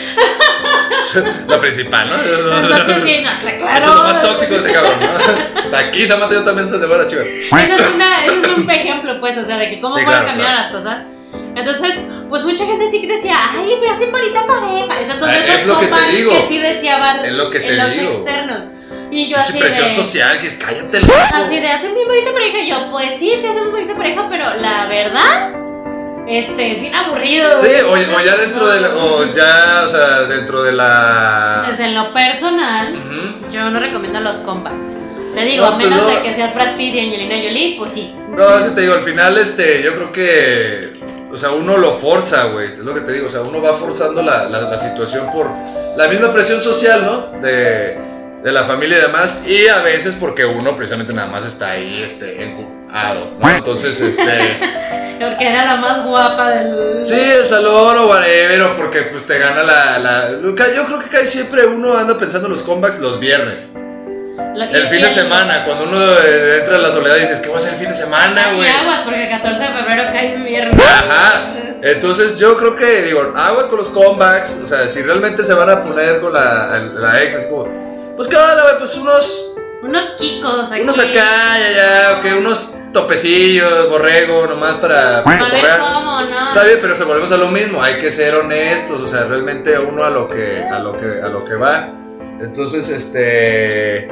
la 1.48 1.60
principal, 1.60 2.10
¿no? 2.10 2.16
entonces 2.16 2.98
sí, 3.06 3.22
no, 3.24 3.30
cla- 3.32 3.58
claro. 3.58 3.78
Eso 3.78 3.90
es 3.92 3.96
lo 3.96 4.04
más 4.04 4.22
tóxico 4.22 4.54
de 4.56 4.60
ese 4.60 4.72
cabrón, 4.72 5.00
¿no? 5.00 5.78
Aquí, 5.78 6.06
Samantha, 6.08 6.36
yo 6.36 6.44
también 6.44 6.68
se 6.68 6.78
le 6.78 6.86
va 6.88 6.96
a 6.96 6.98
la 7.00 7.08
chiva. 7.08 7.22
Ese 7.22 7.76
es, 7.76 7.90
una, 7.96 8.26
ese 8.26 8.40
es 8.42 8.58
un 8.58 8.70
ejemplo, 8.70 9.20
pues, 9.20 9.38
o 9.38 9.46
sea, 9.46 9.58
de 9.58 9.70
que 9.70 9.80
cómo 9.82 9.98
Sí, 9.98 10.04
pueden 10.04 10.20
claro, 10.22 10.26
cambiar 10.28 10.52
claro. 10.52 10.62
las 10.64 10.72
cosas. 10.72 10.98
Entonces, 11.56 11.96
pues 12.30 12.44
mucha 12.44 12.66
gente 12.66 12.90
sí 12.90 13.02
que 13.02 13.08
decía, 13.08 13.36
ay, 13.52 13.76
pero 13.80 13.92
hacen 13.94 14.12
bonita 14.12 14.46
pareja. 14.46 15.00
Esos 15.00 15.20
son 15.20 15.30
Ah, 15.30 15.38
esos 15.38 15.56
es 15.56 15.66
lo 15.68 15.80
que 15.80 15.86
te 15.86 15.92
compas 15.92 16.12
digo. 16.12 16.32
que 16.32 16.48
sí 16.48 16.58
deseaban 16.60 17.26
Es 17.26 17.32
lo 17.34 17.50
que 17.50 17.60
te 17.60 17.68
en 17.68 17.78
los 17.78 17.92
digo. 17.92 18.12
externos. 18.12 18.60
Y 19.12 19.28
yo 19.28 19.38
Mucha 19.38 19.50
así 19.50 19.60
presión 19.60 19.88
de, 19.88 19.94
social, 19.96 20.40
que 20.40 20.48
es 20.48 20.58
cállate 20.58 20.98
así 21.34 21.60
de, 21.60 21.68
hacen 21.68 21.94
bien 21.94 22.08
bonita 22.08 22.32
pareja. 22.34 22.60
Y 22.60 22.70
yo, 22.70 22.92
pues 22.92 23.10
sí, 23.20 23.32
sí 23.40 23.48
hacemos 23.48 23.72
bonita 23.72 23.96
pareja, 23.96 24.28
pero 24.30 24.56
la 24.56 24.86
verdad, 24.88 25.52
este, 26.28 26.72
es 26.72 26.82
bien 26.82 26.96
aburrido. 26.96 27.60
Sí, 27.62 27.68
o, 27.88 27.92
o 27.92 28.22
ya 28.22 28.36
dentro 28.38 28.68
de 28.68 28.82
la, 28.82 28.90
o 28.96 29.24
ya, 29.34 29.84
o 29.86 29.90
sea, 29.90 30.22
dentro 30.26 30.64
de 30.64 30.72
la... 30.74 31.66
Desde 31.70 31.92
lo 31.92 32.12
personal, 32.14 32.96
Ujú. 32.98 33.52
yo 33.52 33.70
no 33.70 33.80
recomiendo 33.80 34.20
los 34.22 34.38
compacts. 34.38 34.88
Te 35.36 35.42
digo, 35.44 35.66
No, 35.66 35.74
a 35.74 35.78
menos 35.78 36.00
pues 36.00 36.14
no. 36.14 36.20
de 36.22 36.30
que 36.30 36.36
seas 36.36 36.56
Brad 36.56 36.76
Pitt 36.78 36.96
y 36.96 37.00
Angelina 37.00 37.36
Jolie, 37.36 37.76
pues 37.78 37.92
sí. 37.92 38.14
No, 38.30 38.60
sí 38.64 38.72
te 38.74 38.82
digo, 38.82 38.94
al 38.94 39.04
final, 39.04 39.38
este, 39.38 39.84
yo 39.84 39.94
creo 39.94 40.12
que, 40.12 40.94
o 41.32 41.38
sea, 41.38 41.52
uno 41.52 41.78
lo 41.78 41.94
forza, 41.98 42.46
güey, 42.46 42.68
es 42.72 42.80
lo 42.80 42.94
que 42.94 43.02
te 43.02 43.12
digo, 43.12 43.28
o 43.28 43.30
sea, 43.30 43.42
uno 43.42 43.62
va 43.62 43.74
forzando 43.74 44.22
la, 44.24 44.46
la, 44.50 44.62
la 44.62 44.78
situación 44.78 45.30
por 45.32 45.50
la 45.98 46.08
misma 46.08 46.32
presión 46.32 46.62
social, 46.62 47.04
¿no? 47.04 47.40
De, 47.42 47.98
de 48.46 48.52
la 48.52 48.64
familia 48.66 48.98
y 48.98 49.02
demás, 49.02 49.42
y 49.48 49.68
a 49.68 49.80
veces 49.80 50.16
porque 50.16 50.46
uno 50.46 50.76
precisamente 50.76 51.12
nada 51.14 51.28
más 51.28 51.46
está 51.46 51.72
ahí, 51.72 52.04
este, 52.06 52.44
encubado, 52.44 53.32
¿no? 53.40 53.50
Entonces, 53.50 54.00
este, 54.00 54.24
Porque 55.20 55.48
era 55.50 55.64
la 55.66 55.76
más 55.78 56.04
guapa 56.04 56.50
del. 56.52 57.04
sí, 57.04 57.16
el 57.40 57.48
salón 57.48 57.98
o 57.98 58.08
whatever, 58.08 58.62
o 58.64 58.78
porque 58.78 59.02
pues 59.04 59.26
te 59.26 59.38
gana 59.40 59.64
la, 59.64 59.98
la, 60.00 60.30
yo 60.42 60.86
creo 60.86 61.00
que 61.00 61.08
casi 61.10 61.26
siempre 61.26 61.66
uno 61.66 61.98
anda 61.98 62.18
pensando 62.18 62.48
en 62.48 62.52
los 62.54 62.64
comebacks 62.64 63.00
los 63.00 63.20
viernes. 63.20 63.74
Lo- 63.76 64.64
El 64.66 64.88
fin 64.90 65.02
de 65.02 65.10
semana, 65.10 65.64
cuando 65.66 65.86
uno 65.86 65.98
eh, 65.98 66.58
entra 66.60 66.76
en 66.76 66.82
la 66.84 66.92
soledad 66.92 67.16
y 67.18 67.22
dices, 67.22 67.40
¿qué 67.40 67.48
voy 67.48 67.56
a 67.56 67.58
hacer 67.60 67.74
el 67.74 67.80
fin 67.80 67.90
de 67.90 67.96
semana, 67.96 68.42
Y 68.52 68.56
güey? 68.58 68.70
aguas, 68.70 69.00
porque 69.06 69.24
el 69.24 69.30
14 69.30 69.60
de 69.60 69.68
febrero 69.70 70.04
cae 70.12 70.34
en 70.34 70.44
viernes. 70.46 70.82
Ajá. 70.86 71.54
Entonces 71.82 72.38
yo 72.40 72.58
creo 72.58 72.76
que, 72.76 73.02
digo, 73.04 73.22
aguas 73.36 73.64
con 73.66 73.78
los 73.80 73.90
comebacks. 73.90 74.58
O 74.64 74.68
sea, 74.68 74.88
si 74.90 75.02
realmente 75.02 75.44
se 75.44 75.54
van 75.54 75.70
a 75.70 75.80
poner 75.82 76.20
con 76.20 76.34
la, 76.34 76.78
la 76.94 77.22
ex, 77.24 77.36
así 77.36 77.50
como, 77.50 77.68
pues 78.16 78.28
qué 78.28 78.36
onda, 78.38 78.64
güey, 78.64 78.78
pues 78.80 78.96
unos, 78.98 79.56
Unos 79.84 80.04
kikos 80.18 80.72
aquí. 80.72 80.82
unos 80.82 81.00
acá, 81.00 81.58
ya, 81.60 81.72
ya, 81.76 82.18
ok, 82.20 82.40
unos 82.40 82.76
topecillo, 82.94 83.90
borrego, 83.90 84.48
nomás 84.48 84.78
para 84.78 85.20
A 85.20 85.24
ver 85.24 85.40
cómo, 85.80 86.22
¿no? 86.22 86.48
Está 86.50 86.64
bien, 86.64 86.80
pero 86.82 86.96
se 86.96 87.04
volvemos 87.04 87.32
a 87.34 87.38
lo 87.38 87.50
mismo, 87.50 87.82
hay 87.84 87.96
que 88.00 88.10
ser 88.12 88.36
honestos, 88.36 89.02
o 89.02 89.08
sea, 89.08 89.26
realmente 89.26 89.78
uno 89.78 90.04
a 90.06 90.10
lo 90.10 90.28
que 90.30 90.64
a 90.64 90.80
lo 90.80 90.98
que 90.98 91.22
a 91.22 91.28
lo 91.28 91.44
que 91.44 91.56
va. 91.56 91.90
Entonces, 92.42 92.90
este 92.90 94.08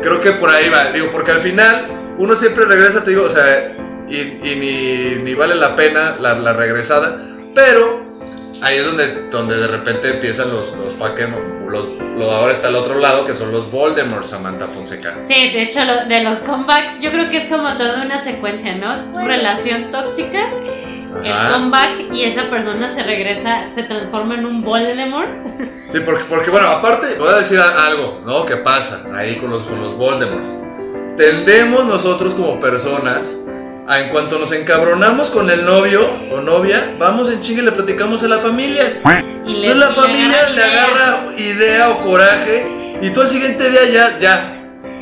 creo 0.00 0.20
que 0.20 0.32
por 0.32 0.50
ahí 0.50 0.68
va, 0.68 0.92
digo, 0.92 1.08
porque 1.12 1.32
al 1.32 1.40
final 1.40 2.14
uno 2.18 2.36
siempre 2.36 2.64
regresa, 2.64 3.02
te 3.02 3.10
digo, 3.10 3.24
o 3.24 3.30
sea, 3.30 3.76
y, 4.08 4.16
y 4.16 4.56
ni, 4.56 5.22
ni 5.22 5.34
vale 5.34 5.54
la 5.56 5.74
pena 5.76 6.16
la, 6.20 6.34
la 6.34 6.52
regresada, 6.52 7.20
pero 7.54 8.01
ahí 8.62 8.76
es 8.78 8.84
donde, 8.84 9.28
donde 9.30 9.56
de 9.56 9.66
repente 9.66 10.08
empiezan 10.10 10.50
los 10.50 10.76
los 10.76 10.94
Pokémon, 10.94 11.66
los, 11.68 11.88
lo- 12.16 12.30
ahora 12.30 12.52
está 12.52 12.68
al 12.68 12.76
otro 12.76 12.98
lado 12.98 13.24
que 13.24 13.34
son 13.34 13.50
los 13.52 13.70
Voldemort, 13.70 14.22
Samantha 14.24 14.66
Fonseca. 14.68 15.16
Sí, 15.26 15.34
de 15.50 15.62
hecho, 15.62 15.84
lo- 15.84 16.06
de 16.06 16.22
los 16.22 16.36
comebacks, 16.38 17.00
yo 17.00 17.10
creo 17.10 17.28
que 17.30 17.38
es 17.38 17.46
como 17.52 17.76
toda 17.76 18.02
una 18.04 18.20
secuencia, 18.22 18.74
¿no? 18.76 18.92
Es 18.92 19.10
tu 19.12 19.18
relación 19.20 19.82
tóxica, 19.90 20.40
el 21.24 21.30
Ajá. 21.32 21.52
comeback 21.54 22.12
y 22.14 22.24
esa 22.24 22.48
persona 22.48 22.88
se 22.88 23.02
regresa, 23.02 23.68
se 23.74 23.82
transforma 23.82 24.34
en 24.34 24.46
un 24.46 24.62
Voldemort. 24.62 25.28
Sí, 25.92 26.00
porque, 26.00 26.24
porque 26.24 26.48
bueno, 26.48 26.66
aparte, 26.68 27.06
voy 27.18 27.28
a 27.28 27.36
decir 27.36 27.60
algo, 27.60 28.22
¿no? 28.24 28.46
Que 28.46 28.56
pasa 28.56 29.04
ahí 29.14 29.36
con 29.36 29.50
los, 29.50 29.64
con 29.64 29.78
los 29.78 29.94
Voldemorts. 29.94 30.48
Tendemos 31.18 31.84
nosotros 31.84 32.32
como 32.32 32.58
personas, 32.58 33.40
a 33.88 34.00
en 34.00 34.08
cuanto 34.10 34.38
nos 34.38 34.52
encabronamos 34.52 35.30
con 35.30 35.50
el 35.50 35.64
novio 35.64 36.00
o 36.30 36.40
novia, 36.40 36.94
vamos 36.98 37.30
en 37.30 37.40
chingue 37.40 37.62
y 37.62 37.64
le 37.64 37.72
platicamos 37.72 38.22
a 38.22 38.28
la 38.28 38.38
familia. 38.38 39.00
Y 39.44 39.56
Entonces 39.56 39.76
la 39.76 39.88
familia 39.90 40.48
le 40.50 40.62
agarra 40.62 41.18
idea 41.36 41.90
o 41.90 41.98
coraje 42.04 42.98
y 43.02 43.10
tú 43.10 43.20
al 43.22 43.28
siguiente 43.28 43.68
día 43.70 43.84
ya, 43.92 44.18
ya, 44.20 44.48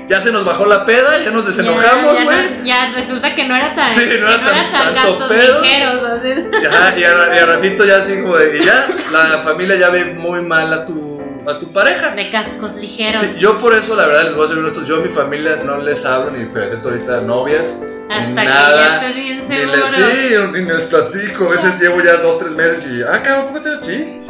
ya 0.09 0.21
se 0.21 0.33
nos 0.33 0.45
bajó 0.47 0.65
la 0.67 0.87
peda, 0.87 1.09
ya 1.23 1.31
nos 1.31 1.47
desenojamos, 1.47 2.15
Ya- 2.15 2.19
ya 2.21 2.25
güey. 2.25 2.65
Ya, 2.65 2.93
resulta 2.95 3.35
que 3.35 3.45
no 3.45 3.55
era 3.55 3.75
tan, 3.75 3.93
Sí, 3.93 4.01
no 4.19 4.29
era 4.29 4.45
tan- 4.45 4.95
tanto 4.95 5.29
pedo. 5.29 5.61
ligeros. 5.63 6.03
así. 6.03 6.29
Ya, 6.63 6.99
y, 6.99 7.05
a, 7.05 7.37
y 7.37 7.39
a 7.39 7.47
ratito 7.47 7.85
ya 7.85 7.97
así 7.97 8.21
como 8.23 8.37
de, 8.37 8.59
y 8.59 8.65
ya, 8.65 8.87
la 9.13 9.39
familia 9.45 9.77
ya 9.77 9.91
ve 9.91 10.07
muy 10.15 10.41
mal 10.41 10.73
a 10.73 10.87
tu, 10.87 11.10
a 11.47 11.59
tu 11.59 11.73
pareja. 11.73 12.15
De 12.15 12.31
cascos 12.31 12.75
ligeros. 12.77 13.23
Sí, 13.23 13.39
yo 13.39 13.59
por 13.59 13.73
eso, 13.73 13.97
la 13.97 14.07
verdad, 14.07 14.25
les 14.25 14.35
voy 14.35 14.45
a 14.45 14.49
ser 14.49 14.59
honesto, 14.59 14.85
yo 14.85 14.97
a 14.97 15.01
mi 15.01 15.09
familia 15.09 15.57
no 15.57 15.79
les 15.79 16.05
hablo 16.05 16.31
ni 16.31 16.47
presento 16.47 16.91
ahorita 16.91 17.23
novias. 17.23 17.81
Hasta 18.11 18.29
ni 18.29 18.35
que 18.35 18.45
nada, 18.45 18.77
ya 18.77 18.95
estés 18.95 19.15
bien 19.15 19.49
ni 19.49 19.57
les, 19.57 19.93
sí, 19.95 20.35
ni 20.53 20.61
les 20.63 20.85
platico. 20.85 21.47
A 21.47 21.51
veces 21.51 21.81
llevo 21.81 22.03
ya 22.03 22.17
dos, 22.17 22.41
tres 22.41 22.53
meses 22.53 22.87
y, 22.91 23.03
ah, 23.03 23.23
cabrón, 23.23 23.47
¿cómo 23.47 23.61
te 23.61 23.83
Sí. 23.83 24.23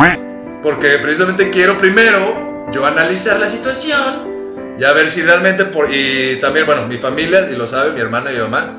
Porque 0.62 0.88
precisamente 1.02 1.50
quiero 1.50 1.78
primero 1.78 2.68
yo 2.72 2.84
analizar 2.84 3.40
la 3.40 3.48
situación, 3.48 4.76
ya 4.78 4.92
ver 4.92 5.08
si 5.08 5.22
realmente, 5.22 5.64
por, 5.64 5.88
y 5.90 6.38
también, 6.40 6.66
bueno, 6.66 6.86
mi 6.86 6.98
familia, 6.98 7.48
y 7.50 7.56
lo 7.56 7.66
sabe, 7.66 7.92
mi 7.92 8.00
hermana 8.00 8.30
y 8.30 8.34
mi 8.34 8.42
mamá, 8.42 8.76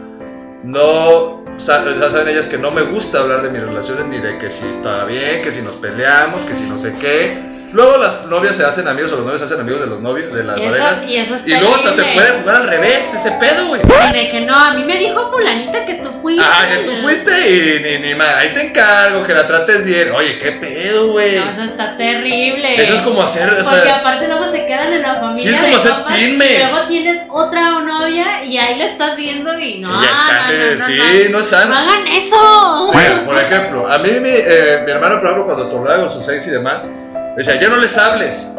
no, 0.63 1.41
ya 1.57 2.09
saben 2.09 2.27
ellas 2.27 2.47
que 2.47 2.57
no 2.57 2.71
me 2.71 2.81
gusta 2.83 3.19
hablar 3.19 3.41
de 3.41 3.49
mis 3.49 3.61
relaciones, 3.61 4.05
ni 4.05 4.19
de 4.19 4.37
que 4.37 4.49
si 4.49 4.65
está 4.67 5.05
bien, 5.05 5.41
que 5.41 5.51
si 5.51 5.61
nos 5.61 5.75
peleamos, 5.75 6.43
que 6.43 6.55
si 6.55 6.63
no 6.63 6.77
sé 6.77 6.93
qué. 6.99 7.50
Luego 7.73 7.97
las 7.97 8.25
novias 8.25 8.55
se 8.57 8.65
hacen 8.65 8.87
amigos 8.87 9.11
o 9.13 9.15
los 9.15 9.23
novios 9.25 9.39
se 9.41 9.45
hacen 9.45 9.59
amigos 9.61 9.81
de 9.81 9.87
los 9.87 10.01
novios, 10.01 10.33
de 10.33 10.43
las 10.43 10.57
eso- 10.57 10.65
parejas. 10.65 10.99
y 11.07 11.15
eso 11.17 11.35
es 11.35 11.41
Y 11.45 11.51
luego 11.55 11.75
hasta 11.75 11.95
te 11.95 12.03
puede 12.13 12.27
jugar 12.41 12.55
al 12.57 12.67
revés 12.67 13.13
ese 13.13 13.31
pedo, 13.31 13.67
güey. 13.67 13.81
De 14.11 14.27
que 14.29 14.41
no, 14.41 14.57
a 14.57 14.73
mí 14.73 14.83
me 14.83 14.97
dijo 14.97 15.31
fulanita 15.31 15.85
que 15.85 15.95
tú 15.95 16.11
fuiste. 16.11 16.43
Ah, 16.45 16.67
que 16.69 16.79
tú 16.79 16.91
fuiste 17.01 17.31
y 17.49 17.79
ni, 18.01 18.07
ni 18.09 18.15
más. 18.15 18.27
Ahí 18.35 18.53
te 18.53 18.67
encargo, 18.67 19.23
que 19.25 19.33
la 19.33 19.47
trates 19.47 19.85
bien. 19.85 20.11
Oye, 20.11 20.37
qué 20.39 20.51
pedo, 20.53 21.11
güey. 21.13 21.35
No, 21.37 21.49
eso 21.51 21.63
está 21.63 21.95
terrible. 21.97 22.81
Eso 22.81 22.93
es 22.95 23.01
como 23.01 23.21
hacer, 23.23 23.49
o 23.49 23.55
Porque 23.63 23.89
aparte 23.89 24.27
luego 24.27 24.51
se 24.51 24.65
quedan 24.65 24.91
en 24.93 25.01
la 25.01 25.15
familia. 25.19 25.41
Sí, 25.43 25.49
es 25.49 25.59
como 25.59 25.75
hacer 25.77 25.93
teammates. 26.07 26.51
y 26.51 26.59
Luego 26.59 26.87
tienes 26.89 27.21
otra 27.29 27.69
novia 27.81 28.43
y 28.43 28.57
ahí 28.57 28.77
la 28.77 28.85
estás 28.85 29.15
viendo 29.15 29.57
y 29.57 29.79
no. 29.79 29.87
Sí, 29.87 29.93
ya 30.03 30.09
está, 30.09 30.47
no, 30.47 30.53
no, 30.53 30.79
no, 30.79 30.85
sí, 30.85 30.97
no 30.97 31.19
es 31.21 31.29
no. 31.31 31.43
sano. 31.43 31.69
No 31.73 31.77
hagan 31.79 32.07
eso. 32.07 32.89
Bueno, 32.91 33.25
por 33.25 33.37
ejemplo, 33.37 33.87
a 33.87 33.97
mí 33.99 34.09
mi, 34.19 34.29
eh, 34.29 34.81
mi 34.85 34.91
hermano, 34.91 35.15
por 35.21 35.25
ejemplo, 35.29 35.45
cuando 35.45 35.69
tornaba 35.69 35.97
con 36.01 36.09
sus 36.09 36.25
seis 36.25 36.45
y 36.47 36.49
demás, 36.51 36.89
decía, 37.37 37.59
ya 37.59 37.69
no 37.69 37.77
les 37.77 37.97
hables. 37.97 38.51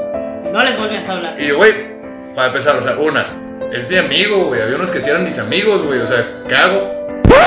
No 0.53 0.63
les 0.63 0.77
volvías 0.77 1.09
a 1.09 1.13
hablar. 1.13 1.41
Y, 1.41 1.51
güey, 1.51 1.73
para 2.35 2.49
empezar, 2.49 2.77
o 2.77 2.83
sea, 2.83 2.97
una, 2.99 3.27
es 3.73 3.89
mi 3.89 3.97
amigo, 3.97 4.47
güey. 4.47 4.61
Había 4.61 4.77
unos 4.77 4.91
que 4.91 5.01
sí 5.01 5.11
eran 5.11 5.25
mis 5.25 5.39
amigos, 5.39 5.83
güey. 5.83 6.01
O 6.01 6.07
sea, 6.07 6.27
¿qué 6.49 6.55
hago? 6.55 7.03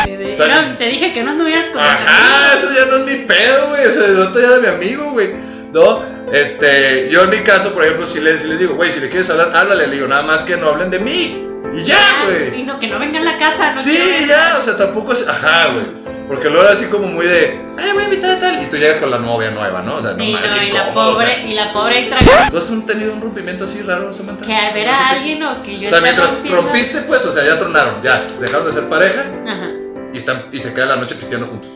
Te 0.05 0.17
dije, 0.17 0.33
o 0.33 0.35
sea, 0.35 0.61
no, 0.61 0.77
te 0.77 0.85
dije 0.85 1.13
que 1.13 1.23
no 1.23 1.31
anduvieras 1.31 1.65
con 1.65 1.81
Ajá, 1.81 2.55
eso 2.55 2.67
ya 2.73 2.85
no 2.87 2.97
es 2.97 3.05
mi 3.05 3.25
pedo, 3.25 3.69
güey. 3.69 3.85
O 3.85 3.91
sea, 3.91 4.05
el 4.05 4.19
otro 4.19 4.41
ya 4.41 4.47
era 4.47 4.59
mi 4.59 4.67
amigo, 4.67 5.11
güey. 5.11 5.29
¿No? 5.71 6.03
Este, 6.31 7.09
yo 7.11 7.23
en 7.23 7.29
mi 7.29 7.37
caso, 7.39 7.73
por 7.73 7.83
ejemplo, 7.83 8.07
si 8.07 8.21
les, 8.21 8.41
si 8.41 8.47
les 8.47 8.59
digo, 8.59 8.75
güey, 8.75 8.91
si 8.91 8.99
le 8.99 9.09
quieres 9.09 9.29
hablar, 9.29 9.51
háblale. 9.53 9.87
Le 9.87 9.95
digo, 9.95 10.07
nada 10.07 10.23
más 10.23 10.43
que 10.43 10.57
no 10.57 10.69
hablen 10.69 10.89
de 10.89 10.99
mí. 10.99 11.43
Y 11.73 11.83
ya, 11.83 12.23
güey. 12.25 12.61
Y 12.61 12.63
no, 12.63 12.79
que 12.79 12.87
no 12.87 12.99
venga 12.99 13.19
a 13.19 13.23
la 13.23 13.37
casa. 13.37 13.71
No 13.73 13.81
Sí, 13.81 14.25
ya, 14.27 14.57
o 14.59 14.63
sea, 14.63 14.77
tampoco 14.77 15.13
es. 15.13 15.27
Ajá, 15.27 15.73
güey. 15.73 16.14
Porque 16.27 16.49
luego 16.49 16.63
era 16.63 16.73
así 16.73 16.85
como 16.87 17.07
muy 17.07 17.25
de. 17.25 17.61
Ay, 17.77 17.91
voy 17.93 18.01
a 18.01 18.05
invitar 18.05 18.31
a 18.37 18.39
tal. 18.39 18.63
Y 18.63 18.65
tú 18.67 18.77
llegas 18.77 18.99
con 18.99 19.11
la 19.11 19.19
novia 19.19 19.51
nueva, 19.51 19.81
¿no? 19.83 19.95
O 19.97 20.01
sea, 20.01 20.15
Sí, 20.15 20.31
no 20.33 20.39
no, 20.39 20.63
y 20.63 20.71
la 20.71 20.89
o 20.89 20.93
pobre, 20.93 21.25
sea. 21.27 21.39
y 21.45 21.53
la 21.53 21.71
pobre 21.73 21.97
ahí 21.97 22.09
tragando. 22.09 22.49
¿Tú 22.51 22.57
has 22.57 22.85
tenido 22.85 23.13
un 23.13 23.21
rompimiento 23.21 23.65
así 23.65 23.81
raro, 23.83 24.11
Samantha? 24.13 24.45
Que 24.45 24.55
a 24.55 24.73
ver 24.73 24.89
a 24.89 25.09
alguien 25.09 25.43
o 25.43 25.61
que 25.61 25.79
yo 25.79 25.87
O 25.87 25.89
sea, 25.89 26.01
mientras 26.01 26.31
rompiendo. 26.31 26.61
rompiste, 26.61 27.01
pues, 27.01 27.25
o 27.25 27.31
sea, 27.33 27.43
ya 27.45 27.59
tronaron, 27.59 28.01
ya. 28.01 28.25
Dejaron 28.39 28.65
de 28.65 28.71
ser 28.71 28.89
pareja 28.89 29.21
Ajá. 29.47 29.69
y, 30.13 30.17
están, 30.17 30.45
y 30.51 30.59
se 30.59 30.73
quedan 30.73 30.89
la 30.89 30.95
noche 30.95 31.15
pisteando 31.15 31.45
juntos. 31.47 31.69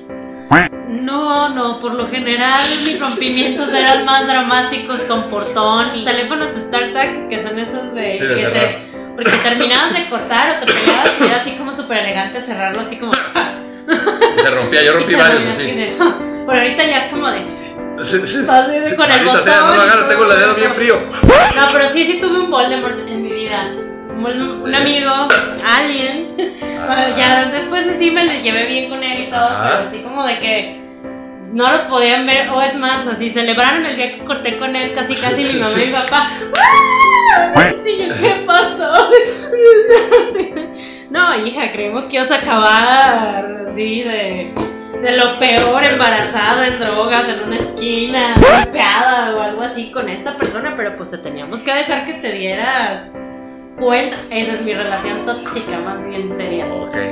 No, 0.89 1.50
no, 1.50 1.80
por 1.80 1.93
lo 1.93 2.08
general 2.08 2.58
mis 2.84 3.00
rompimientos 3.00 3.72
eran 3.74 4.06
más 4.06 4.26
dramáticos 4.28 5.00
con 5.02 5.24
portón 5.26 5.86
y 5.95 6.04
teléfonos 6.04 6.47
StarTAC 6.60 7.28
que 7.30 7.43
son 7.43 7.60
esos 7.60 7.93
de 7.93 8.18
Sí, 8.18 8.26
de 8.26 8.36
que 8.36 8.41
se 8.45 8.78
porque 9.16 9.32
terminabas 9.43 9.93
de 9.93 10.10
cortar 10.10 10.58
o 10.58 10.66
te 10.66 10.72
pegabas 10.74 11.12
y 11.22 11.24
era 11.26 11.36
así 11.38 11.52
como 11.52 11.74
súper 11.76 11.97
elegante 12.00 12.41
cerrarlo 12.41 12.82
así 12.82 12.97
como 12.97 13.12
Y 13.14 13.78
se 14.41 14.49
rompía, 14.51 14.83
yo 14.83 14.93
rompí 14.93 15.15
varios 15.15 15.45
así. 15.45 15.73
Pero 15.97 16.61
ahorita 16.61 16.83
ya 16.83 17.05
es 17.05 17.11
como 17.11 17.29
de 17.29 17.59
Sí, 18.01 18.17
sí. 18.25 18.27
Sí, 18.27 18.45
con 18.95 19.11
el 19.11 19.21
sea, 19.41 19.61
no 19.61 19.75
lo 19.75 19.81
agarro, 19.81 20.05
tengo 20.07 20.23
el 20.23 20.39
dedo 20.39 20.55
bien 20.55 20.73
frío. 20.73 20.95
No, 21.55 21.67
pero 21.73 21.89
sí, 21.89 22.05
sí 22.05 22.19
tuve 22.21 22.39
un 22.39 22.49
Voldemort 22.49 22.97
en 23.07 23.23
mi 23.23 23.31
vida. 23.33 23.67
Un, 24.15 24.61
un 24.61 24.73
amigo, 24.75 25.27
alguien. 25.65 26.33
Bueno, 26.37 27.17
ya 27.17 27.45
después 27.45 27.85
sí 27.97 28.09
me 28.11 28.23
le 28.23 28.41
llevé 28.41 28.67
bien 28.67 28.89
con 28.89 29.03
él 29.03 29.23
y 29.23 29.25
todo, 29.25 29.43
Ajá. 29.43 29.69
pero 29.79 29.89
así 29.89 29.97
como 29.99 30.25
de 30.25 30.39
que 30.39 30.79
no 31.51 31.69
lo 31.71 31.83
podían 31.89 32.25
ver, 32.25 32.49
o 32.49 32.61
es 32.61 32.75
más, 32.75 33.05
así 33.05 33.31
celebraron 33.31 33.85
el 33.85 33.97
día 33.97 34.13
que 34.13 34.23
corté 34.23 34.57
con 34.57 34.73
él, 34.75 34.93
casi 34.93 35.15
casi 35.15 35.43
Sí, 35.43 35.55
mi 35.55 35.59
mamá 35.61 35.73
sí. 35.73 35.81
y 35.81 35.87
mi 35.87 35.93
papá. 35.93 36.27
¡Ah! 37.55 37.71
Sí, 37.83 38.09
¿qué 38.21 38.43
pasó? 38.47 39.09
No, 41.09 41.45
hija, 41.45 41.71
creemos 41.71 42.03
que 42.03 42.15
ibas 42.17 42.31
a 42.31 42.35
acabar 42.35 43.59
así 43.80 44.03
de, 44.03 44.51
de 45.01 45.11
lo 45.15 45.39
peor, 45.39 45.82
embarazada, 45.86 46.67
en 46.67 46.80
drogas, 46.80 47.30
en 47.30 47.47
una 47.47 47.55
esquina, 47.55 48.36
golpeada 48.36 49.38
o 49.38 49.41
algo 49.41 49.61
así 49.61 49.89
con 49.91 50.09
esta 50.09 50.38
persona, 50.38 50.73
pero 50.75 50.97
pues 50.97 51.11
te 51.11 51.17
teníamos 51.17 51.63
que 51.63 51.73
dejar 51.73 52.05
que 52.05 52.13
te 52.15 52.34
dieras 52.34 53.03
cuenta. 53.80 54.17
Esa 54.32 54.55
es 54.55 54.61
mi 54.63 54.73
relación 54.73 55.25
tóxica, 55.25 55.80
más 55.80 56.05
bien 56.05 56.36
seria. 56.36 56.65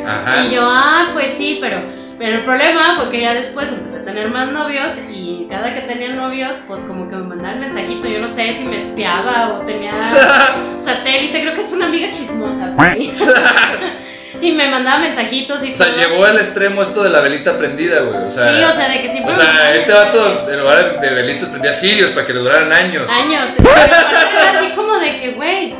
Ajá. 0.05 0.43
Y 0.43 0.53
yo, 0.53 0.61
ah, 0.69 1.11
pues 1.13 1.35
sí, 1.37 1.59
pero, 1.61 1.83
pero 2.17 2.39
el 2.39 2.43
problema 2.43 2.97
fue 2.97 3.09
que 3.11 3.21
ya 3.21 3.33
después 3.33 3.71
empecé 3.71 3.99
a 3.99 4.03
tener 4.03 4.29
más 4.29 4.51
novios 4.51 4.89
y 5.09 5.47
cada 5.49 5.73
que 5.73 5.79
tenía 5.81 6.09
novios, 6.09 6.51
pues 6.67 6.81
como 6.81 7.07
que 7.07 7.15
me 7.15 7.23
mandaban 7.23 7.61
mensajito, 7.61 8.09
yo 8.09 8.19
no 8.19 8.27
sé 8.27 8.57
si 8.57 8.65
me 8.65 8.79
espiaba 8.79 9.53
o 9.53 9.65
tenía 9.65 9.97
satélite, 10.83 11.43
creo 11.43 11.53
que 11.53 11.61
es 11.61 11.71
una 11.71 11.85
amiga 11.85 12.11
chismosa. 12.11 12.73
y 14.41 14.51
me 14.51 14.67
mandaba 14.67 14.99
mensajitos 14.99 15.63
y 15.63 15.73
O 15.73 15.77
sea, 15.77 15.87
todo. 15.87 15.97
llegó 15.97 16.25
al 16.25 16.37
extremo 16.37 16.81
esto 16.81 17.03
de 17.03 17.09
la 17.09 17.21
velita 17.21 17.57
prendida, 17.57 18.01
güey. 18.01 18.25
O 18.27 18.31
sea, 18.31 18.49
Sí, 18.53 18.63
o 18.63 18.69
sea, 18.75 18.89
de 18.89 19.01
que 19.01 19.11
siempre 19.11 19.33
o 19.33 19.35
sea, 19.35 19.75
este 19.75 19.91
vato, 19.91 20.49
en 20.51 20.59
lugar 20.59 20.99
de 21.01 21.09
velitas, 21.13 21.49
prendía 21.49 21.73
sirios 21.73 22.11
para 22.11 22.25
que 22.27 22.33
le 22.33 22.39
duraran 22.39 22.71
años. 22.71 23.09
Años. 23.09 23.45
Era 23.59 24.59
así 24.59 24.69
como 24.75 24.97
de 24.99 25.17
que, 25.17 25.29
güey. 25.31 25.75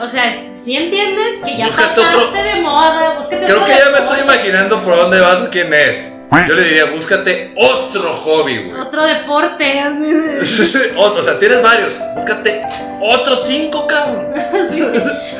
O 0.00 0.06
sea, 0.06 0.36
si 0.54 0.76
entiendes 0.76 1.26
que 1.44 1.56
ya 1.56 1.66
Búscate 1.66 2.00
pasaste 2.02 2.16
otro- 2.18 2.42
de 2.42 2.54
moda, 2.60 3.14
búscate 3.14 3.46
Creo 3.46 3.56
otro 3.62 3.66
que 3.66 3.78
ya 3.78 3.90
me 3.90 3.98
estoy 3.98 4.20
imaginando 4.20 4.82
por 4.82 4.96
dónde 4.96 5.20
vas 5.20 5.40
o 5.42 5.50
quién 5.50 5.72
es. 5.72 6.12
Yo 6.48 6.54
le 6.54 6.62
diría, 6.64 6.84
búscate 6.86 7.52
otro 7.56 8.12
hobby, 8.12 8.58
güey. 8.64 8.80
Otro 8.80 9.04
deporte, 9.06 9.80
así 9.80 10.12
de. 10.12 10.92
o, 10.96 11.12
o 11.12 11.22
sea, 11.22 11.38
tienes 11.38 11.62
varios. 11.62 11.98
Búscate 12.14 12.60
otros 13.00 13.46
cinco, 13.46 13.86
cabrón. 13.86 14.32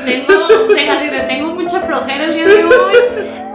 Tengo, 0.07 0.49
tengo, 0.73 0.93
así 0.93 1.11
tengo 1.27 1.55
mucha 1.55 1.81
flojera 1.81 2.27
el 2.27 2.35
día 2.35 2.47
de 2.47 2.65
hoy. 2.65 2.97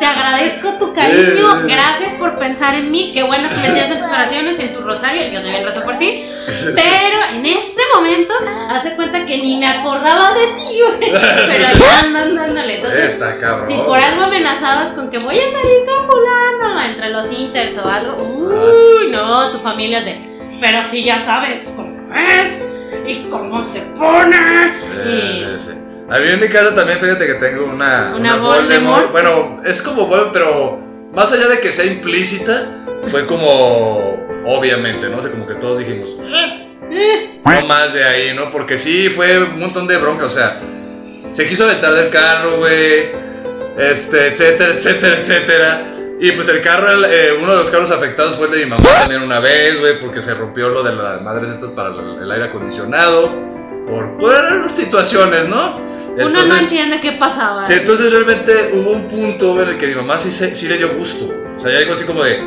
Te 0.02 0.08
agradezco 0.08 0.74
tu 0.80 0.94
cariño. 0.96 1.62
Gracias 1.68 2.14
por 2.18 2.40
pensar 2.40 2.74
en 2.74 2.90
mí. 2.90 3.12
Qué 3.14 3.22
bueno 3.22 3.48
que 3.50 3.56
me 3.56 3.62
tienes 3.74 3.92
en 3.92 4.02
tus 4.02 4.10
oraciones, 4.12 4.60
en 4.60 4.74
tu 4.74 4.82
rosario. 4.82 5.22
Yo 5.28 5.42
también 5.44 5.64
rezo 5.64 5.84
por 5.84 6.00
ti. 6.00 6.26
Pero 6.76 7.18
en 7.36 7.46
este 7.46 7.82
momento, 7.96 8.34
hace 8.72 8.96
cuenta 8.96 9.24
que 9.28 9.38
ni 9.38 9.58
me 9.58 9.68
acordaba 9.68 10.34
de 10.34 10.48
ti, 10.58 10.80
güey. 10.98 11.12
Pero 11.52 11.78
ya 11.80 12.00
andan 12.00 12.36
dándole. 12.36 12.78
Entonces, 12.78 13.14
Está 13.14 13.38
cabrón. 13.40 13.68
si 13.70 13.76
por 13.78 14.00
algo 14.00 14.24
amenazabas 14.24 14.94
con 14.94 15.12
que 15.12 15.20
voy 15.20 15.38
a 15.38 15.52
salir 15.52 15.86
con 15.86 16.06
fulano 16.08 16.82
entre 16.84 17.10
los 17.10 17.32
inters 17.32 17.78
o 17.78 17.88
algo, 17.88 18.16
uy, 18.24 19.12
no, 19.12 19.52
tu 19.52 19.60
familia 19.60 20.00
es 20.00 20.06
de, 20.06 20.58
pero 20.60 20.84
si 20.84 21.04
ya 21.04 21.20
sabes 21.20 21.74
cómo 21.76 21.96
es 22.16 22.64
y 23.08 23.30
cómo 23.30 23.62
se 23.62 23.82
pone. 23.82 24.36
Eh, 25.06 25.54
Y- 25.56 25.60
sí, 25.60 25.72
sí. 25.74 25.78
A 26.12 26.20
mí 26.20 26.30
en 26.30 26.40
mi 26.42 26.50
casa 26.50 26.76
también, 26.76 27.00
fíjate 27.00 27.26
que 27.26 27.36
tengo 27.36 27.66
una, 27.66 28.14
Una 28.16 28.36
Voldemort. 28.38 29.12
Bueno, 29.12 29.60
es 29.66 29.82
como 29.82 30.08
Voldemort, 30.08 30.34
pero 30.34 30.80
más 31.14 31.32
allá 31.32 31.48
de 31.48 31.60
que 31.60 31.72
sea 31.72 31.86
implícita, 31.86 32.86
fue 33.10 33.26
como 33.26 34.18
obviamente, 34.46 35.08
¿no? 35.10 35.18
O 35.18 35.22
sea, 35.22 35.32
como 35.32 35.46
que 35.48 35.54
todos 35.56 35.80
dijimos, 35.80 36.18
"Eh". 36.92 37.40
no 37.62 37.66
más 37.68 37.94
de 37.94 38.04
ahí, 38.04 38.34
¿no? 38.36 38.52
Porque 38.52 38.78
sí 38.78 39.10
fue 39.10 39.38
un 39.42 39.60
montón 39.60 39.88
de 39.88 39.98
bronca, 39.98 40.26
o 40.26 40.30
sea, 40.30 40.60
se 41.32 41.48
quiso 41.48 41.64
aventar 41.64 41.94
del 41.94 42.10
carro, 42.10 42.58
güey, 42.58 43.10
este, 43.78 44.28
etcétera, 44.28 44.74
etcétera, 44.74 45.18
etcétera. 45.18 45.82
Y 46.20 46.32
pues 46.34 46.50
el 46.50 46.62
carro, 46.62 46.88
eh, 47.06 47.38
uno 47.42 47.52
de 47.54 47.58
los 47.60 47.72
carros 47.72 47.90
afectados 47.90 48.36
fue 48.38 48.48
el 48.48 48.52
de 48.54 48.60
mi 48.66 48.72
mamá 48.72 48.84
también 49.00 49.22
una 49.24 49.40
vez, 49.40 49.80
güey, 49.80 49.98
porque 50.00 50.22
se 50.22 50.34
rompió 50.34 50.70
lo 50.70 50.84
de 50.84 50.94
las 50.94 51.22
madres 51.22 51.50
estas 51.50 51.72
para 51.72 51.90
el, 51.90 52.22
el 52.22 52.32
aire 52.32 52.46
acondicionado, 52.46 53.34
por, 53.86 54.18
situaciones, 54.74 55.48
¿no? 55.48 55.82
Uno 56.18 56.44
no 56.46 56.56
entiende 56.56 57.00
qué 57.00 57.14
pasaba. 57.14 57.66
Sí, 57.66 57.74
entonces 57.74 58.12
realmente 58.12 58.72
hubo 58.74 58.92
un 58.92 59.08
punto 59.08 59.62
en 59.62 59.70
el 59.70 59.78
que 59.78 59.88
mi 59.88 59.96
mamá 59.96 60.18
sí, 60.20 60.68
le 60.68 60.78
dio 60.78 60.94
gusto. 60.94 61.30
O 61.56 61.60
sea, 61.60 61.72
ya 61.72 61.80
dijo 61.80 61.94
así 61.94 62.06
como 62.06 62.24
de, 62.24 62.42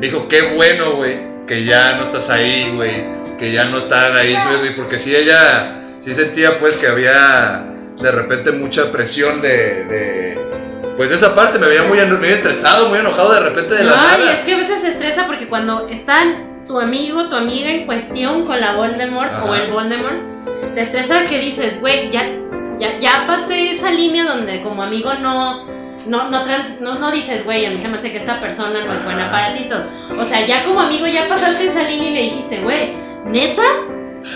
dijo, 0.00 0.28
qué 0.28 0.54
bueno, 0.54 0.94
güey, 0.94 1.18
que 1.46 1.64
ya 1.64 1.96
no 1.96 2.04
estás 2.04 2.30
ahí, 2.30 2.72
güey, 2.74 3.04
que 3.38 3.52
ya 3.52 3.64
no 3.66 3.78
están 3.78 4.16
ahí, 4.16 4.36
güey, 4.60 4.76
porque 4.76 4.98
sí 4.98 5.14
ella, 5.14 5.82
sí 6.00 6.14
sentía 6.14 6.58
pues 6.58 6.76
que 6.76 6.86
había 6.86 7.64
de 8.00 8.12
repente 8.12 8.52
mucha 8.52 8.92
presión 8.92 9.40
de, 9.40 9.84
de 9.84 10.38
pues 10.96 11.10
de 11.10 11.14
esa 11.14 11.34
parte, 11.34 11.58
me 11.58 11.68
veía 11.68 11.84
muy, 11.84 11.98
muy 11.98 12.28
estresado, 12.28 12.88
muy 12.88 12.98
enojado 12.98 13.32
de 13.32 13.40
repente 13.40 13.74
de 13.74 13.84
la 13.84 13.92
Ay, 13.92 14.18
nada. 14.18 14.32
es 14.32 14.40
que 14.40 14.54
a 14.54 14.56
veces 14.56 14.80
se 14.80 14.88
estresa 14.88 15.26
porque 15.28 15.48
cuando 15.48 15.88
están 15.88 16.47
tu 16.68 16.78
amigo, 16.78 17.24
tu 17.28 17.34
amiga 17.36 17.70
en 17.70 17.86
cuestión 17.86 18.44
con 18.44 18.60
la 18.60 18.72
Voldemort 18.76 19.24
Ajá. 19.26 19.44
o 19.44 19.54
el 19.54 19.70
Voldemort, 19.72 20.18
te 20.74 20.82
estresa 20.82 21.24
que 21.24 21.38
dices, 21.38 21.80
güey, 21.80 22.10
ya, 22.10 22.28
ya, 22.78 22.98
ya 22.98 23.24
pasé 23.26 23.72
esa 23.72 23.90
línea 23.90 24.24
donde 24.24 24.62
como 24.62 24.82
amigo 24.82 25.12
no, 25.14 25.64
no, 26.06 26.28
no, 26.30 26.42
trans- 26.44 26.80
no, 26.80 26.98
no 26.98 27.10
dices, 27.10 27.44
güey, 27.44 27.64
a 27.66 27.70
mí 27.70 27.78
se 27.80 27.88
me 27.88 27.98
hace 27.98 28.12
que 28.12 28.18
esta 28.18 28.38
persona 28.38 28.84
no 28.84 28.92
es 28.92 29.02
buena 29.04 29.30
para 29.30 29.54
ti. 29.54 29.64
todo. 29.64 29.82
O 30.20 30.24
sea, 30.24 30.46
ya 30.46 30.64
como 30.64 30.80
amigo 30.80 31.06
ya 31.06 31.26
pasaste 31.26 31.66
esa 31.68 31.82
línea 31.84 32.10
y 32.10 32.14
le 32.14 32.22
dijiste, 32.22 32.60
güey, 32.60 32.92
neta, 33.26 33.62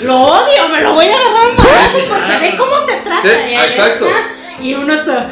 lo 0.04 0.16
odio, 0.16 0.68
me 0.70 0.80
lo 0.80 0.94
voy 0.94 1.06
a 1.06 1.14
agarrar 1.14 1.88
sí, 1.90 1.98
ya. 1.98 2.08
porque 2.08 2.50
ve 2.50 2.56
cómo 2.56 2.76
te 2.86 2.94
trata. 2.96 3.22
Sí, 3.22 3.54
ahí 3.54 3.54
exacto. 3.70 4.06
está. 4.06 4.18
Y 4.62 4.74
uno 4.74 4.92
está, 4.94 5.28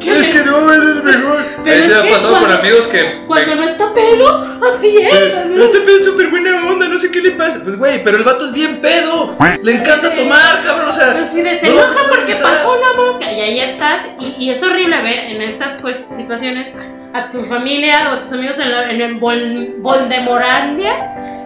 ¿qué 0.00 0.10
Es 0.18 0.28
que 0.28 0.40
no, 0.44 0.72
eso 0.72 0.98
es 0.98 1.04
mejor. 1.04 1.36
Pero 1.64 1.74
Ahí 1.74 1.80
es 1.80 1.86
se 1.86 1.94
ha 1.94 2.02
que 2.02 2.10
pasado 2.10 2.30
con 2.34 2.40
cuando- 2.44 2.58
amigos 2.60 2.86
que... 2.86 3.22
Cuando 3.26 3.56
me- 3.56 3.56
no 3.56 3.64
está 3.70 3.94
pelo, 3.94 4.38
así 4.38 4.96
es. 4.98 5.46
No 5.46 5.64
te 5.66 5.80
pedo 5.80 6.04
súper 6.04 6.28
buena 6.28 6.68
onda, 6.68 6.88
no 6.88 6.98
sé 6.98 7.10
qué 7.10 7.20
le 7.22 7.30
pasa. 7.32 7.60
Pues, 7.64 7.76
güey, 7.76 8.04
pero 8.04 8.16
el 8.18 8.22
vato 8.24 8.44
es 8.46 8.52
bien 8.52 8.80
pedo. 8.80 9.34
Le 9.62 9.72
encanta 9.72 10.14
tomar, 10.14 10.62
cabrón, 10.64 10.88
o 10.88 10.92
sea. 10.92 11.12
De, 11.14 11.28
se 11.30 11.42
no 11.42 11.72
enoja 11.72 11.92
vas 11.92 12.02
a 12.02 12.08
porque 12.08 12.36
pasó 12.36 12.72
una 12.78 12.92
mosca. 13.02 13.32
Y 13.32 13.40
ahí 13.40 13.58
estás. 13.60 14.00
Y, 14.20 14.44
y 14.44 14.50
es 14.50 14.62
horrible 14.62 14.96
ver 15.02 15.18
en 15.30 15.42
estas 15.42 15.80
pues, 15.82 15.96
situaciones 16.14 16.68
a 17.14 17.30
tu 17.30 17.42
familia 17.42 18.10
o 18.10 18.14
a 18.14 18.22
tus 18.22 18.32
amigos 18.32 18.58
en, 18.58 18.70
la- 18.70 18.90
en 18.90 19.00
el 19.00 19.18
Vol- 19.20 19.80
Voldemorandia 19.80 20.92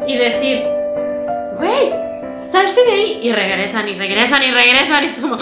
y 0.07 0.17
decir, 0.19 0.63
güey, 1.57 1.93
salte 2.45 2.85
de 2.85 2.93
ahí. 2.93 3.21
Y 3.23 3.33
regresan 3.33 3.89
y 3.89 3.95
regresan 3.95 4.43
y 4.43 4.51
regresan. 4.51 5.05
Y 5.05 5.07
es 5.09 5.15
como, 5.17 5.39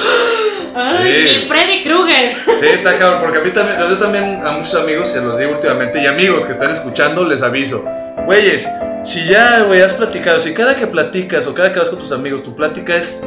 ay, 0.75 1.13
Sí. 1.29 1.45
Freddy 1.49 1.83
Krueger. 1.83 2.37
Sí, 2.61 2.67
está 2.67 2.99
cabrón, 2.99 3.21
porque 3.21 3.39
a 3.39 3.41
mí 3.43 3.51
también, 3.51 3.79
yo 3.79 3.99
también 3.99 4.41
a 4.45 4.53
muchos 4.53 4.75
amigos 4.75 5.09
se 5.11 5.21
los 5.21 5.39
digo 5.39 5.53
últimamente, 5.53 6.01
y 6.03 6.07
amigos 6.07 6.47
que 6.47 6.53
están 6.53 6.71
escuchando, 6.71 7.25
les 7.25 7.43
aviso. 7.43 7.85
Güeyes, 8.27 8.69
si 9.05 9.25
ya, 9.27 9.61
güey, 9.63 9.81
has 9.81 9.95
platicado, 9.95 10.41
si 10.41 10.53
cada 10.55 10.77
que 10.77 10.87
platicas 10.87 11.47
o 11.47 11.55
cada 11.55 11.73
que 11.73 11.79
vas 11.79 11.91
con 11.91 11.99
tus 11.99 12.13
amigos, 12.13 12.43
tu 12.43 12.55
plática 12.55 12.95
es 12.97 13.21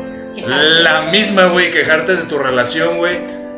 la 0.83 1.03
misma, 1.11 1.45
güey, 1.47 1.71
quejarte 1.71 2.15
de 2.15 2.23
tu 2.23 2.37
relación, 2.37 2.97
güey, 2.97 3.17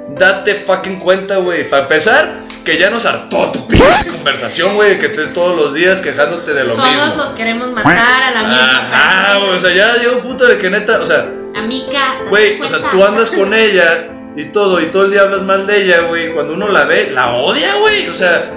date 0.09 0.55
fucking 0.55 0.99
cuenta, 0.99 1.37
güey. 1.37 1.69
Para 1.69 1.83
empezar, 1.83 2.43
que 2.63 2.77
ya 2.77 2.89
nos 2.89 3.05
hartó 3.05 3.51
tu 3.51 3.67
pinche 3.67 4.09
conversación, 4.11 4.75
güey, 4.75 4.99
que 4.99 5.07
estés 5.07 5.33
todos 5.33 5.55
los 5.55 5.73
días 5.73 5.99
quejándote 6.01 6.53
de 6.53 6.63
lo 6.63 6.75
Todos 6.75 6.89
mismo. 6.89 7.15
los 7.15 7.29
queremos 7.31 7.71
matar 7.71 7.97
a 7.97 8.31
la 8.31 8.39
misma 8.39 8.77
Ajá, 8.77 9.39
güey, 9.39 9.51
o 9.55 9.59
sea, 9.59 9.73
ya 9.73 9.97
llegó 9.97 10.15
un 10.17 10.21
punto 10.21 10.47
de 10.47 10.57
que 10.57 10.69
neta, 10.69 10.99
o 11.01 11.05
sea, 11.05 11.29
Amiga, 11.55 12.23
Güey, 12.29 12.59
o 12.61 12.67
sea, 12.67 12.79
tú 12.91 13.03
andas 13.03 13.29
con 13.29 13.53
ella 13.53 14.09
y 14.35 14.45
todo, 14.45 14.81
y 14.81 14.85
todo 14.87 15.05
el 15.05 15.11
día 15.11 15.21
hablas 15.21 15.43
mal 15.43 15.67
de 15.67 15.83
ella, 15.83 16.01
güey. 16.07 16.33
Cuando 16.33 16.53
uno 16.55 16.67
la 16.67 16.85
ve, 16.85 17.11
la 17.11 17.33
odia, 17.35 17.75
güey. 17.79 18.09
O 18.09 18.15
sea, 18.15 18.51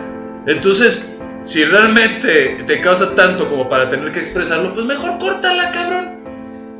entonces, 0.46 1.18
si 1.42 1.64
realmente 1.64 2.64
te 2.66 2.80
causa 2.80 3.14
tanto 3.14 3.48
como 3.50 3.68
para 3.68 3.90
tener 3.90 4.12
que 4.12 4.20
expresarlo, 4.20 4.72
pues 4.72 4.86
mejor 4.86 5.18
córtala, 5.18 5.70
cabrón. 5.72 6.15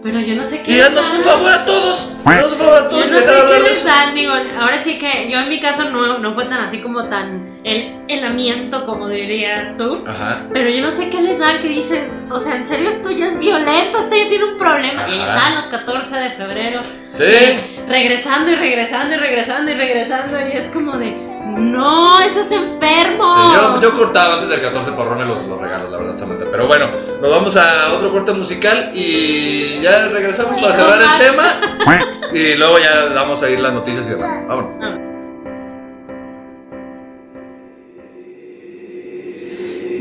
Pero 0.03 0.21
yo 0.21 0.35
no 0.37 0.45
sé 0.45 0.63
qué. 0.63 0.73
Y 0.73 0.81
haznos 0.81 1.11
un 1.15 1.25
favor 1.25 1.51
a 1.51 1.65
todos. 1.67 2.17
Haznos 2.25 2.53
un 2.53 2.59
favor 2.59 2.75
a 2.75 2.83
Yo 2.85 2.89
todos 2.91 3.09
y 3.09 3.11
no 3.13 3.19
sé 3.19 3.29
hablar 3.29 3.47
qué 3.49 3.55
de 3.55 3.61
les 3.61 3.71
eso. 3.73 3.87
dan, 3.89 4.15
digo, 4.15 4.33
ahora 4.61 4.83
sí 4.85 4.99
que 4.99 5.29
yo 5.31 5.41
en 5.41 5.49
mi 5.49 5.61
caso 5.61 5.85
no, 5.91 6.19
no 6.19 6.35
fue 6.35 6.45
tan 6.45 6.61
así 6.65 6.79
como 6.79 7.09
tan 7.09 7.57
el 7.65 7.95
helamiento 8.07 8.85
como 8.87 9.09
dirías 9.09 9.77
tú. 9.77 9.99
Ajá. 10.07 10.43
Pero 10.53 10.69
yo 10.71 10.83
no 10.83 10.91
sé 10.93 11.09
qué 11.11 11.21
les 11.23 11.39
dan 11.41 11.59
que 11.59 11.69
dicen, 11.69 12.29
o 12.31 12.39
sea, 12.39 12.55
en 12.57 12.67
serio 12.67 12.89
esto 12.89 13.11
ya 13.11 13.27
es 13.27 13.39
violento, 13.39 13.99
esto 13.99 14.15
ya 14.17 14.29
tiene 14.29 14.45
un 14.45 14.59
problema. 14.59 15.09
Y 15.09 15.13
ahí 15.13 15.21
Ajá. 15.21 15.37
están 15.37 15.55
los 15.57 15.65
14 15.65 16.17
de 16.19 16.31
febrero. 16.31 16.83
Sí. 17.11 17.23
eh, 17.25 17.59
regresando 17.89 18.51
y 18.53 18.55
regresando 18.57 19.15
y 19.15 19.19
regresando 19.19 19.71
y 19.71 19.75
regresando. 19.75 20.39
Y 20.41 20.57
es 20.57 20.69
como 20.71 20.93
de, 20.99 21.17
no, 21.57 22.21
eso 22.21 22.41
es 22.41 22.51
enfermo. 22.51 23.35
Sí, 23.35 23.53
yo, 23.55 23.81
yo 23.81 23.95
cortaba 23.97 24.35
antes 24.35 24.49
del 24.51 24.61
14 24.61 24.93
porrones 24.93 25.27
los, 25.27 25.45
los 25.47 25.61
regalos, 25.61 25.91
la 25.91 25.99
verdad, 25.99 26.17
Samantha. 26.17 26.47
Pero 26.51 26.67
bueno, 26.67 26.87
nos 27.21 27.31
vamos 27.31 27.57
a 27.57 27.93
otro 27.95 28.11
corte 28.13 28.33
musical 28.33 28.91
y 28.95 29.81
ya 29.81 30.09
regresamos 30.09 30.59
para 30.61 30.75
cerrar 30.75 31.01
el 31.01 31.27
tema. 31.27 31.45
Y 32.33 32.57
luego 32.57 32.79
ya 32.79 33.15
vamos 33.15 33.43
a 33.43 33.49
ir 33.49 33.61
las 33.61 33.73
noticias 33.73 34.09
y 34.09 34.11
demás. 34.11 34.47
Vámonos. 34.49 34.77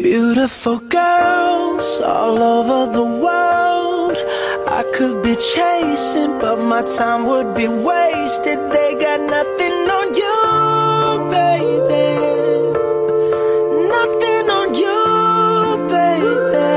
Beautiful 0.01 0.79
girls 0.89 2.01
all 2.01 2.41
over 2.41 2.91
the 2.91 3.03
world. 3.03 4.17
I 4.67 4.83
could 4.93 5.23
be 5.23 5.35
chasing, 5.35 6.39
but 6.39 6.57
my 6.57 6.81
time 6.83 7.25
would 7.27 7.55
be 7.55 7.67
wasted. 7.67 8.59
They 8.71 8.95
got 8.95 9.21
nothing 9.21 9.89
on 9.97 10.13
you, 10.13 10.37
baby. 11.31 12.07
Nothing 13.95 14.45
on 14.59 14.67
you, 14.83 15.01
baby. 15.95 16.71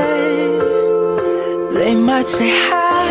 They 1.77 1.93
might 1.95 2.27
say 2.27 2.49
hi, 2.69 3.09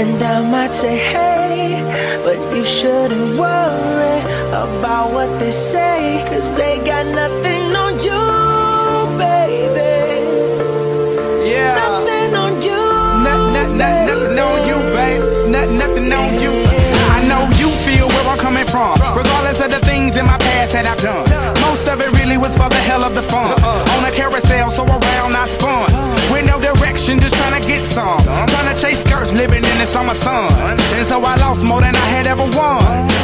and 0.00 0.22
I 0.22 0.40
might 0.50 0.72
say 0.72 0.96
hey, 0.96 1.82
but 2.24 2.38
you 2.56 2.64
shouldn't 2.64 3.38
worry 3.38 4.18
about 4.64 5.12
what 5.12 5.30
they 5.40 5.50
say, 5.50 6.24
cause 6.28 6.54
they 6.54 6.78
got 6.84 7.06
nothing 7.06 7.74
on 7.84 7.92
you, 8.08 8.24
baby. 9.18 9.94
Yeah. 11.50 11.74
Nothing 11.82 12.34
on 12.34 12.52
you. 12.62 12.82
Nothing, 13.26 13.78
nothing, 13.78 14.06
nothing 14.06 14.38
on 14.38 14.58
you, 14.68 14.78
babe. 14.96 15.22
Nothing, 15.50 15.78
nothing 15.78 16.12
on 16.12 16.32
you. 16.44 16.54
I 17.16 17.18
know 17.28 17.42
you 17.60 17.68
feel 17.86 18.08
coming 18.54 18.70
from. 18.70 18.94
Regardless 19.16 19.60
of 19.60 19.70
the 19.70 19.80
things 19.80 20.16
in 20.16 20.26
my 20.26 20.38
past 20.38 20.72
that 20.72 20.86
I've 20.86 21.02
done. 21.02 21.26
Most 21.60 21.88
of 21.88 22.00
it 22.00 22.10
really 22.18 22.38
was 22.38 22.56
for 22.56 22.68
the 22.68 22.82
hell 22.86 23.02
of 23.02 23.14
the 23.14 23.22
fun. 23.22 23.58
On 23.62 24.04
a 24.04 24.12
carousel, 24.12 24.70
so 24.70 24.84
around 24.86 25.34
I 25.34 25.46
spun. 25.46 25.90
With 26.30 26.46
no 26.46 26.60
direction, 26.60 27.18
just 27.18 27.34
trying 27.34 27.60
to 27.60 27.66
get 27.66 27.84
some. 27.84 28.20
I'm 28.28 28.46
trying 28.48 28.74
to 28.74 28.80
chase 28.80 29.02
skirts, 29.02 29.32
living 29.32 29.64
in 29.64 29.76
the 29.78 29.86
summer 29.86 30.14
sun. 30.14 30.78
And 30.78 31.06
so 31.06 31.24
I 31.24 31.36
lost 31.36 31.64
more 31.64 31.80
than 31.80 31.96
I 31.96 32.06
had 32.14 32.26
ever 32.26 32.46
won. 32.54 32.82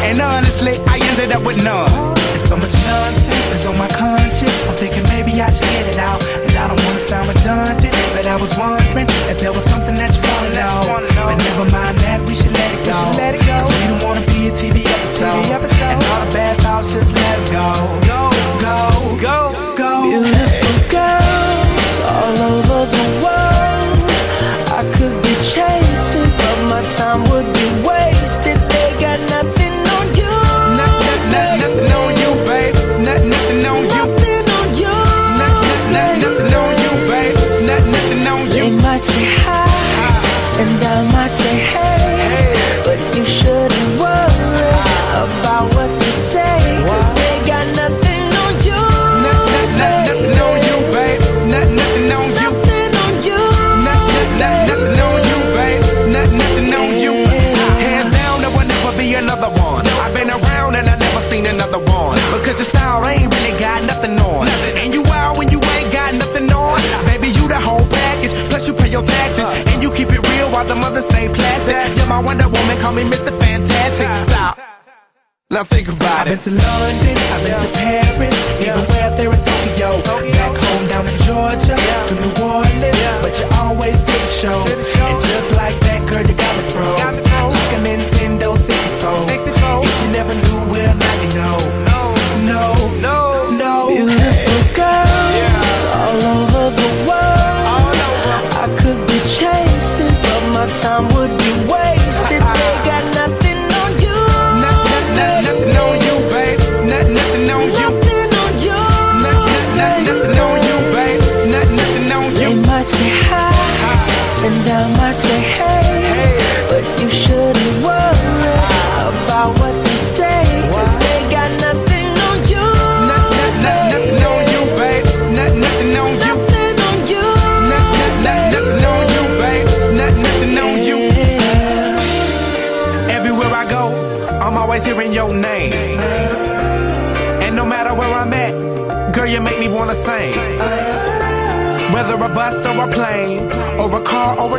And 0.09 0.20
honestly, 0.20 0.78
I 0.87 0.99
ended 0.99 1.33
up 1.33 1.43
with 1.45 1.62
none. 1.62 2.14
There's 2.14 2.49
so 2.49 2.57
much 2.57 2.74
nonsense 2.74 3.47
that's 3.51 3.66
on 3.66 3.78
my 3.78 3.89
conscience. 3.89 4.57
I'm 4.68 4.76
thinking 4.76 5.05
maybe 5.14 5.33
I 5.41 5.51
should 5.51 5.70
get 5.70 5.87
it 5.95 5.99
out. 5.99 6.22
And 6.43 6.53
I 6.59 6.66
don't 6.66 6.81
wanna 6.83 7.03
sound 7.07 7.28
redundant, 7.28 7.95
but 8.14 8.26
I 8.26 8.37
was 8.37 8.51
wondering 8.59 9.07
if 9.31 9.39
there 9.39 9.53
was 9.53 9.59
Mr. 73.07 73.38
Fantastic. 73.38 74.09
Stop. 74.28 74.59
Now 75.51 75.64
think 75.64 75.88
about 75.88 76.26
it. 76.26 76.38
I've 76.38 76.44
been 76.44 76.57
to 76.57 76.62
London, 76.62 77.16
I've 77.16 77.44
been 77.44 77.61
to 77.62 77.70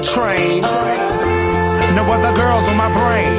train. 0.04 0.62
No 1.96 2.04
other 2.12 2.34
girls 2.36 2.64
on 2.66 2.78
my 2.78 2.90
brain, 2.98 3.34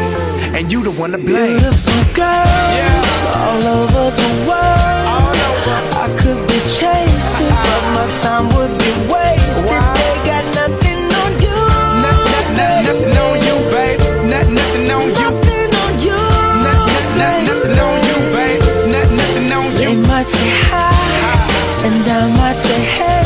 and 0.55 0.71
you 0.71 0.83
the 0.83 0.91
one 0.91 1.13
to 1.13 1.19
blame. 1.19 1.59
Beautiful 1.59 2.03
girls 2.15 3.19
all 3.37 3.63
over 3.81 4.05
the 4.17 4.31
world. 4.49 5.37
I 6.05 6.07
could 6.21 6.41
be 6.49 6.59
chasing, 6.79 7.49
but 7.67 7.83
my 7.97 8.07
time 8.23 8.47
would 8.55 8.73
be 8.79 8.93
wasted. 9.13 9.83
They 9.99 10.15
got 10.29 10.45
nothing 10.55 11.03
on 11.23 11.31
you. 11.45 11.59
Nothing 12.87 13.17
on 13.25 13.35
you, 13.47 13.57
babe. 13.71 14.01
Nothing 14.29 14.91
on 14.91 15.07
you. 15.21 15.31
Nothing 15.31 15.75
on 15.83 15.93
you. 16.07 16.21
Nothing 17.23 17.79
on 17.87 17.99
you, 18.09 18.19
babe. 18.35 18.63
Nothing 18.95 19.53
on 19.53 19.67
They 19.75 19.93
you. 19.93 20.07
might 20.07 20.27
say 20.27 20.51
hi, 20.71 21.87
and 21.87 22.05
I 22.09 22.21
might 22.39 22.59
say 22.59 22.81
hey, 22.97 23.22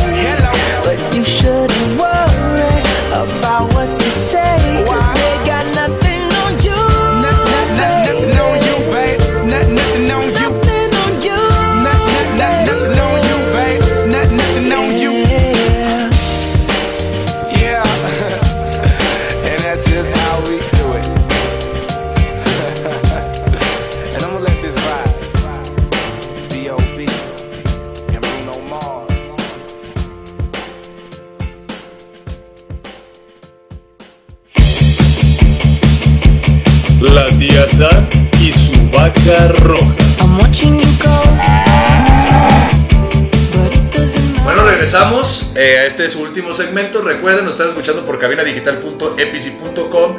su 46.10 46.20
último 46.22 46.54
segmento. 46.54 47.02
Recuerden, 47.02 47.44
nos 47.44 47.54
están 47.54 47.68
escuchando 47.68 48.04
por 48.04 48.18
cabinadigital.epici.com 48.18 50.16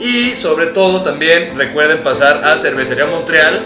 y 0.00 0.30
sobre 0.32 0.66
todo 0.68 1.02
también 1.02 1.56
recuerden 1.56 2.02
pasar 2.02 2.42
a 2.44 2.56
Cervecería 2.56 3.06
Montreal, 3.06 3.60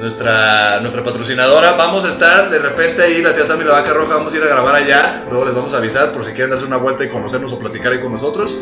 nuestra, 0.00 0.80
nuestra 0.80 1.02
patrocinadora. 1.04 1.72
Vamos 1.72 2.04
a 2.04 2.08
estar 2.08 2.50
de 2.50 2.58
repente 2.58 3.02
ahí, 3.02 3.22
la 3.22 3.34
tía 3.34 3.46
Sam 3.46 3.60
y 3.60 3.64
la 3.64 3.72
vaca 3.72 3.92
roja, 3.92 4.16
vamos 4.16 4.32
a 4.34 4.36
ir 4.36 4.42
a 4.42 4.46
grabar 4.46 4.74
allá. 4.74 5.24
Luego 5.30 5.44
les 5.46 5.54
vamos 5.54 5.72
a 5.74 5.76
avisar 5.78 6.12
por 6.12 6.24
si 6.24 6.32
quieren 6.32 6.50
darse 6.50 6.64
una 6.66 6.76
vuelta 6.78 7.04
y 7.04 7.08
conocernos 7.08 7.52
o 7.52 7.58
platicar 7.58 7.92
ahí 7.92 8.00
con 8.00 8.12
nosotros. 8.12 8.54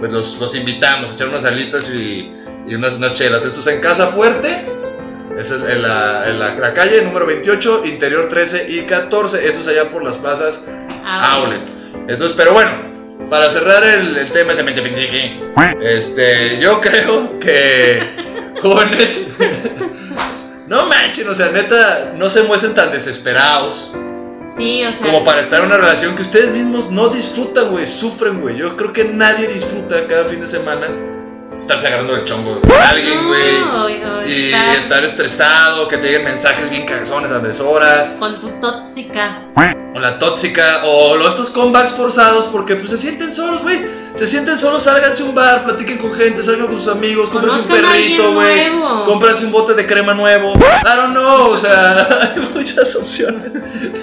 Pues 0.00 0.12
los, 0.12 0.38
los 0.40 0.54
invitamos 0.56 1.10
a 1.10 1.14
echar 1.14 1.28
unas 1.28 1.44
alitas 1.44 1.88
y, 1.90 2.32
y 2.66 2.74
unas, 2.74 2.94
unas 2.94 3.14
chelas. 3.14 3.44
Esto 3.44 3.60
es 3.60 3.66
en 3.68 3.80
Casa 3.80 4.08
Fuerte. 4.08 4.66
Es 5.38 5.50
en 5.52 5.80
la, 5.80 6.28
en 6.28 6.38
la- 6.38 6.54
la 6.56 6.74
calle 6.74 7.00
número 7.02 7.24
28, 7.24 7.82
interior 7.86 8.28
13 8.28 8.66
y 8.68 8.82
14. 8.82 9.46
Esto 9.46 9.60
es 9.60 9.68
allá 9.68 9.88
por 9.90 10.02
las 10.02 10.16
plazas 10.18 10.64
Outlet. 11.04 11.60
Entonces, 12.08 12.34
pero 12.36 12.52
bueno, 12.52 12.70
para 13.28 13.50
cerrar 13.50 13.84
el, 13.84 14.16
el 14.16 14.30
tema 14.32 14.52
ese 14.52 14.64
este, 15.80 16.58
yo 16.60 16.80
creo 16.82 17.38
que 17.38 18.02
jóvenes, 18.60 19.36
no 20.68 20.86
manchen, 20.86 21.28
o 21.28 21.34
sea, 21.34 21.50
neta, 21.50 22.12
no 22.16 22.30
se 22.30 22.42
muestren 22.44 22.74
tan 22.74 22.90
desesperados 22.90 23.92
Sí, 24.44 24.84
o 24.84 24.92
sea. 24.92 25.06
como 25.06 25.24
para 25.24 25.40
estar 25.40 25.60
en 25.60 25.66
una 25.66 25.76
relación 25.76 26.16
que 26.16 26.22
ustedes 26.22 26.52
mismos 26.52 26.90
no 26.90 27.08
disfrutan, 27.08 27.70
güey, 27.70 27.86
sufren, 27.86 28.40
güey. 28.40 28.56
Yo 28.56 28.76
creo 28.76 28.92
que 28.92 29.04
nadie 29.04 29.46
disfruta 29.46 30.06
cada 30.08 30.26
fin 30.26 30.40
de 30.40 30.46
semana 30.46 30.88
estarse 31.62 31.86
agarrando 31.86 32.14
el 32.16 32.24
chongo 32.24 32.60
con 32.60 32.72
alguien, 32.72 33.26
güey. 33.26 33.60
No, 33.60 33.88
Y 34.26 34.52
estar 34.52 34.74
estar 34.76 35.04
estresado, 35.04 35.88
que 35.88 35.96
te 35.96 36.08
lleguen 36.08 36.24
mensajes 36.24 36.68
bien 36.70 36.84
cagazones 36.86 37.30
a 37.32 37.38
deshoras, 37.38 38.14
Con 38.18 38.38
tu 38.40 38.48
tóxica. 38.60 39.40
o 39.94 39.98
la 39.98 40.18
tóxica, 40.18 40.82
o 40.84 41.16
los, 41.16 41.28
estos 41.28 41.50
comebacks 41.50 41.92
forzados, 41.92 42.46
porque 42.46 42.76
pues 42.76 42.90
se 42.90 42.96
sienten 42.96 43.32
solos, 43.32 43.62
güey. 43.62 44.02
Se 44.14 44.26
sienten 44.26 44.58
solos, 44.58 44.82
sálganse 44.82 45.22
a 45.22 45.26
un 45.26 45.34
bar, 45.34 45.64
platiquen 45.64 45.96
con 45.96 46.12
gente, 46.12 46.42
salgan 46.42 46.66
con 46.66 46.78
sus 46.78 46.88
amigos, 46.88 47.30
cómprense 47.30 47.60
un 47.60 47.66
perrito, 47.68 48.32
güey. 48.34 48.70
Cómprense 49.06 49.46
un 49.46 49.52
bote 49.52 49.72
de 49.72 49.86
crema 49.86 50.12
nuevo. 50.12 50.52
I 50.52 50.96
don't 50.96 51.12
know, 51.12 51.48
o 51.48 51.56
sea, 51.56 52.06
hay 52.34 52.48
muchas 52.54 52.94
opciones 52.96 53.54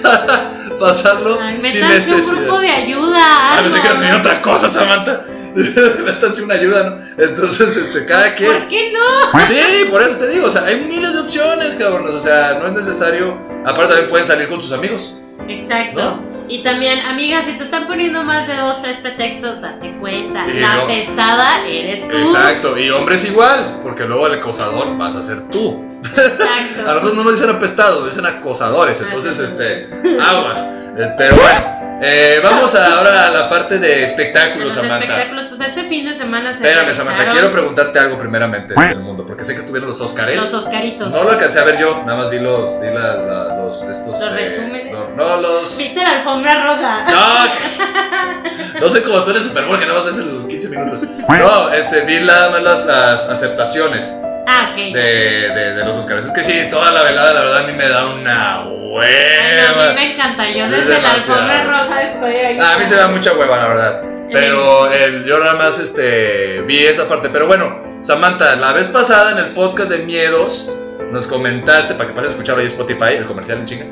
para 0.02 0.50
pasarlo 0.80 1.38
Ay, 1.40 1.60
sin 1.68 1.82
métanse 1.86 2.10
un 2.10 2.16
necesidad. 2.18 2.42
grupo 2.42 2.58
de 2.58 2.70
ayuda. 2.70 3.58
A 3.58 3.62
decir 3.62 4.10
¿no? 4.10 4.18
otra 4.18 4.42
cosa, 4.42 4.68
Samantha. 4.68 5.24
Métanse 6.04 6.42
una 6.42 6.54
ayuda, 6.54 6.90
¿no? 6.90 7.24
Entonces, 7.24 7.76
este, 7.76 8.04
cada 8.06 8.34
quien. 8.34 8.52
¿Por 8.52 8.68
qué 8.68 8.92
no? 8.92 9.46
Sí, 9.46 9.86
por 9.90 10.00
eso 10.00 10.16
te 10.16 10.28
digo, 10.28 10.46
o 10.46 10.50
sea, 10.50 10.64
hay 10.64 10.76
miles 10.88 11.12
de 11.12 11.20
opciones, 11.20 11.74
cabrones. 11.76 12.14
O 12.14 12.20
sea, 12.20 12.58
no 12.60 12.66
es 12.66 12.72
necesario. 12.72 13.36
Aparte, 13.64 13.88
también 13.88 14.08
pueden 14.08 14.26
salir 14.26 14.48
con 14.48 14.60
sus 14.60 14.72
amigos. 14.72 15.16
Exacto. 15.48 16.00
¿No? 16.00 16.30
Y 16.48 16.64
también, 16.64 16.98
amigas, 17.06 17.46
si 17.46 17.52
te 17.52 17.62
están 17.62 17.86
poniendo 17.86 18.24
más 18.24 18.48
de 18.48 18.56
dos, 18.56 18.82
tres 18.82 18.96
pretextos, 18.96 19.60
date 19.60 19.96
cuenta. 20.00 20.46
Y 20.48 20.58
La 20.58 20.74
no- 20.74 20.88
eres 20.88 22.08
tú. 22.08 22.16
Exacto, 22.16 22.76
y 22.76 22.90
hombres 22.90 23.24
igual, 23.24 23.78
porque 23.82 24.04
luego 24.04 24.26
el 24.26 24.34
acosador 24.34 24.96
vas 24.98 25.14
a 25.14 25.22
ser 25.22 25.42
tú. 25.50 25.88
Exacto. 26.02 26.80
A 26.90 26.94
nosotros 26.94 27.14
no 27.14 27.22
nos 27.24 27.34
dicen 27.34 27.50
apestados, 27.50 28.00
nos 28.00 28.08
dicen 28.16 28.26
acosadores, 28.26 29.00
entonces, 29.00 29.38
este, 29.38 29.88
aguas. 30.20 30.68
Eh, 30.98 31.14
Pero 31.16 31.36
bueno, 31.36 31.79
eh, 32.02 32.40
vamos 32.42 32.74
ahora 32.74 33.26
a 33.26 33.30
la 33.30 33.48
parte 33.48 33.78
de 33.78 34.04
espectáculos, 34.04 34.66
los 34.66 34.74
Samantha. 34.74 35.04
espectáculos, 35.06 35.46
pues 35.46 35.60
este 35.60 35.84
fin 35.84 36.06
de 36.06 36.16
semana 36.16 36.50
se 36.56 36.62
Espérame, 36.66 36.94
Samantha, 36.94 37.32
quiero 37.32 37.50
preguntarte 37.52 37.98
algo 37.98 38.16
primeramente 38.18 38.74
del 38.74 39.00
mundo, 39.00 39.24
porque 39.26 39.44
sé 39.44 39.54
que 39.54 39.60
estuvieron 39.60 39.88
los 39.88 40.00
Oscars. 40.00 40.34
los 40.36 40.52
Oscaritos. 40.54 41.12
No 41.12 41.24
lo 41.24 41.30
alcancé 41.32 41.60
a 41.60 41.64
ver 41.64 41.78
yo, 41.78 42.02
nada 42.06 42.16
más 42.18 42.30
vi 42.30 42.38
los, 42.38 42.80
vi 42.80 42.86
la- 42.88 43.16
la- 43.16 43.56
los, 43.58 43.82
estos, 43.82 44.20
¿Los 44.20 44.22
eh, 44.22 44.28
resúmenes? 44.30 44.92
No, 44.92 45.08
no, 45.16 45.40
los... 45.40 45.76
¿Viste 45.78 46.02
la 46.02 46.12
alfombra 46.18 46.64
roja? 46.64 47.04
No, 47.10 48.80
no 48.80 48.88
sé 48.88 49.02
cómo 49.02 49.22
tú 49.22 49.30
en 49.30 49.36
el 49.36 49.44
Super 49.44 49.64
Bowl 49.64 49.78
que 49.78 49.86
nada 49.86 49.98
más 50.02 50.06
ves 50.06 50.18
en 50.24 50.36
los 50.38 50.46
15 50.46 50.68
minutos. 50.68 51.02
No, 51.28 51.70
este, 51.72 52.00
vi 52.02 52.18
nada 52.24 52.50
más 52.50 52.62
las, 52.62 52.84
las 52.86 53.28
aceptaciones 53.28 54.12
Ah, 54.46 54.70
ok. 54.72 54.76
de, 54.76 55.50
de, 55.50 55.72
de 55.74 55.84
los 55.84 55.96
Oscars. 55.96 56.24
Es 56.26 56.32
que 56.32 56.42
sí, 56.42 56.68
toda 56.70 56.90
la 56.90 57.02
velada, 57.04 57.32
la 57.32 57.40
verdad, 57.42 57.58
a 57.64 57.66
mí 57.68 57.72
me 57.74 57.88
da 57.88 58.06
una 58.06 58.64
Ay, 58.98 59.56
no, 59.56 59.68
a 59.68 59.78
hueva. 59.78 59.88
mí 59.92 59.94
me 60.00 60.12
encanta. 60.12 60.50
Yo 60.50 60.64
Es 60.64 60.70
desde 60.70 61.02
la 61.02 61.12
alfombra 61.12 61.64
roja 61.64 62.02
estoy 62.02 62.32
ahí. 62.32 62.58
Ah, 62.60 62.74
a 62.74 62.78
mí 62.78 62.84
se 62.84 62.94
me 62.94 63.00
da 63.00 63.08
mucha 63.08 63.32
hueva, 63.34 63.56
la 63.56 63.68
verdad. 63.68 64.02
Pero 64.32 64.92
el, 64.92 65.24
yo 65.24 65.38
nada 65.40 65.54
más 65.54 65.78
este, 65.78 66.62
vi 66.66 66.78
esa 66.86 67.08
parte. 67.08 67.28
Pero 67.30 67.46
bueno, 67.46 67.76
Samantha, 68.02 68.56
la 68.56 68.72
vez 68.72 68.86
pasada 68.88 69.32
en 69.32 69.38
el 69.38 69.52
podcast 69.52 69.90
de 69.90 69.98
Miedos 69.98 70.72
nos 71.10 71.26
comentaste, 71.26 71.94
para 71.94 72.08
que 72.08 72.14
pases 72.14 72.28
a 72.28 72.30
escuchar 72.32 72.58
ahí 72.58 72.66
Spotify, 72.66 73.14
el 73.16 73.26
comercial 73.26 73.58
en 73.58 73.64
chinga, 73.64 73.86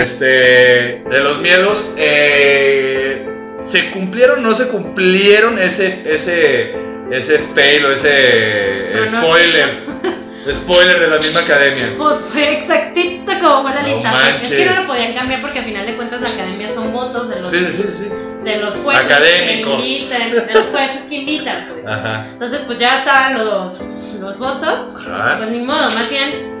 este, 0.00 1.04
de 1.08 1.20
los 1.20 1.38
miedos, 1.38 1.92
eh, 1.96 3.24
¿se 3.62 3.90
cumplieron 3.90 4.40
o 4.40 4.48
no 4.48 4.54
se 4.56 4.68
cumplieron 4.68 5.58
ese, 5.58 6.02
ese, 6.04 6.74
ese 7.12 7.38
fail 7.38 7.84
o 7.84 7.92
ese 7.92 8.90
No, 9.12 9.20
no. 9.20 10.13
Spoiler? 10.52 11.00
De 11.00 11.06
la 11.08 11.18
misma 11.18 11.40
academia. 11.40 11.94
Pues 11.96 12.20
fue 12.32 12.58
exactito 12.58 13.32
como 13.40 13.62
fue 13.62 13.74
la 13.74 13.82
No 13.82 13.88
lista. 13.88 14.10
porque 14.12 14.40
Es 14.42 14.48
que 14.48 14.64
no 14.64 14.70
manches. 14.70 14.80
lo 14.80 14.86
podían 14.92 15.12
cambiar 15.14 15.40
porque 15.40 15.58
al 15.60 15.64
final 15.64 15.86
de 15.86 15.94
cuentas 15.94 16.20
la 16.20 16.28
academia 16.28 16.68
son 16.68 16.92
votos 16.92 17.28
de 17.28 17.40
los, 17.40 17.50
Sí, 17.52 17.58
sí, 17.70 17.72
sí, 17.72 17.88
sí. 17.88 18.08
de 18.44 18.56
los 18.56 18.74
jueces 18.76 19.04
Académicos. 19.04 19.80
que 19.86 20.24
invitan, 20.24 20.46
de 20.46 20.54
los 20.54 20.66
jueces 20.68 21.02
que 21.08 21.14
invitan, 21.16 21.68
pues. 21.72 21.86
Ajá. 21.86 22.26
Entonces, 22.32 22.62
pues 22.66 22.78
ya 22.78 22.98
estaban 22.98 23.34
los, 23.44 23.80
los 24.20 24.38
votos. 24.38 24.88
Ajá. 25.10 25.38
Pues 25.38 25.50
ni 25.50 25.60
modo, 25.60 25.90
más 25.90 26.08
bien, 26.10 26.52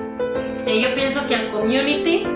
eh, 0.66 0.80
yo 0.80 0.94
pienso 0.94 1.26
que 1.26 1.34
al 1.34 1.50
community, 1.50 2.26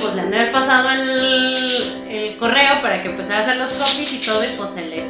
pues 0.00 0.14
le 0.14 0.20
han 0.22 0.30
de 0.30 0.38
haber 0.40 0.52
pasado 0.52 0.90
el, 0.90 2.06
el 2.08 2.36
correo 2.38 2.80
para 2.82 3.02
que 3.02 3.08
empezara 3.08 3.40
a 3.40 3.42
hacer 3.42 3.56
los 3.56 3.70
copies 3.70 4.12
y 4.12 4.24
todo, 4.26 4.44
y 4.44 4.48
pues 4.56 4.70
se 4.70 4.86
le, 4.86 5.06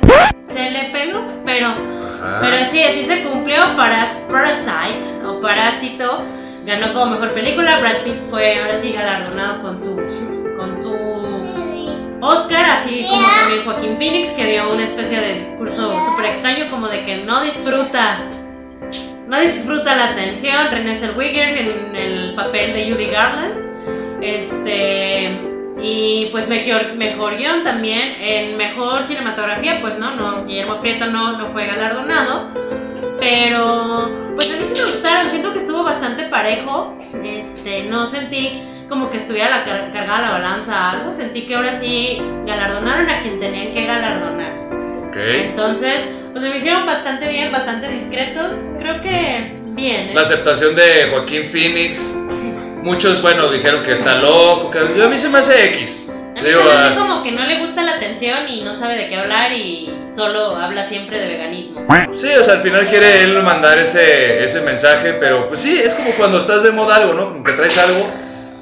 se 0.53 0.71
le 0.71 0.85
pegó. 0.91 1.27
Pero, 1.45 1.69
Ajá. 1.69 2.39
pero 2.41 2.71
sí, 2.71 2.83
así 2.83 3.05
se 3.07 3.23
cumplió. 3.25 3.59
Para 3.77 4.07
Parasite 4.31 5.27
o 5.27 5.41
Parásito 5.41 6.23
ganó 6.67 6.93
como 6.93 7.13
mejor 7.13 7.33
película. 7.33 7.79
Brad 7.81 8.03
Pitt 8.05 8.23
fue 8.23 8.61
ahora 8.61 8.79
sí 8.79 8.93
galardonado 8.93 9.63
con 9.63 9.79
su, 9.79 9.97
con 10.59 10.75
su 10.75 10.95
Oscar, 12.21 12.65
así 12.65 13.07
como 13.09 13.29
también 13.29 13.65
Joaquín 13.65 13.97
Phoenix, 13.97 14.31
que 14.31 14.45
dio 14.45 14.73
una 14.73 14.85
especie 14.85 15.21
de 15.21 15.35
discurso 15.35 15.93
súper 16.11 16.31
extraño, 16.31 16.69
como 16.71 16.89
de 16.89 17.05
que 17.05 17.19
no 17.19 17.43
disfruta, 17.43 18.19
no 19.29 19.39
disfruta 19.41 19.95
la 19.95 20.11
atención. 20.11 20.57
Renée 20.71 20.97
Zellweger 20.97 21.57
en 21.57 21.95
el 21.97 22.35
papel 22.35 22.73
de 22.73 22.91
Judy 22.91 23.07
Garland, 23.07 23.55
este 24.23 25.39
y 25.81 26.27
pues 26.33 26.49
mejor, 26.49 26.95
mejor 26.95 27.37
guion 27.37 27.63
también, 27.63 28.17
en 28.21 28.57
mejor 28.57 29.05
cinematografía, 29.05 29.79
pues 29.81 29.97
no, 29.99 30.17
no, 30.17 30.45
Guillermo 30.45 30.81
Prieto 30.81 31.07
no, 31.07 31.39
no 31.39 31.47
fue 31.51 31.67
galardonado, 31.67 32.49
pero 33.21 34.11
pues 34.35 34.51
a 34.51 34.57
mí 34.57 34.65
sí 34.75 34.83
me 34.83 34.91
gustaron, 34.91 35.31
siento 35.31 35.53
que 35.53 35.59
estuvo 35.61 35.85
bastante 35.85 36.25
parejo, 36.25 36.97
este, 37.25 37.85
no 37.85 38.07
sentí 38.07 38.61
como 38.89 39.11
que 39.11 39.19
estuviera 39.19 39.51
la 39.51 39.65
car- 39.65 39.91
cargada 39.93 40.21
la 40.23 40.31
balanza 40.33 40.91
algo, 40.91 41.13
sentí 41.13 41.43
que 41.43 41.55
ahora 41.55 41.79
sí 41.79 42.21
galardonaron 42.47 43.09
a 43.09 43.21
quien 43.21 43.39
tenían 43.39 43.73
que 43.73 43.85
galardonar. 43.85 44.55
Ok. 45.09 45.17
Entonces, 45.17 45.95
pues 46.33 46.43
se 46.43 46.51
me 46.51 46.57
hicieron 46.57 46.87
bastante 46.87 47.29
bien, 47.29 47.53
bastante 47.53 47.89
discretos, 47.89 48.71
creo 48.81 49.01
que 49.01 49.55
bien. 49.77 50.09
¿eh? 50.09 50.13
La 50.15 50.23
aceptación 50.23 50.75
de 50.75 51.09
Joaquín 51.13 51.45
Phoenix. 51.45 52.17
Muchos, 52.83 53.21
bueno, 53.23 53.51
dijeron 53.51 53.83
que 53.83 53.93
está 53.93 54.17
loco. 54.17 54.71
Que, 54.71 54.79
a 54.79 55.09
mí 55.09 55.19
se 55.19 55.29
me 55.29 55.39
hace 55.39 55.67
X. 55.67 56.13
Digo, 56.43 56.61
ah, 56.65 56.95
como 56.97 57.23
que 57.25 57.33
no 57.33 57.45
le 57.47 57.59
gusta 57.59 57.83
la 57.83 57.97
atención 57.97 58.49
y 58.49 58.63
no 58.63 58.73
sabe 58.73 58.97
de 58.97 59.09
qué 59.09 59.17
hablar 59.17 59.53
y 59.53 59.93
solo 60.15 60.55
habla 60.57 60.89
siempre 60.89 61.19
de 61.19 61.27
veganismo. 61.27 61.85
sí, 62.13 62.29
o 62.39 62.45
sea, 62.45 62.55
al 62.55 62.61
final 62.63 62.87
quiere 62.87 63.25
él 63.25 63.43
mandar 63.43 63.77
ese, 63.79 64.45
ese 64.45 64.61
mensaje, 64.61 65.15
pero 65.15 65.49
pues 65.49 65.61
sí, 65.61 65.81
es 65.85 65.95
como 65.95 66.11
cuando 66.13 66.39
estás 66.39 66.63
de 66.63 66.71
moda 66.71 66.95
algo, 66.97 67.15
¿no? 67.15 67.29
Como 67.29 67.43
que 67.43 67.53
traes 67.53 67.77
algo. 67.79 68.09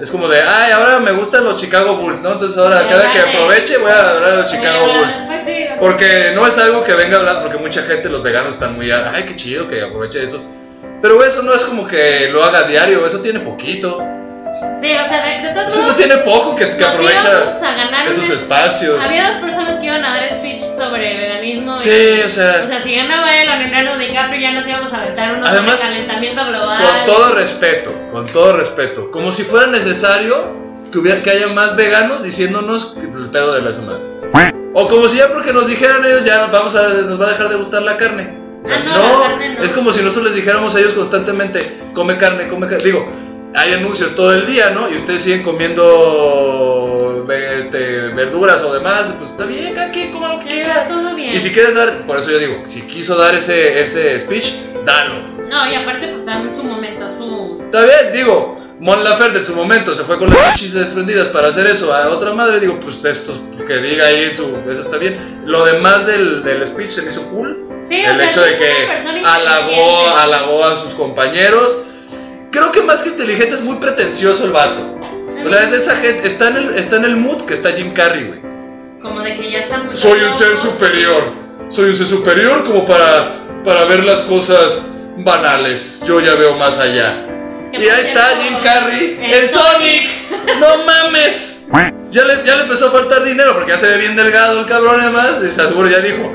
Es 0.01 0.11
como 0.11 0.27
de, 0.29 0.41
ay, 0.41 0.73
ahora 0.73 1.01
me 1.01 1.12
gustan 1.12 1.45
los 1.45 1.57
Chicago 1.57 1.97
Bulls, 1.97 2.21
¿no? 2.21 2.33
Entonces 2.33 2.57
ahora 2.59 2.81
Sí, 2.81 2.87
cada 2.91 3.12
que 3.12 3.19
vale. 3.19 3.33
aproveche 3.33 3.79
voy 3.79 3.91
a 3.91 4.09
hablar 4.11 4.31
de 4.31 4.37
los 4.43 4.51
Chicago 4.53 4.93
Bulls. 4.93 5.19
pues 5.27 5.41
sí, 5.47 5.64
Porque 5.79 6.33
no 6.35 6.47
es 6.47 6.57
algo 6.59 6.83
que 6.85 6.95
venga 6.95 7.17
a 7.17 7.19
hablar, 7.21 7.43
porque 7.43 7.59
mucha 7.59 7.83
gente, 7.83 8.09
los 8.09 8.23
veganos 8.23 8.55
están 8.55 8.75
muy, 8.75 8.91
ay, 8.91 9.25
qué 9.27 9.35
chido 9.35 9.69
que 9.69 9.83
aproveche 9.83 10.23
esos. 10.23 10.45
Pero 11.03 11.22
eso 11.24 11.42
no 11.42 11.55
es 11.55 11.62
como 11.64 11.86
que 11.86 12.28
lo 12.30 12.42
haga 12.44 12.62
diario, 12.64 13.07
eso 13.07 13.20
tiene 13.20 13.40
poquito. 13.40 14.03
Sí, 14.80 14.90
o 14.94 15.07
sea, 15.09 15.22
de, 15.24 15.47
de 15.49 15.55
todos 15.55 15.68
Eso, 15.68 15.80
modos, 15.80 15.86
eso 15.86 15.94
tiene 15.97 16.16
poco 16.22 16.57
que, 16.57 16.68
que 16.70 16.76
nos 16.82 16.88
aprovecha 16.94 17.28
a 17.28 18.05
esos 18.11 18.24
una- 18.26 18.34
espacios. 18.34 19.05
Había 19.05 19.28
dos 19.32 19.36
personas 19.40 19.78
que 19.80 19.86
iban 19.86 20.05
a 20.05 20.14
dar 20.14 20.28
speech 20.30 20.62
sobre 20.76 21.16
veganismo. 21.18 21.76
y- 21.76 21.80
Sí, 21.80 22.20
o 22.24 22.30
sea, 22.30 22.62
O 22.64 22.66
sea, 22.68 22.82
si 22.82 22.94
ganaba 22.94 23.36
él 23.36 23.49
o 23.49 23.57
Leonardo 23.57 23.99
DiCaprio 23.99 24.40
ya 24.40 24.53
nos 24.53 24.66
íbamos 24.66 24.92
a 24.94 25.03
aventar 25.03 25.34
unos 25.36 25.49
Además, 25.49 25.78
sobre 25.80 25.92
calentamiento 25.94 26.47
global. 26.47 26.82
con 26.82 27.05
todo 27.14 27.34
respeto, 27.34 27.92
con 28.12 28.26
todo 28.26 28.53
respeto, 28.57 29.11
como 29.11 29.30
si 29.32 29.42
fuera 29.44 29.66
necesario 29.66 30.34
que 30.90 30.99
hubiera 30.99 31.22
que 31.22 31.30
haya 31.30 31.49
más 31.49 31.76
veganos 31.76 32.22
diciéndonos 32.22 32.94
que 32.94 33.01
el 33.01 33.28
pedo 33.30 33.53
de 33.55 33.62
la 33.62 33.72
semana. 33.74 33.99
O 34.74 34.88
como 34.88 35.09
si 35.09 35.18
ya 35.18 35.28
porque 35.32 35.53
nos 35.53 35.68
dijeran 35.68 36.05
ellos 36.05 36.24
ya 36.24 36.47
vamos 36.47 36.74
a 36.76 36.82
nos 36.88 37.20
va 37.20 37.26
a 37.26 37.30
dejar 37.30 37.49
de 37.51 37.57
gustar 37.57 37.82
la 37.82 37.97
carne. 37.97 38.45
O 38.67 38.69
sea, 38.69 38.79
Ah, 38.79 38.83
no, 38.85 39.12
no, 39.12 39.23
carne 39.23 39.55
no. 39.55 39.62
es 39.62 39.73
como 39.73 39.93
si 39.93 40.03
nosotros 40.03 40.25
les 40.31 40.37
dijéramos 40.37 40.75
a 40.75 40.81
ellos 40.81 40.93
constantemente, 40.95 41.61
come 41.95 42.17
carne, 42.17 42.49
come 42.49 42.67
carne. 42.67 42.83
Digo, 42.85 43.05
hay 43.55 43.75
anuncios 43.75 44.17
todo 44.17 44.33
el 44.33 44.45
día, 44.45 44.71
¿no? 44.71 44.91
Y 44.91 44.97
ustedes 44.97 45.23
siguen 45.23 45.45
comiendo 45.45 47.27
este, 47.59 48.09
verduras 48.09 48.62
o 48.62 48.73
demás, 48.75 49.14
pues 49.19 49.31
está 49.31 49.47
bien, 49.47 49.73
cada 49.75 49.91
quien 49.93 50.11
coma 50.12 50.35
lo 50.35 50.41
que 50.41 50.47
quiera. 50.49 50.89
todo 50.89 51.14
bien. 51.14 51.35
Y 51.35 51.41
si 51.41 51.51
quieres 51.53 51.75
dar, 51.75 52.07
por 52.07 52.19
eso 52.19 52.31
yo 52.31 52.39
digo, 52.39 52.61
si 52.64 52.83
quiso 52.83 53.17
dar 53.17 53.35
ese, 53.35 53.81
ese 53.81 54.19
speech, 54.19 54.55
dalo. 54.85 55.37
No, 55.49 55.71
y 55.71 55.75
aparte, 55.77 56.09
pues 56.09 56.27
en 56.27 56.55
su 56.57 56.64
momento, 56.64 57.07
su. 57.07 57.62
Está 57.64 57.83
bien, 57.85 58.12
digo, 58.12 58.59
Mon 58.81 59.03
Laferte 59.05 59.39
en 59.39 59.45
su 59.45 59.55
momento 59.55 59.95
se 59.95 60.03
fue 60.03 60.19
con 60.19 60.29
las 60.29 60.55
chichis 60.55 60.75
desprendidas 60.75 61.29
para 61.29 61.49
hacer 61.49 61.67
eso 61.69 61.95
a 61.95 62.09
otra 62.09 62.33
madre, 62.33 62.61
digo, 62.61 62.79
pues 62.81 63.05
esto, 63.05 63.33
pues, 63.53 63.64
que 63.64 63.79
diga 63.79 64.07
ahí 64.07 64.35
su, 64.35 64.59
eso 64.69 64.83
está 64.83 64.99
bien. 64.99 65.17
Lo 65.45 65.64
demás 65.64 66.07
del, 66.07 66.43
del 66.43 66.67
speech 66.67 66.91
se 66.91 67.03
me 67.03 67.11
hizo 67.11 67.23
cool. 67.31 67.62
Sí, 67.87 68.05
o 68.05 68.11
el 68.11 68.16
sea, 68.16 68.30
hecho 68.30 68.41
de 68.43 68.57
que 68.57 69.22
halagó, 69.24 69.70
inteligente. 69.70 70.20
halagó 70.20 70.64
a 70.64 70.76
sus 70.76 70.95
compañeros. 70.95 71.78
Creo 72.51 72.72
que 72.72 72.82
más 72.82 73.03
que 73.03 73.11
inteligente 73.11 73.55
es 73.55 73.61
muy 73.61 73.76
pretencioso 73.76 74.45
el 74.47 74.53
vato. 74.53 74.99
O 75.45 75.49
sea, 75.49 75.62
es 75.62 75.70
de 75.70 75.76
esa 75.76 75.95
gente, 75.97 76.26
está 76.26 76.49
en 76.49 76.57
el, 76.57 76.74
está 76.74 76.97
en 76.97 77.05
el 77.05 77.16
mood 77.16 77.43
que 77.43 77.55
está 77.55 77.70
Jim 77.72 77.93
Carrey, 77.93 78.24
güey. 78.24 78.41
Como 79.01 79.20
de 79.20 79.34
que 79.37 79.51
ya 79.51 79.61
está 79.61 79.78
muy. 79.78 79.97
Soy 79.97 80.20
un 80.20 80.34
ser 80.37 80.57
superior. 80.57 81.22
Soy 81.68 81.91
un 81.91 81.97
ser 81.97 82.07
superior 82.07 82.64
como 82.64 82.84
para, 82.84 83.45
para 83.62 83.84
ver 83.84 84.05
las 84.05 84.22
cosas 84.22 84.87
banales. 85.18 86.03
Yo 86.07 86.20
ya 86.20 86.34
veo 86.34 86.55
más 86.55 86.78
allá. 86.78 87.24
Y 87.72 87.76
ahí 87.89 88.07
está 88.07 88.22
Jim 88.43 88.57
Carrey 88.62 89.18
en 89.20 89.32
en 89.32 89.49
Sonic. 89.49 90.09
No 90.61 90.84
mames. 90.84 91.66
Ya 92.09 92.24
le, 92.24 92.34
ya 92.45 92.55
le 92.55 92.62
empezó 92.62 92.87
a 92.87 92.91
faltar 92.93 93.24
dinero 93.24 93.53
porque 93.53 93.72
ya 93.72 93.78
se 93.78 93.89
ve 93.89 93.99
bien 93.99 94.14
delgado 94.14 94.61
el 94.61 94.66
cabrón 94.66 95.01
además. 95.01 95.39
Y 95.43 95.51
seguro 95.51 95.89
ya 95.89 95.99
dijo, 95.99 96.32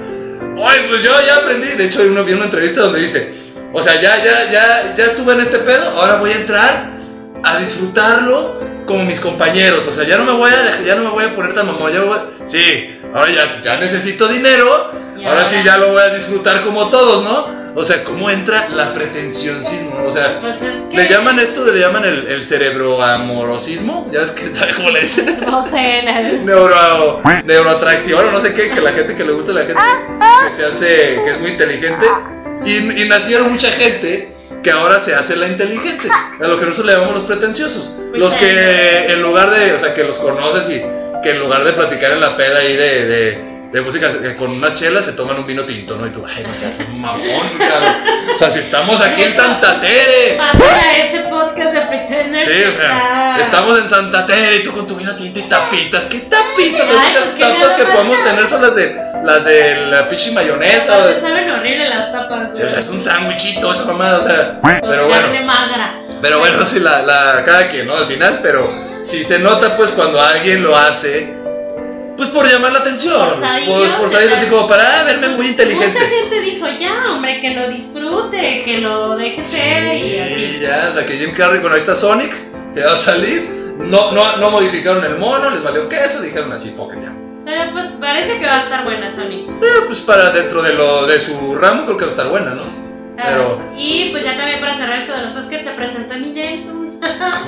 ay, 0.65 0.85
pues 0.89 1.03
yo 1.03 1.11
ya 1.27 1.35
aprendí. 1.37 1.67
De 1.69 1.85
hecho, 1.85 2.01
hay 2.01 2.07
una, 2.09 2.21
vi 2.21 2.33
una 2.33 2.45
entrevista 2.45 2.81
donde 2.81 2.99
dice, 2.99 3.31
o 3.73 3.81
sea, 3.81 3.99
ya, 4.01 4.17
ya, 4.23 4.51
ya, 4.51 4.93
ya 4.95 5.05
estuve 5.05 5.33
en 5.33 5.41
este 5.41 5.59
pedo, 5.59 5.89
ahora 5.99 6.15
voy 6.17 6.31
a 6.31 6.35
entrar 6.35 6.85
a 7.43 7.57
disfrutarlo 7.57 8.59
como 8.85 9.03
mis 9.05 9.19
compañeros. 9.19 9.87
O 9.87 9.93
sea, 9.93 10.05
ya 10.05 10.17
no 10.17 10.25
me 10.25 10.31
voy 10.33 10.51
a 10.51 10.61
dejar, 10.61 10.83
ya 10.83 10.95
no 10.95 11.03
me 11.03 11.09
voy 11.11 11.23
a 11.25 11.35
poner 11.35 11.53
tan 11.53 11.67
mamón. 11.67 11.91
Ya 11.91 12.01
voy 12.01 12.17
a- 12.17 12.45
Sí, 12.45 12.99
ahora 13.13 13.31
ya, 13.31 13.59
ya 13.61 13.77
necesito 13.77 14.27
dinero. 14.27 14.91
Ahora- 15.27 15.45
sí 15.47 15.55
ya 15.63 15.77
lo 15.77 15.89
voy 15.89 16.01
a 16.01 16.09
disfrutar 16.13 16.61
como 16.63 16.89
todos, 16.89 17.23
¿no? 17.23 17.60
O 17.75 17.83
sea, 17.83 18.03
¿cómo 18.03 18.29
entra 18.29 18.67
la 18.69 18.93
pretensionsismo? 18.93 20.03
O 20.05 20.11
sea, 20.11 20.41
Pues 20.41 20.55
es 20.55 20.85
que. 20.89 20.97
le 20.97 21.07
llaman 21.07 21.39
esto, 21.39 21.65
le 21.65 21.79
llaman 21.79 22.03
el, 22.03 22.27
el 22.27 22.43
cerebroamorosismo. 22.43 24.09
Ya 24.11 24.21
es 24.21 24.31
que, 24.31 24.43
¿sabe 24.53 24.73
cómo 24.75 24.89
le 24.89 25.01
dicen? 25.01 25.39
No 25.49 25.65
sé, 25.67 26.03
Neuro, 26.43 27.21
neuroatracción 27.45 28.27
o 28.27 28.31
no 28.31 28.41
sé 28.41 28.53
qué, 28.53 28.69
que 28.69 28.81
la 28.81 28.91
gente 28.91 29.15
que 29.15 29.23
le 29.23 29.31
gusta 29.33 29.53
la 29.53 29.61
gente 29.61 29.81
que 30.45 30.55
se 30.55 30.65
hace, 30.65 31.21
que 31.23 31.31
es 31.31 31.39
muy 31.39 31.51
inteligente. 31.51 32.05
Y, 32.65 33.01
y 33.03 33.07
nacieron 33.07 33.51
mucha 33.51 33.71
gente 33.71 34.33
que 34.61 34.71
ahora 34.71 34.99
se 34.99 35.15
hace 35.15 35.35
la 35.37 35.47
inteligente. 35.47 36.09
A 36.09 36.47
lo 36.47 36.59
que 36.59 36.65
nosotros 36.65 36.85
le 36.85 36.93
llamamos 36.93 37.15
los 37.15 37.23
pretenciosos. 37.23 37.97
Los 38.13 38.33
que 38.35 39.05
en 39.13 39.21
lugar 39.21 39.49
de, 39.49 39.73
o 39.73 39.79
sea, 39.79 39.93
que 39.93 40.03
los 40.03 40.19
conoces 40.19 40.69
y 40.69 40.81
que 41.23 41.31
en 41.31 41.39
lugar 41.39 41.63
de 41.63 41.73
platicar 41.73 42.11
en 42.11 42.21
la 42.21 42.35
peda 42.35 42.59
ahí 42.59 42.75
de, 42.75 43.05
de, 43.05 43.50
de 43.71 43.81
música 43.81 44.09
eh, 44.23 44.35
con 44.37 44.51
una 44.51 44.73
chela 44.73 45.01
se 45.01 45.13
toman 45.13 45.37
un 45.37 45.47
vino 45.47 45.63
tinto, 45.65 45.95
¿no? 45.95 46.05
Y 46.05 46.09
tú, 46.09 46.23
ay, 46.27 46.43
no 46.45 46.53
seas 46.53 46.87
mamón, 46.89 47.23
cabrón. 47.57 47.95
O 48.35 48.37
sea, 48.37 48.49
si 48.49 48.59
estamos 48.59 48.99
aquí 49.01 49.23
en 49.23 49.33
Santa 49.33 49.79
Tere. 49.79 50.37
Pasa 50.37 50.97
ese 50.97 51.19
podcast 51.29 51.73
de 51.73 51.81
Pretender. 51.81 52.43
Sí, 52.43 52.63
o 52.69 52.73
sea, 52.73 53.37
estamos 53.39 53.79
en 53.79 53.87
Santa 53.87 54.25
Tere 54.25 54.57
y 54.57 54.63
tú 54.63 54.73
con 54.73 54.85
tu 54.85 54.95
vino 54.95 55.15
tinto 55.15 55.39
y 55.39 55.43
tapitas. 55.43 56.05
¿Qué 56.07 56.19
tapitas? 56.19 56.87
Las 56.87 56.95
únicas 56.95 57.23
pues, 57.23 57.35
¿qué 57.35 57.43
tapas 57.43 57.73
que 57.73 57.83
podemos 57.85 58.23
tener 58.23 58.47
son 58.47 58.61
las 58.61 58.75
de 58.75 58.95
las 59.23 59.45
de 59.45 59.85
la 59.87 60.07
pichi 60.07 60.31
mayonesa. 60.31 60.97
o 60.97 61.21
saben 61.21 61.49
horrible 61.49 61.87
las 61.87 62.11
tapas. 62.11 62.57
Sí, 62.57 62.63
o 62.63 62.69
sea, 62.69 62.79
es 62.79 62.89
un 62.89 62.99
sándwichito 62.99 63.71
esa 63.71 63.85
mamada, 63.85 64.17
o 64.17 64.23
sea. 64.23 64.59
Pero 64.61 65.09
carne 65.09 65.29
bueno, 65.29 65.45
magra. 65.45 66.01
pero 66.21 66.39
bueno, 66.39 66.65
sí, 66.65 66.79
la, 66.79 67.03
la, 67.03 67.43
cada 67.45 67.69
quien, 67.69 67.87
¿no? 67.87 67.95
Al 67.95 68.07
final, 68.07 68.39
pero 68.43 68.69
sí 69.01 69.23
se 69.23 69.39
nota 69.39 69.77
pues 69.77 69.91
cuando 69.91 70.21
alguien 70.21 70.61
lo 70.61 70.75
hace, 70.75 71.40
pues 72.21 72.29
por 72.29 72.47
llamar 72.47 72.71
la 72.71 72.79
atención. 72.79 73.29
Forzadillo, 73.31 73.73
Por, 73.73 73.89
por 74.01 74.09
salir 74.11 74.31
así 74.31 74.45
como 74.45 74.67
para 74.67 74.83
ah, 74.83 75.03
verme 75.05 75.29
muy 75.29 75.47
inteligente. 75.47 75.87
Mucha 75.87 76.05
gente 76.05 76.39
dijo, 76.41 76.67
ya, 76.79 77.03
hombre, 77.15 77.41
que 77.41 77.49
lo 77.55 77.67
disfrute, 77.67 78.61
que 78.63 78.77
lo 78.77 79.15
deje 79.17 79.43
ser 79.43 79.95
y 79.95 80.01
Sí, 80.01 80.19
así. 80.19 80.59
ya, 80.61 80.87
o 80.89 80.93
sea 80.93 81.05
que 81.05 81.17
Jim 81.17 81.31
Carrey, 81.31 81.59
bueno, 81.59 81.73
ahí 81.75 81.81
está 81.81 81.95
Sonic, 81.95 82.31
que 82.75 82.81
va 82.83 82.93
a 82.93 82.97
salir. 82.97 83.49
No, 83.79 84.11
no, 84.11 84.37
no 84.37 84.51
modificaron 84.51 85.03
el 85.03 85.17
mono, 85.17 85.49
les 85.49 85.63
valió 85.63 85.89
queso, 85.89 86.21
dijeron 86.21 86.51
así, 86.51 86.69
pocket 86.77 86.99
ya. 86.99 87.11
Pero 87.43 87.71
pues 87.71 87.85
parece 87.99 88.37
que 88.39 88.45
va 88.45 88.59
a 88.59 88.63
estar 88.63 88.83
buena 88.83 89.15
Sonic. 89.15 89.49
Eh, 89.49 89.65
pues 89.87 90.01
para 90.01 90.29
dentro 90.29 90.61
de 90.61 90.73
lo 90.73 91.07
de 91.07 91.19
su 91.19 91.55
ramo 91.55 91.85
creo 91.85 91.97
que 91.97 92.05
va 92.05 92.09
a 92.09 92.13
estar 92.13 92.29
buena, 92.29 92.51
¿no? 92.51 92.63
Pero 93.17 93.59
Ah, 93.61 93.73
y 93.77 94.09
pues 94.11 94.23
ya 94.23 94.37
también 94.37 94.59
para 94.61 94.77
cerrar 94.77 94.99
esto 94.99 95.13
de 95.15 95.23
los 95.23 95.35
Oscars 95.35 95.63
se 95.63 95.71
presentó 95.71 96.13
Eminem. 96.13 96.63
tú. 96.63 96.99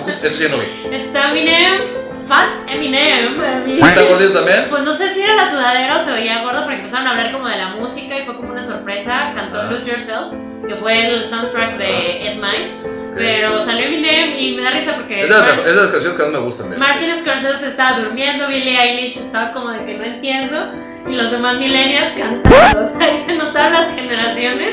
eso 0.07 0.29
sí 0.29 0.45
no 0.49 0.57
vi. 0.57 0.65
Está 0.95 1.29
Eminem, 1.31 1.81
Fat 2.27 2.49
Eminem. 2.69 3.41
¿Está 3.83 4.03
gordito 4.03 4.33
también? 4.33 4.65
Pues 4.69 4.83
no 4.83 4.93
sé 4.93 5.13
si 5.13 5.21
era 5.21 5.35
la 5.35 5.49
sudadera 5.51 5.97
o 5.99 6.03
se 6.05 6.11
veía 6.11 6.41
gordo 6.43 6.61
porque 6.63 6.77
empezaron 6.77 7.07
a 7.07 7.11
hablar 7.11 7.31
como 7.31 7.47
de 7.47 7.57
la 7.57 7.69
música 7.69 8.17
y 8.17 8.23
fue 8.23 8.35
como 8.35 8.51
una 8.51 8.63
sorpresa. 8.63 9.33
Cantó 9.35 9.59
Ah. 9.61 9.67
Lose 9.71 9.85
Yourself, 9.89 10.33
que 10.67 10.75
fue 10.75 11.07
el 11.07 11.25
soundtrack 11.27 11.77
de 11.77 12.27
Ed 12.27 12.35
Mine. 12.35 12.93
Pero 13.15 13.63
salió 13.63 13.85
Eminem 13.85 14.33
y 14.39 14.53
me 14.55 14.63
da 14.63 14.71
risa 14.71 14.93
porque 14.95 15.21
Es 15.21 15.29
de 15.29 15.35
las, 15.35 15.57
es 15.59 15.65
de 15.65 15.73
las 15.81 15.89
canciones 15.91 16.17
que 16.17 16.23
más 16.23 16.31
me 16.31 16.39
gustan. 16.39 16.69
de 16.69 16.75
él. 16.75 16.79
Martin 16.79 17.09
Scorsese 17.21 17.67
estaba 17.67 17.99
durmiendo, 17.99 18.47
Billie 18.47 18.79
Eilish 18.79 19.17
estaba 19.17 19.51
como 19.53 19.69
de 19.69 19.85
que 19.85 19.97
no 19.97 20.03
entiendo 20.03 20.71
y 21.07 21.13
los 21.15 21.29
demás 21.31 21.57
millennials 21.57 22.09
cantando. 22.17 22.43
O 22.83 22.87
sea, 22.87 23.07
ahí 23.07 23.21
se 23.23 23.35
notaron 23.35 23.73
las 23.73 23.93
generaciones 23.95 24.69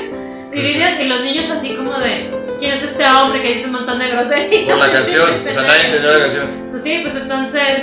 divididas 0.51 0.99
y 1.01 1.05
los 1.05 1.21
niños 1.21 1.51
así 1.51 1.75
como 1.77 1.93
de 1.99 2.31
¿quién 2.61 2.73
es 2.73 2.83
este 2.85 3.05
hombre 3.09 3.43
que 3.43 3.55
dice 3.55 3.67
un 3.67 3.73
montón 3.73 3.99
de 3.99 4.09
groserías? 4.09 4.65
Por 4.69 4.79
la 4.79 4.93
canción, 4.93 5.29
o 5.49 5.53
sea, 5.53 5.63
nadie 5.63 5.87
entendió 5.87 6.13
la 6.13 6.19
canción. 6.21 6.47
Pues 6.71 6.83
sí, 6.85 7.01
pues 7.03 7.17
entonces 7.17 7.81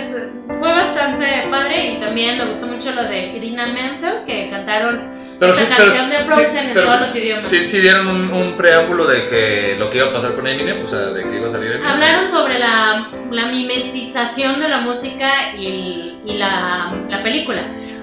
fue 0.48 0.72
bastante 0.72 1.26
padre 1.52 1.88
y 1.94 1.98
también 2.00 2.38
me 2.38 2.46
gustó 2.46 2.68
mucho 2.68 2.92
lo 2.94 3.04
de 3.04 3.36
Irina 3.36 3.68
Menzel 3.68 4.24
que 4.26 4.50
cantaron 4.50 5.10
Pero 5.40 5.54
sí, 5.54 5.66
la 5.70 5.76
pero, 5.76 5.90
canción 5.90 6.10
de 6.10 6.16
sí, 6.18 6.24
Frozen 6.24 6.68
en 6.68 6.74
pero 6.74 6.86
todos 6.86 6.98
sí- 7.00 7.04
los 7.20 7.24
idiomas. 7.26 7.50
Sí, 7.50 7.68
sí 7.68 7.78
dieron 7.80 8.08
un, 8.08 8.32
un 8.32 8.54
preámbulo 8.58 9.06
de 9.06 9.28
que 9.30 9.76
lo 9.78 9.90
que 9.90 9.98
iba 9.98 10.08
a 10.08 10.14
pasar 10.14 10.34
con 10.36 10.48
Eminem, 10.48 10.84
o 10.84 10.88
sea, 10.88 11.00
de 11.08 11.24
que 11.28 11.36
iba 11.36 11.48
a 11.48 11.50
salir 11.50 11.72
Eminem. 11.74 11.86
Hablaron 11.88 12.28
sobre 12.30 12.58
la, 12.60 13.10
la 13.30 13.46
mimetización 13.48 14.60
de 14.62 14.70
la 14.70 14.78
música 14.80 15.30
y, 15.58 16.22
y 16.26 16.34
la, 16.38 16.94
la 17.10 17.22
película. 17.24 17.62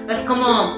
Es 0.09 0.19
como 0.19 0.77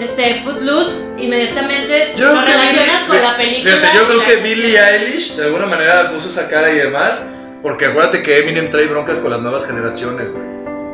este 0.00 0.40
Footloose, 0.42 0.90
inmediatamente 1.18 2.12
Yo 2.16 2.32
lo 2.32 2.40
relacionas 2.40 3.02
con 3.06 3.22
la 3.22 3.36
película. 3.36 3.76
fíjate, 3.76 3.96
yo 3.98 4.06
creo 4.08 4.24
que 4.24 4.36
Billie 4.42 4.78
Eilish 4.78 5.36
de 5.36 5.44
alguna 5.44 5.66
manera 5.66 6.10
puso 6.12 6.28
esa 6.28 6.48
cara 6.48 6.70
y 6.72 6.76
demás, 6.78 7.30
porque 7.62 7.86
acuérdate 7.86 8.22
que 8.22 8.38
Eminem 8.38 8.68
trae 8.70 8.86
broncas 8.86 9.18
con 9.20 9.30
las 9.30 9.40
nuevas 9.40 9.66
generaciones, 9.66 10.28
güey, 10.30 10.44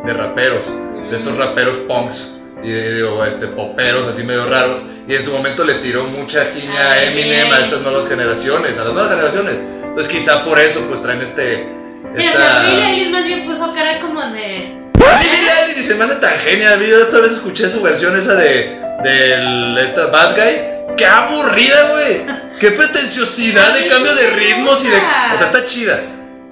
de 0.07 0.13
raperos, 0.13 0.67
de 1.11 1.17
estos 1.17 1.37
raperos 1.37 1.77
punks 1.79 2.37
y 2.63 2.71
de- 2.71 2.95
digo, 2.97 3.25
este, 3.25 3.47
poperos 3.49 4.07
así 4.07 4.23
medio 4.23 4.47
raros, 4.47 4.83
y 5.09 5.15
en 5.15 5.25
su 5.25 5.33
momento 5.33 5.65
le 5.65 5.75
tiró 5.75 6.05
mucha 6.05 6.45
giña 6.45 6.93
a 6.93 7.03
Eminem 7.05 7.51
a 7.53 7.61
estas 7.61 7.81
nuevas 7.81 8.07
generaciones, 8.09 8.77
a 8.79 8.85
las 8.85 8.93
nuevas 8.93 9.11
generaciones. 9.11 9.59
Entonces 9.85 10.09
quizá 10.13 10.45
por 10.45 10.59
eso 10.61 10.85
pues 10.89 11.03
traen 11.03 11.21
este... 11.23 11.67
Sí, 12.15 12.19
o 12.23 12.31
esta- 12.31 12.39
sea, 12.39 12.61
Billie 12.71 12.87
Eilish 12.87 13.11
más 13.11 13.25
bien 13.25 13.47
puso 13.47 13.73
cara 13.75 13.99
como 14.01 14.21
de. 14.21 14.77
Billie 14.95 15.51
Eilish 15.69 15.85
se 15.87 15.95
me 15.97 16.05
hace 16.05 16.17
tan 16.17 16.33
genial. 16.39 16.81
Yo 16.85 17.03
otra 17.03 17.21
vez 17.21 17.33
escuché 17.33 17.69
su 17.69 17.83
versión 17.83 18.17
esa 18.17 18.35
de, 18.37 18.79
del 19.03 19.79
esta 19.79 20.07
Bad 20.07 20.37
Guy. 20.37 20.97
Qué 20.97 21.07
aburrida, 21.07 21.89
güey. 21.91 22.23
Qué 22.59 22.73
pretenciosidad 22.73 23.75
de 23.75 23.89
cambio 23.89 24.15
de 24.15 24.31
ritmos 24.31 24.85
y 24.85 24.89
de. 24.89 24.99
O 25.35 25.37
sea, 25.39 25.47
está 25.47 25.65
chida. 25.65 25.99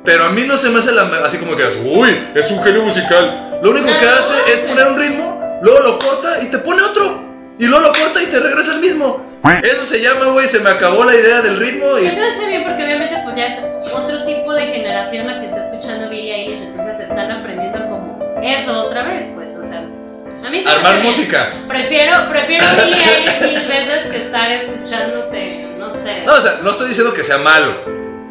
Pero 0.04 0.24
a 0.24 0.30
mí 0.30 0.42
no 0.46 0.56
se 0.56 0.70
me 0.70 0.78
hace 0.78 0.92
la, 0.92 1.02
así 1.24 1.38
como 1.38 1.56
que 1.56 1.64
digas, 1.64 1.78
uy, 1.84 2.18
es 2.34 2.50
un 2.50 2.62
genio 2.62 2.82
musical. 2.82 3.58
Lo 3.62 3.70
único 3.70 3.88
que 3.88 4.06
hace 4.06 4.34
es 4.46 4.60
poner 4.60 4.86
un 4.86 4.98
ritmo, 4.98 5.58
luego 5.60 5.80
lo 5.80 5.98
corta 5.98 6.38
y 6.42 6.46
te 6.46 6.58
pone 6.58 6.80
otro. 6.80 7.28
Y 7.58 7.66
luego 7.66 7.84
lo 7.86 7.92
corta 7.92 8.22
y 8.22 8.26
te 8.26 8.40
regresa 8.40 8.74
el 8.74 8.80
mismo. 8.80 9.28
Eso 9.62 9.84
se 9.84 10.00
llama, 10.00 10.26
güey, 10.32 10.46
se 10.46 10.60
me 10.60 10.70
acabó 10.70 11.04
la 11.04 11.14
idea 11.14 11.42
del 11.42 11.56
ritmo 11.56 11.98
y. 11.98 12.06
Eso 12.06 12.20
hace 12.22 12.46
bien 12.46 12.64
porque 12.64 12.84
obviamente 12.84 13.16
pues 13.24 13.36
ya 13.36 13.46
es 13.46 13.92
otro 13.92 14.24
tipo 14.24 14.54
de 14.54 14.66
generación 14.66 15.26
la 15.26 15.40
que 15.40 15.46
está 15.46 15.64
escuchando 15.64 16.08
Billie 16.08 16.34
Eilish, 16.34 16.62
entonces 16.62 17.00
están 17.00 17.30
aprendiendo 17.30 17.78
como 17.88 18.18
eso 18.42 18.86
otra 18.86 19.04
vez. 19.04 19.37
A 20.44 20.50
mí 20.50 20.62
me 20.64 20.70
Armar 20.70 21.02
música. 21.02 21.52
Prefiero, 21.66 22.28
prefiero 22.30 22.64
Billie 22.84 23.02
Eilish 23.02 23.40
mil 23.42 23.68
veces 23.68 24.06
que 24.10 24.16
estar 24.18 24.50
escuchándote, 24.50 25.66
no 25.78 25.90
sé. 25.90 26.22
No, 26.26 26.34
o 26.34 26.40
sea, 26.40 26.60
no 26.62 26.70
estoy 26.70 26.88
diciendo 26.88 27.12
que 27.12 27.24
sea 27.24 27.38
malo. 27.38 27.74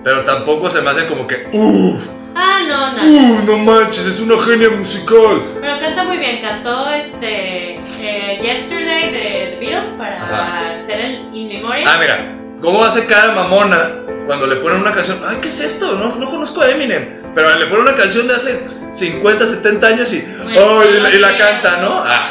Pero 0.04 0.22
tampoco 0.22 0.70
se 0.70 0.82
me 0.82 0.90
hace 0.90 1.06
como 1.08 1.28
que, 1.28 1.48
uff. 1.52 2.08
Ah, 2.34 2.62
no, 2.68 2.92
no. 2.94 3.04
Uh, 3.04 3.46
no 3.46 3.58
manches, 3.60 4.06
es 4.06 4.20
una 4.22 4.42
genia 4.44 4.70
musical. 4.70 5.44
Pero 5.60 5.80
canta 5.80 6.04
muy 6.06 6.18
bien, 6.18 6.40
cantó 6.42 6.90
este 6.92 7.76
eh, 7.76 8.40
Yesterday 8.42 9.12
de 9.12 9.20
The 9.20 9.58
Beatles 9.60 9.94
para 9.98 10.22
Ajá. 10.22 10.86
ser 10.86 11.00
el 11.02 11.36
In 11.36 11.50
Memoriam. 11.50 11.90
Ah, 11.90 11.98
mira, 12.00 12.38
¿cómo 12.62 12.84
hace 12.84 13.06
cara 13.08 13.32
mamona 13.34 13.90
cuando 14.28 14.46
le 14.46 14.58
ponen 14.58 14.82
una 14.82 14.92
canción? 14.92 15.20
Ay, 15.28 15.38
¿qué 15.42 15.48
es 15.48 15.60
esto? 15.60 15.96
No, 15.96 16.16
no 16.16 16.30
conozco 16.30 16.62
a 16.62 16.70
Eminem. 16.70 17.10
Pero 17.34 17.56
le 17.56 17.66
ponen 17.66 17.82
una 17.88 17.96
canción 17.96 18.28
de 18.28 18.36
hace 18.36 18.68
50, 18.92 19.48
70 19.48 19.88
años 19.88 20.14
y, 20.14 20.22
Bueno, 20.44 20.62
oh, 20.62 20.84
y, 20.84 21.00
la, 21.00 21.10
y 21.16 21.20
la 21.20 21.30
sí. 21.30 21.36
canta, 21.38 21.78
¿no? 21.82 21.90
Ah, 22.06 22.30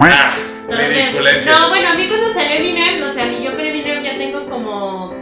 ah, 0.00 0.34
ridiculencia. 0.68 1.58
No, 1.58 1.68
bueno, 1.68 1.88
a 1.88 1.94
mí 1.94 2.06
cuando 2.08 2.32
salió 2.32 2.56
Eminem, 2.56 3.00
no 3.00 3.12
sé, 3.12 3.22
a 3.22 3.26
mí 3.26 3.42
yo 3.42 3.52
con 3.52 3.60
Eminem 3.66 4.02
ya 4.02 4.16
tengo 4.18 4.48
como 4.48 5.12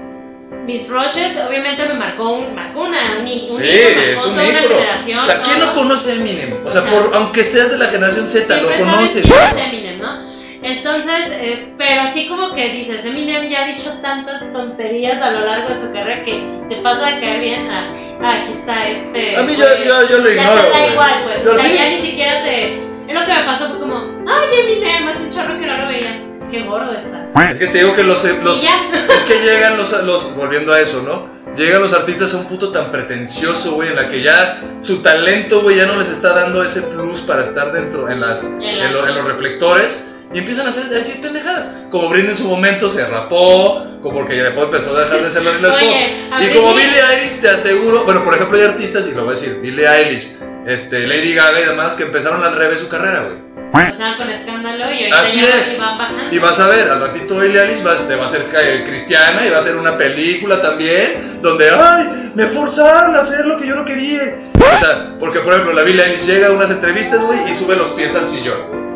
mis 0.67 0.89
rushes, 0.89 1.37
obviamente 1.49 1.85
me 1.87 1.95
marcó 1.95 2.31
un, 2.31 2.55
marcó 2.55 2.81
una, 2.81 2.99
un, 3.19 3.25
un 3.25 3.29
Sí, 3.29 3.39
hito, 3.39 3.61
es 3.65 4.17
marcó 4.17 4.29
un 4.31 4.35
toda 4.37 4.49
una 4.49 4.59
ícono. 4.59 4.75
generación. 4.77 5.19
O 5.21 5.27
sea, 5.27 5.43
¿quién 5.43 5.61
no 5.61 5.75
conoce 5.75 6.13
a 6.13 6.15
Eminem? 6.15 6.53
O 6.65 6.71
sea, 6.71 6.83
O 6.83 6.85
sea, 6.93 7.03
por, 7.03 7.17
aunque 7.17 7.45
seas 7.45 7.71
de 7.71 7.79
la 7.79 7.87
generación 7.87 8.27
Z, 8.27 8.57
lo 8.61 8.71
conoces. 8.77 9.27
Eminem, 9.27 9.99
¿no? 10.01 10.29
Entonces, 10.61 11.15
eh, 11.31 11.73
pero 11.79 12.03
así 12.03 12.27
como 12.27 12.53
que 12.55 12.69
dices, 12.71 13.05
Eminem 13.05 13.49
ya 13.49 13.63
ha 13.65 13.67
dicho 13.69 13.93
tantas 14.03 14.53
tonterías 14.53 15.23
a 15.23 15.31
lo 15.31 15.41
largo 15.41 15.69
de 15.73 15.81
su 15.87 15.93
carrera 15.93 16.23
que 16.25 16.51
te 16.69 16.77
pasa 16.77 17.07
de 17.07 17.21
caer 17.21 17.41
bien. 17.41 17.69
Ah, 17.71 17.95
ah, 18.23 18.41
aquí 18.43 18.53
está 18.53 18.89
este. 18.89 19.37
A 19.37 19.43
mí 19.43 19.55
yo- 19.57 19.65
yo- 19.85 20.09
yo 20.09 20.19
lo 20.19 20.25
ya 20.29 20.35
ignoro, 20.35 20.63
te 20.65 20.79
da 20.79 20.87
igual, 20.89 21.23
pues. 21.25 21.45
Yo 21.45 21.55
o 21.55 21.59
sea, 21.59 21.69
sí. 21.71 21.77
ya 21.77 21.89
ni 21.89 22.01
siquiera 22.03 22.43
te. 22.43 22.75
Es 23.09 23.19
lo 23.19 23.25
que 23.27 23.33
me 23.35 23.43
pasó, 23.45 23.69
fue 23.69 23.79
como, 23.81 23.97
ay, 24.29 24.59
Eminem, 24.61 25.09
hace 25.09 25.23
un 25.23 25.31
chorro 25.31 25.59
que 25.59 25.67
no 25.67 25.77
lo 25.79 25.87
veía. 25.89 26.25
Qué 26.51 26.63
gordo 26.63 26.93
está. 26.93 27.51
Es 27.51 27.59
que 27.59 27.67
te 27.69 27.79
digo 27.79 27.95
que 27.95 28.03
los, 28.05 28.25
los 28.43 28.63
ya. 28.63 28.75
es 29.17 29.25
que 29.25 29.39
llegan 29.45 29.77
los, 29.77 29.91
los 30.05 30.35
volviendo 30.35 30.73
a 30.73 30.81
eso, 30.81 31.03
¿no? 31.03 31.27
Llegan 31.57 31.81
los 31.81 31.93
artistas 31.93 32.35
a 32.35 32.39
un 32.39 32.47
punto 32.47 32.71
tan 32.71 32.91
pretencioso, 32.91 33.73
güey, 33.73 33.89
en 33.89 33.97
la 33.97 34.09
que 34.09 34.23
ya 34.23 34.61
su 34.81 35.03
talento, 35.03 35.61
güey, 35.63 35.77
ya 35.77 35.87
no 35.87 35.97
les 35.97 36.09
está 36.09 36.33
dando 36.35 36.63
ese 36.63 36.83
plus 36.83 37.21
para 37.21 37.43
estar 37.43 37.73
dentro 37.73 38.09
en 38.11 38.21
las 38.21 38.45
En 38.45 38.93
lo- 38.93 39.07
en 39.09 39.15
los 39.15 39.25
reflectores 39.25 40.15
y 40.33 40.39
empiezan 40.39 40.67
a, 40.67 40.71
hacer, 40.71 40.85
a 40.85 40.99
decir 40.99 41.21
pendejadas. 41.21 41.71
Como 41.91 42.09
Britney 42.09 42.31
en 42.31 42.37
su 42.37 42.49
momento 42.49 42.91
se 42.91 43.07
rapó, 43.07 43.85
como 44.03 44.15
porque 44.15 44.37
ya 44.37 44.45
dejó 44.45 44.65
empezó 44.65 44.97
a 44.97 45.01
dejar 45.01 45.23
de 45.23 45.31
ser 45.31 45.43
la 45.43 45.75
Oye, 45.75 46.15
Y 46.41 46.49
como 46.55 46.75
Billie 46.75 47.01
Eilish 47.13 47.41
te 47.41 47.49
aseguro, 47.49 48.05
bueno, 48.05 48.25
por 48.25 48.35
ejemplo, 48.35 48.59
hay 48.59 48.65
artistas 48.65 49.07
y 49.07 49.15
lo 49.15 49.25
voy 49.25 49.35
a 49.35 49.39
decir, 49.39 49.59
Billie 49.63 49.89
Eilish, 49.89 50.37
este, 50.67 51.07
Lady 51.07 51.35
Gaga 51.35 51.61
y 51.61 51.65
demás 51.65 51.95
que 51.95 52.03
empezaron 52.03 52.43
al 52.45 52.55
revés 52.57 52.81
su 52.81 52.89
carrera, 52.89 53.23
güey. 53.23 53.49
Pasaban 53.71 54.17
con 54.17 54.31
escándalo 54.31 54.91
y 54.93 54.99
ahorita 54.99 55.21
Así 55.21 55.41
ya 55.41 55.61
es. 55.61 55.79
van 55.79 55.99
bajando. 55.99 56.35
Y 56.35 56.39
vas 56.39 56.59
a 56.59 56.69
ver, 56.69 56.91
al 56.91 57.01
ratito 57.01 57.39
Billie 57.39 57.61
Eilish 57.61 57.87
va, 57.87 57.95
te 57.97 58.17
va 58.17 58.25
a 58.25 58.29
ser 58.29 58.43
eh, 58.63 58.85
cristiana 58.87 59.47
y 59.47 59.51
va 59.51 59.59
a 59.59 59.61
hacer 59.61 59.77
una 59.77 59.97
película 59.97 60.61
también 60.61 61.41
donde, 61.43 61.71
ay, 61.71 62.33
me 62.35 62.47
forzaron 62.47 63.15
a 63.15 63.21
hacer 63.21 63.47
lo 63.47 63.59
que 63.59 63.67
yo 63.67 63.75
no 63.75 63.85
quería. 63.85 64.37
O 64.55 64.79
sea, 64.79 65.17
porque 65.21 65.41
por 65.41 65.53
ejemplo 65.53 65.75
la 65.75 65.83
Billie 65.83 66.03
Eilish 66.03 66.25
llega 66.25 66.49
a 66.49 66.53
unas 66.53 66.71
entrevistas, 66.71 67.23
güey, 67.23 67.39
y 67.51 67.55
sube 67.55 67.77
los 67.77 67.91
pies 67.91 68.15
al 68.17 68.29
sillón. 68.29 68.88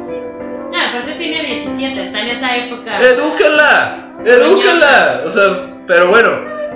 Aparte 0.88 1.12
tiene 1.14 1.42
17, 1.42 2.02
está 2.02 2.20
en 2.20 2.28
esa 2.28 2.56
época. 2.56 2.98
¡Edúcala! 2.98 3.96
¡Edúcala! 4.24 5.22
O 5.26 5.30
sea, 5.30 5.44
pero 5.86 6.08
bueno, 6.08 6.30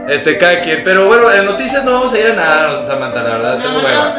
este, 0.08 0.38
cada 0.38 0.60
quien. 0.60 0.82
Pero 0.84 1.06
bueno, 1.06 1.30
en 1.32 1.44
noticias 1.44 1.84
no 1.84 1.92
vamos 1.92 2.12
a 2.12 2.18
ir 2.18 2.26
a 2.28 2.32
nada, 2.34 2.86
Samantha, 2.86 3.22
la 3.22 3.30
verdad, 3.36 3.60
tengo 3.62 3.78
hueva. 3.80 4.16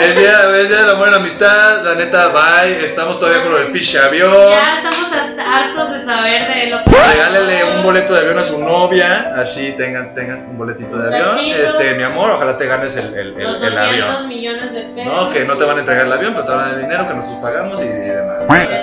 Es 0.00 0.16
día, 0.16 0.32
es 0.60 0.68
día 0.68 0.78
del 0.80 0.90
amor 0.90 1.08
y 1.08 1.10
la 1.12 1.16
amistad, 1.18 1.82
la 1.84 1.94
neta, 1.94 2.28
bye. 2.28 2.84
Estamos 2.84 3.18
todavía 3.18 3.42
con 3.42 3.52
lo 3.52 3.58
del 3.58 3.68
pinche 3.68 3.98
avión. 3.98 4.50
Ya 4.50 4.76
estamos 4.76 5.12
hartos 5.46 5.92
de 5.92 6.04
saber 6.04 6.52
de 6.54 6.66
lo 6.70 6.82
que. 6.82 6.94
Regálele 6.94 7.64
un 7.76 7.82
boleto 7.82 8.12
de 8.12 8.20
avión 8.20 8.38
a 8.38 8.44
su 8.44 8.58
novia, 8.60 9.32
así 9.36 9.72
tengan, 9.72 10.14
tengan 10.14 10.46
un 10.48 10.58
boletito 10.58 10.96
de 10.98 11.14
avión. 11.14 11.36
Tachitos. 11.36 11.58
Este, 11.60 11.94
mi 11.94 12.02
amor, 12.02 12.30
ojalá 12.30 12.56
te 12.58 12.66
ganes 12.66 12.96
el, 12.96 13.14
el, 13.14 13.34
el, 13.38 13.44
Los 13.44 13.62
el 13.62 13.74
200 13.74 13.80
avión. 13.80 14.28
millones 14.28 14.72
de 14.72 14.80
pesos. 14.82 15.12
No, 15.14 15.30
que 15.30 15.44
no 15.44 15.56
te 15.56 15.64
van 15.64 15.76
a 15.76 15.80
entregar 15.80 16.06
el 16.06 16.12
avión, 16.12 16.32
pero 16.34 16.44
te 16.44 16.52
van 16.52 16.60
a 16.60 16.64
dar 16.68 16.74
el 16.74 16.80
dinero 16.82 17.06
que 17.06 17.14
nosotros 17.14 17.38
pagamos 17.40 17.80
y, 17.80 17.84
y 17.84 17.86
demás. 17.86 18.36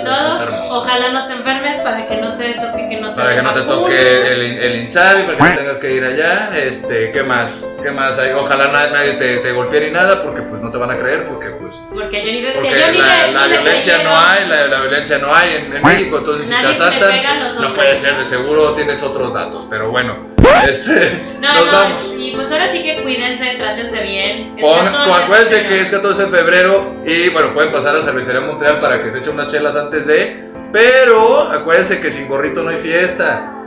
Todo. 0.06 0.44
hermoso. 0.44 0.80
Ojalá 0.82 1.10
no 1.12 1.28
te 1.28 1.34
enfermes 1.34 1.76
para 1.82 2.08
que 2.08 2.18
no 2.18 2.38
te 2.38 2.54
toque, 2.54 2.90
que 2.90 2.98
no 3.02 3.10
te 3.14 3.22
Para 3.22 3.36
que 3.36 3.42
no 3.42 3.54
te 3.54 3.62
toque 3.62 4.28
el, 4.34 4.42
el 4.60 4.76
Insabi, 4.82 5.24
para 5.24 5.38
que 5.38 5.44
no 5.44 5.56
tengas 5.58 5.78
que 5.80 5.92
ir 5.94 6.04
allá. 6.06 6.21
Este, 6.56 7.12
¿qué 7.12 7.24
más? 7.24 7.68
¿Qué 7.82 7.92
más 7.92 8.18
hay? 8.20 8.32
Ojalá 8.34 8.68
na- 8.68 8.88
nadie 8.88 9.14
te, 9.14 9.38
te 9.38 9.52
golpee 9.52 9.82
ni 9.88 9.92
nada, 9.92 10.22
porque 10.24 10.42
pues 10.44 10.62
no 10.62 10.70
te 10.72 10.78
van 10.78 10.92
a 10.92 10.98
creer, 10.98 11.26
porque 11.28 11.50
pues. 11.52 11.76
Porque 11.94 12.26
yo 12.26 12.32
ni 12.32 12.42
decía, 12.42 12.54
Porque 12.62 12.70
yo 12.70 13.00
la, 13.02 13.28
la 13.28 13.32
no 13.42 13.48
le 13.48 13.58
violencia 13.62 13.98
no 14.04 14.12
hay, 14.18 14.48
la, 14.48 14.68
la 14.68 14.82
violencia 14.82 15.18
no 15.20 15.34
hay 15.34 15.50
en, 15.56 15.74
en 15.78 15.84
México, 15.84 16.18
entonces 16.20 16.46
si 16.48 16.54
te 16.54 16.62
Nadie 16.62 16.74
se 16.76 16.80
le 16.80 16.86
asaltan, 16.88 17.62
no 17.62 17.74
puede 17.76 17.98
ser, 17.98 18.16
de 18.18 18.26
seguro 18.26 18.74
tienes 18.74 19.02
otros 19.04 19.34
datos, 19.34 19.66
pero 19.70 19.90
bueno, 19.92 20.28
este, 20.68 21.24
No, 21.40 21.54
nos 21.54 21.66
no, 21.66 21.72
vamos. 21.72 22.14
y 22.18 22.32
pues 22.36 22.52
ahora 22.52 22.72
sí 22.72 22.84
que 22.84 23.02
cuídense, 23.04 23.56
trátense 23.58 24.08
bien. 24.08 24.56
Pon- 24.60 24.88
acuérdense 25.24 25.64
que 25.66 25.80
es 25.82 25.90
14 25.90 26.26
de 26.26 26.28
febrero 26.30 26.98
y 27.06 27.30
bueno, 27.30 27.50
pueden 27.54 27.72
pasar 27.72 27.96
a 27.96 28.00
la 28.00 28.04
cervecería 28.04 28.42
Montreal 28.42 28.80
para 28.80 29.02
que 29.02 29.12
se 29.12 29.20
echen 29.20 29.34
unas 29.34 29.48
chelas 29.48 29.76
antes 29.76 30.06
de, 30.08 30.52
pero 30.72 31.50
acuérdense 31.52 32.00
que 32.00 32.12
sin 32.12 32.28
gorrito 32.28 32.62
no 32.64 32.70
hay 32.70 32.78
fiesta. 32.78 33.58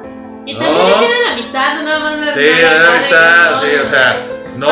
Y 0.46 0.52
también 0.58 0.76
No. 0.78 0.94
tienen 0.98 1.26
amistad, 1.32 1.82
nada 1.82 1.98
más 2.00 2.20
de 2.20 2.32
Sí, 2.32 2.40
de 2.60 2.66
acá 2.66 2.92
amistad, 2.92 3.62
de- 3.62 3.70
sí, 3.70 3.76
o 3.82 3.86
sea, 3.86 4.26
no, 4.56 4.66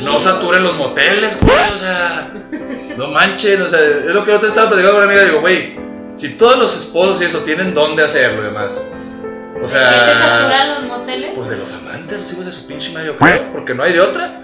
no, 0.00 0.20
saturen 0.20 0.62
los 0.62 0.74
moteles, 0.76 1.38
güey, 1.40 1.72
o 1.72 1.76
sea, 1.76 2.30
no 2.96 3.08
manchen, 3.08 3.60
o 3.62 3.68
sea, 3.68 3.80
es 3.80 4.06
lo 4.06 4.24
que 4.24 4.32
yo 4.32 4.40
te 4.40 4.46
estaba 4.48 4.68
platicando 4.70 4.98
con 4.98 5.04
una 5.04 5.12
amiga, 5.12 5.26
digo, 5.26 5.40
güey, 5.40 5.76
si 6.16 6.30
todos 6.30 6.58
los 6.58 6.74
esposos 6.76 7.20
y 7.20 7.24
eso 7.24 7.38
tienen 7.40 7.72
dónde 7.74 8.02
hacerlo 8.04 8.40
y 8.42 8.44
demás, 8.46 8.80
o 8.80 9.54
¿Qué 9.56 9.60
te 9.60 9.68
sea, 9.68 10.38
saturan 10.40 10.74
los 10.74 10.82
moteles? 10.98 11.32
pues 11.34 11.48
de 11.50 11.56
los 11.58 11.72
amantes, 11.74 12.18
los 12.18 12.32
hijos 12.32 12.46
de 12.46 12.52
su 12.52 12.66
pinche 12.66 12.92
Mario, 12.92 13.16
creo, 13.16 13.52
porque 13.52 13.74
no 13.74 13.82
hay 13.82 13.92
de 13.92 14.00
otra. 14.00 14.40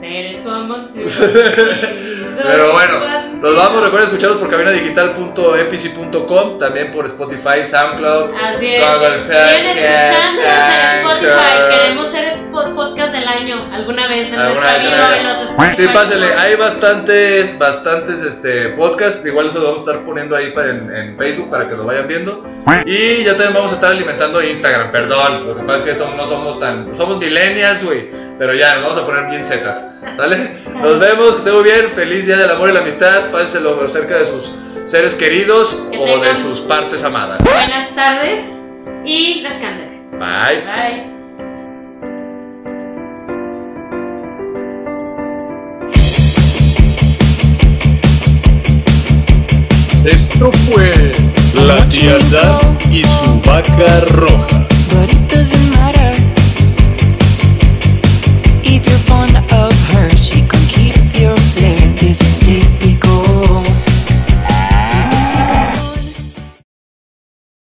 Pero 2.42 2.72
bueno, 2.72 2.94
nos 3.40 3.54
vamos, 3.56 3.82
recuerden 3.82 4.08
escucharnos 4.08 4.38
por 4.38 4.48
cabinadigital.epici.com, 4.48 6.58
también 6.58 6.90
por 6.90 7.04
Spotify, 7.06 7.64
SoundCloud, 7.64 8.30
Así 8.34 8.66
es. 8.66 8.84
Google 8.84 9.10
Siguen 9.10 9.26
Podcast, 9.26 9.66
escuchándonos 9.66 10.40
en 10.40 10.98
Spotify. 11.00 11.30
Anchor. 11.30 11.70
Queremos 11.70 12.06
ser 12.10 12.40
podcast 12.74 13.12
del 13.12 13.28
año 13.28 13.70
alguna 13.76 14.08
vez 14.08 14.32
en 14.32 14.38
Alguna 14.38 14.72
vez 14.72 14.84
en 14.84 14.90
los. 15.24 15.36
Sí, 15.76 15.86
pásenle, 15.92 16.26
hay 16.38 16.56
bastantes, 16.56 17.58
bastantes 17.58 18.22
este, 18.22 18.70
podcasts, 18.70 19.24
igual 19.26 19.46
eso 19.46 19.58
lo 19.58 19.64
vamos 19.66 19.86
a 19.86 19.90
estar 19.92 20.04
poniendo 20.04 20.34
ahí 20.36 20.50
para 20.50 20.70
en, 20.70 20.90
en 20.94 21.16
Facebook 21.18 21.50
para 21.50 21.68
que 21.68 21.76
lo 21.76 21.84
vayan 21.84 22.08
viendo. 22.08 22.42
Y 22.86 23.24
ya 23.24 23.32
también 23.32 23.52
vamos 23.54 23.72
a 23.72 23.74
estar 23.76 23.90
alimentando 23.92 24.42
Instagram, 24.42 24.90
perdón, 24.90 25.46
lo 25.48 25.54
que 25.56 25.62
pasa 25.62 25.78
es 25.78 25.82
que 25.84 25.94
somos- 25.94 26.16
no 26.16 26.26
somos 26.26 26.58
tan, 26.60 26.94
somos 26.96 27.18
millennials, 27.18 27.84
güey, 27.84 28.06
pero 28.38 28.52
ya, 28.54 28.74
nos 28.76 28.82
vamos 28.84 28.98
a 29.02 29.06
poner 29.06 29.26
bien 29.30 29.44
zetas, 29.44 29.89
¿Vale? 30.16 30.36
Nos 30.74 30.98
vemos, 30.98 31.36
que 31.36 31.62
bien. 31.62 31.88
Feliz 31.94 32.26
día 32.26 32.36
del 32.36 32.50
amor 32.50 32.70
y 32.70 32.72
la 32.72 32.80
amistad. 32.80 33.30
Pásenselo 33.30 33.88
cerca 33.88 34.18
de 34.18 34.24
sus 34.24 34.52
seres 34.84 35.14
queridos 35.14 35.88
o 35.98 36.18
de 36.18 36.36
sus 36.36 36.60
partes 36.60 37.04
amadas. 37.04 37.42
Buenas 37.44 37.94
tardes 37.94 38.44
y 39.04 39.42
descansen. 39.42 40.10
Bye. 40.12 40.60
Bye. 40.66 41.10
Esto 50.04 50.50
fue 50.70 51.12
La 51.66 51.86
Tía 51.88 52.18
y 52.90 53.04
su 53.04 53.40
vaca 53.44 54.00
roja. 54.12 54.60
she. 60.30 60.59